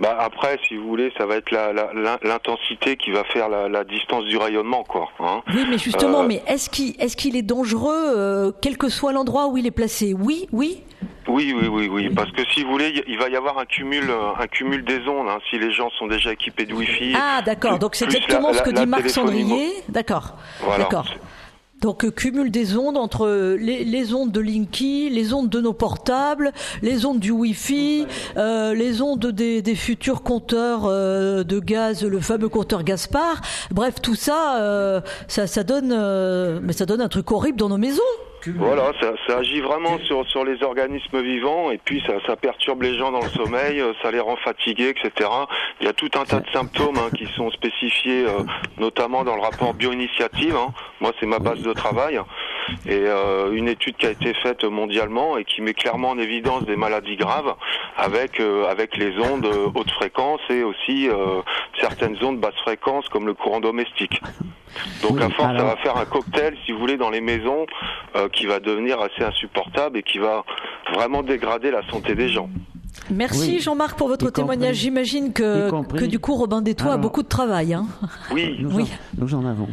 Bah 0.00 0.16
après, 0.20 0.58
si 0.68 0.76
vous 0.76 0.86
voulez, 0.86 1.12
ça 1.16 1.26
va 1.26 1.36
être 1.36 1.50
la- 1.50 1.72
la- 1.72 2.18
l'intensité 2.22 2.96
qui 2.96 3.10
va 3.10 3.24
faire 3.24 3.48
la, 3.48 3.68
la 3.68 3.84
distance 3.84 4.24
du 4.24 4.36
rayonnement, 4.36 4.84
quoi. 4.84 5.08
Hein. 5.20 5.42
Oui, 5.54 5.64
mais 5.68 5.78
justement, 5.78 6.22
Euh, 6.22 6.26
mais 6.26 6.42
est-ce 6.46 6.68
qu'il 6.70 6.90
est, 7.00 7.14
qu'il 7.16 7.36
est 7.36 7.42
dangereux, 7.42 8.12
euh, 8.16 8.52
quel 8.62 8.76
que 8.78 8.88
soit 8.88 9.12
l'endroit 9.12 9.48
où 9.48 9.56
il 9.56 9.66
est 9.66 9.70
placé? 9.70 10.14
Oui, 10.18 10.48
oui? 10.52 10.82
Oui, 11.28 11.52
oui, 11.60 11.66
oui, 11.68 11.88
oui, 11.90 12.10
parce 12.14 12.30
que 12.30 12.42
si 12.52 12.62
vous 12.62 12.70
voulez, 12.70 13.02
il- 13.08 13.18
va 13.18 13.28
y 13.28 13.34
avoir 13.36 13.58
un 13.58 13.64
cumul, 13.64 14.08
euh, 14.08 14.30
un 14.38 14.46
cumul 14.46 14.84
des 14.84 15.08
ondes. 15.08 15.28
hein, 15.28 15.38
si 15.50 15.58
les 15.58 15.72
gens 15.72 15.90
sont 15.98 16.06
déjà 16.06 16.32
équipés 16.32 16.66
de 16.66 16.72
Wi-Fi. 16.72 17.14
Ah, 17.20 17.42
d'accord. 17.44 17.78
Donc 17.80 17.96
c'est 17.96 18.04
exactement 18.04 18.50
la- 18.52 18.58
ce 18.58 18.62
que 18.62 18.70
la- 18.70 18.74
dit 18.74 18.80
la 18.80 18.86
Marc 18.86 19.10
Sandrier. 19.10 19.72
D'accord. 19.88 20.36
Voilà. 20.60 20.84
D'accord. 20.84 21.06
Donc 21.80 22.04
euh, 22.04 22.10
cumul 22.10 22.50
des 22.50 22.76
ondes 22.76 22.96
entre 22.96 23.26
euh, 23.26 23.56
les, 23.56 24.14
ondes 24.14 24.32
de 24.32 24.40
Linky, 24.40 25.10
les 25.10 25.32
ondes 25.32 25.48
de 25.50 25.60
nos 25.60 25.72
portables, 25.72 26.52
les 26.82 27.04
ondes 27.04 27.20
du 27.20 27.30
Wi-Fi, 27.30 28.06
euh, 28.36 28.74
les 28.74 29.02
ondes 29.02 29.26
des, 29.26 29.62
des 29.62 29.74
futurs 29.74 30.22
compteurs 30.22 30.86
de 30.86 31.58
gaz, 31.60 32.04
le 32.04 32.20
fameux 32.20 32.48
compteur 32.48 32.82
Gaspard. 32.82 33.40
Bref, 33.70 33.96
tout 34.00 34.14
ça, 34.14 35.02
ça, 35.28 35.46
ça 35.46 35.64
donne, 35.64 36.60
mais 36.62 36.72
ça 36.72 36.86
donne 36.86 37.00
un 37.00 37.08
truc 37.08 37.30
horrible 37.30 37.58
dans 37.58 37.68
nos 37.68 37.78
maisons. 37.78 38.02
Voilà, 38.56 38.92
ça, 39.00 39.12
ça 39.26 39.38
agit 39.38 39.60
vraiment 39.60 39.98
sur, 40.00 40.26
sur 40.28 40.44
les 40.44 40.62
organismes 40.62 41.20
vivants 41.22 41.70
et 41.70 41.78
puis 41.78 42.02
ça, 42.06 42.14
ça 42.26 42.36
perturbe 42.36 42.82
les 42.82 42.96
gens 42.96 43.10
dans 43.10 43.20
le 43.20 43.28
sommeil, 43.30 43.80
euh, 43.80 43.92
ça 44.02 44.10
les 44.10 44.20
rend 44.20 44.36
fatigués, 44.36 44.90
etc. 44.90 45.28
Il 45.80 45.86
y 45.86 45.88
a 45.88 45.92
tout 45.92 46.10
un 46.18 46.24
tas 46.24 46.40
de 46.40 46.50
symptômes 46.50 46.96
hein, 46.98 47.10
qui 47.16 47.26
sont 47.34 47.50
spécifiés, 47.50 48.24
euh, 48.26 48.42
notamment 48.78 49.24
dans 49.24 49.36
le 49.36 49.42
rapport 49.42 49.74
bioinitiative. 49.74 50.54
hein. 50.56 50.72
Moi, 51.00 51.12
c'est 51.18 51.26
ma 51.26 51.38
base 51.38 51.60
de 51.60 51.72
travail. 51.72 52.20
Et 52.86 53.04
euh, 53.06 53.52
une 53.52 53.68
étude 53.68 53.96
qui 53.96 54.06
a 54.06 54.10
été 54.10 54.34
faite 54.34 54.64
mondialement 54.64 55.36
et 55.36 55.44
qui 55.44 55.62
met 55.62 55.74
clairement 55.74 56.10
en 56.10 56.18
évidence 56.18 56.64
des 56.64 56.76
maladies 56.76 57.16
graves 57.16 57.54
avec 57.96 58.40
euh, 58.40 58.68
avec 58.68 58.96
les 58.96 59.18
ondes 59.18 59.46
euh, 59.46 59.68
haute 59.74 59.90
fréquence 59.92 60.40
et 60.50 60.62
aussi 60.62 61.08
euh, 61.08 61.42
certaines 61.80 62.16
ondes 62.22 62.40
basse 62.40 62.56
fréquence 62.62 63.08
comme 63.08 63.26
le 63.26 63.34
courant 63.34 63.60
domestique. 63.60 64.20
Donc 65.02 65.12
Oui, 65.12 65.22
à 65.22 65.30
force, 65.30 65.56
ça 65.56 65.64
va 65.64 65.76
faire 65.76 65.96
un 65.96 66.04
cocktail, 66.04 66.56
si 66.64 66.72
vous 66.72 66.78
voulez, 66.78 66.96
dans 66.96 67.10
les 67.10 67.20
maisons 67.20 67.66
euh, 68.14 68.28
qui 68.28 68.46
va 68.46 68.60
devenir 68.60 69.00
assez 69.00 69.24
insupportable 69.24 69.98
et 69.98 70.02
qui 70.02 70.18
va 70.18 70.44
vraiment 70.92 71.22
dégrader 71.22 71.70
la 71.70 71.82
santé 71.88 72.14
des 72.14 72.28
gens. 72.28 72.50
Merci 73.10 73.50
Oui. 73.56 73.60
Jean-Marc 73.60 73.98
pour 73.98 74.08
votre 74.08 74.26
Y 74.26 74.32
témoignage. 74.32 74.76
J'imagine 74.76 75.32
que, 75.32 76.06
du 76.06 76.18
coup 76.18 76.34
Robin 76.34 76.62
Détois 76.62 76.94
a 76.94 76.96
beaucoup 76.96 77.22
de 77.22 77.28
travail. 77.28 77.74
Hein. 77.74 77.86
Oui, 78.32 78.56
Nous, 78.60 78.74
Oui. 78.74 78.84
en, 78.84 79.20
nous 79.24 79.34
en 79.34 79.44
avons. 79.46 79.68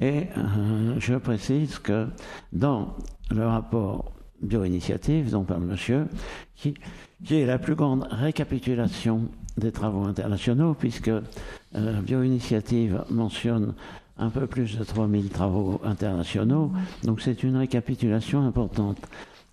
Et 0.00 0.24
euh, 0.36 0.94
je 0.98 1.14
précise 1.14 1.78
que 1.78 2.06
dans 2.52 2.94
le 3.30 3.46
rapport 3.46 4.12
bioinitiative 4.42 5.30
dont 5.30 5.42
parle 5.44 5.62
monsieur, 5.64 6.06
qui, 6.54 6.74
qui 7.24 7.36
est 7.40 7.46
la 7.46 7.58
plus 7.58 7.74
grande 7.74 8.06
récapitulation 8.10 9.22
des 9.56 9.72
travaux 9.72 10.04
internationaux, 10.04 10.74
puisque 10.74 11.08
euh, 11.08 11.20
bioinitiative 12.02 13.02
mentionne 13.10 13.74
un 14.18 14.30
peu 14.30 14.46
plus 14.46 14.78
de 14.78 14.84
3000 14.84 15.28
travaux 15.28 15.80
internationaux, 15.84 16.72
donc 17.04 17.20
c'est 17.20 17.42
une 17.42 17.56
récapitulation 17.56 18.46
importante. 18.46 18.98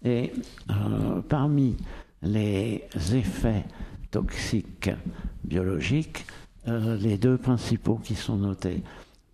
Et 0.04 0.32
euh, 0.70 1.22
parmi 1.28 1.76
les 2.26 2.84
effets 3.14 3.64
toxiques 4.12 4.90
biologiques, 5.44 6.26
euh, 6.68 6.98
les 6.98 7.18
deux 7.18 7.38
principaux 7.38 8.00
qui 8.04 8.16
sont 8.16 8.38
notés 8.38 8.84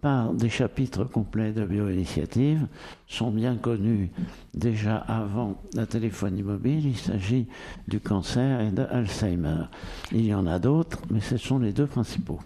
par 0.01 0.33
des 0.33 0.49
chapitres 0.49 1.03
complets 1.03 1.51
de 1.51 1.63
bioinitiative 1.63 2.67
sont 3.07 3.29
bien 3.29 3.55
connus 3.55 4.09
déjà 4.53 4.97
avant 4.97 5.61
la 5.75 5.85
téléphonie 5.85 6.41
mobile. 6.41 6.87
Il 6.87 6.97
s'agit 6.97 7.47
du 7.87 7.99
cancer 7.99 8.61
et 8.61 8.71
de 8.71 8.83
Alzheimer. 8.83 9.65
Il 10.11 10.25
y 10.25 10.33
en 10.33 10.47
a 10.47 10.57
d'autres, 10.57 10.99
mais 11.11 11.21
ce 11.21 11.37
sont 11.37 11.59
les 11.59 11.71
deux 11.71 11.85
principaux. 11.85 12.39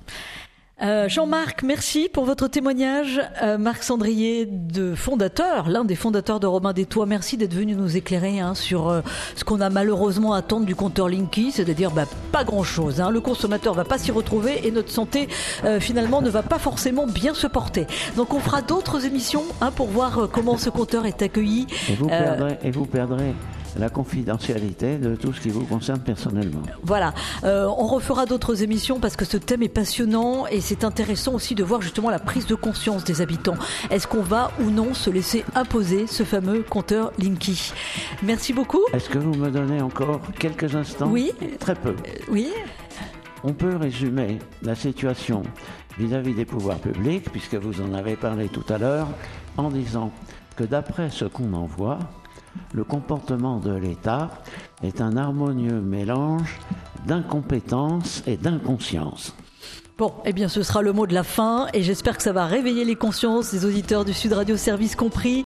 Euh, 0.82 1.08
Jean-Marc, 1.08 1.64
merci 1.64 2.10
pour 2.12 2.26
votre 2.26 2.50
témoignage. 2.50 3.22
Euh, 3.42 3.58
Marc 3.58 3.84
Sandrier, 3.84 4.46
de 4.46 4.94
fondateur, 4.94 5.70
l'un 5.70 5.86
des 5.86 5.96
fondateurs 5.96 6.42
de 6.42 6.48
Romain 6.48 6.74
des 6.74 6.86
Toits, 6.86 7.06
merci 7.06 7.38
d'être 7.38 7.54
venu 7.54 7.76
nous 7.76 7.96
éclairer 7.96 8.42
hein, 8.42 8.56
sur 8.56 8.90
euh, 8.90 9.02
ce 9.38 9.46
qu'on 9.46 9.62
a 9.62 9.70
malheureusement 9.70 10.34
à 10.34 10.40
attendre 10.40 10.66
du 10.66 10.76
compteur 10.76 11.08
Linky, 11.08 11.54
c'est-à-dire 11.54 11.92
bah, 11.92 12.06
pas 12.34 12.44
grand-chose. 12.44 13.00
Hein. 13.00 13.10
Le 13.10 13.22
consommateur 13.22 13.74
va 13.74 13.86
pas 13.86 13.98
s'y 13.98 14.12
retrouver 14.12 14.68
et 14.68 14.72
notre 14.72 14.92
santé 14.92 15.30
euh, 15.64 15.80
finalement 15.80 16.22
ne 16.22 16.30
va 16.30 16.44
pas 16.44 16.60
forcément 16.60 17.08
bien 17.08 17.34
se 17.34 17.48
porter. 17.48 17.88
Donc 18.18 18.34
on 18.34 18.40
fera 18.40 18.62
d'autres 18.62 19.06
émissions 19.06 19.44
hein, 19.62 19.72
pour 19.72 19.88
voir 19.88 20.28
comment 20.30 20.58
ce 20.58 20.70
compteur 20.70 21.06
est 21.06 21.22
accueilli. 21.22 21.68
Et 21.90 21.96
vous, 21.96 22.08
perdrez, 22.08 22.58
et 22.64 22.72
vous 22.72 22.86
perdrez 22.86 23.34
la 23.78 23.90
confidentialité 23.90 24.98
de 24.98 25.16
tout 25.16 25.34
ce 25.34 25.42
qui 25.42 25.50
vous 25.50 25.66
concerne 25.66 26.00
personnellement. 26.00 26.62
Voilà, 26.84 27.14
Euh, 27.44 27.68
on 27.78 27.86
refera 27.88 28.26
d'autres 28.26 28.64
émissions 28.64 29.00
parce 29.00 29.16
que 29.16 29.26
ce 29.26 29.38
thème 29.38 29.62
est 29.64 29.70
passionnant 29.70 30.48
et 30.48 30.62
c'est 30.62 30.84
intéressant 30.84 31.34
aussi 31.34 31.54
de 31.56 31.64
voir 31.64 31.82
justement 31.82 32.10
la 32.10 32.20
prise 32.20 32.46
de 32.48 32.56
conscience 32.56 33.04
des 33.04 33.22
habitants. 33.22 33.56
Est-ce 33.92 34.08
qu'on 34.08 34.22
va 34.22 34.52
ou 34.60 34.70
non 34.72 34.94
se 34.94 35.10
laisser 35.10 35.44
imposer 35.56 36.08
ce 36.08 36.24
fameux 36.24 36.64
compteur 36.64 37.12
Linky? 37.20 37.74
Merci 38.24 38.54
beaucoup. 38.54 38.82
Est-ce 38.94 39.10
que 39.10 39.18
vous 39.18 39.34
me 39.36 39.50
donnez 39.52 39.82
encore 39.82 40.22
quelques 40.40 40.76
instants? 40.76 41.08
Oui. 41.10 41.32
Très 41.60 41.76
peu. 41.76 41.96
Oui, 42.30 42.50
On 43.44 43.54
peut 43.54 43.76
résumer 43.76 44.40
la 44.64 44.74
situation 44.76 45.44
vis-à-vis 46.00 46.34
des 46.34 46.46
pouvoirs 46.46 46.80
publics, 46.80 47.30
puisque 47.32 47.56
vous 47.56 47.80
en 47.82 47.94
avez 47.94 48.16
parlé 48.16 48.50
tout 48.50 48.66
à 48.74 48.78
l'heure, 48.78 49.08
en 49.58 49.70
disant 49.70 50.12
que 50.56 50.64
d'après 50.64 51.10
ce 51.12 51.26
qu'on 51.26 51.54
en 51.54 51.66
voit, 51.66 52.00
le 52.74 52.84
comportement 52.84 53.60
de 53.60 53.74
l'État 53.74 54.30
est 54.82 55.02
un 55.02 55.18
harmonieux 55.18 55.82
mélange 55.82 56.60
d'incompétence 57.06 58.24
et 58.26 58.38
d'inconscience. 58.38 59.36
Bon, 59.98 60.14
eh 60.26 60.34
bien 60.34 60.48
ce 60.48 60.64
sera 60.64 60.82
le 60.82 60.94
mot 60.94 61.08
de 61.08 61.14
la 61.14 61.24
fin 61.24 61.68
et 61.74 61.82
j'espère 61.82 62.18
que 62.18 62.24
ça 62.24 62.34
va 62.34 62.46
réveiller 62.46 62.86
les 62.86 62.96
consciences 62.96 63.52
des 63.52 63.66
auditeurs 63.66 64.06
du 64.06 64.14
Sud 64.14 64.34
Radio 64.34 64.56
Service 64.56 64.96
compris. 64.96 65.44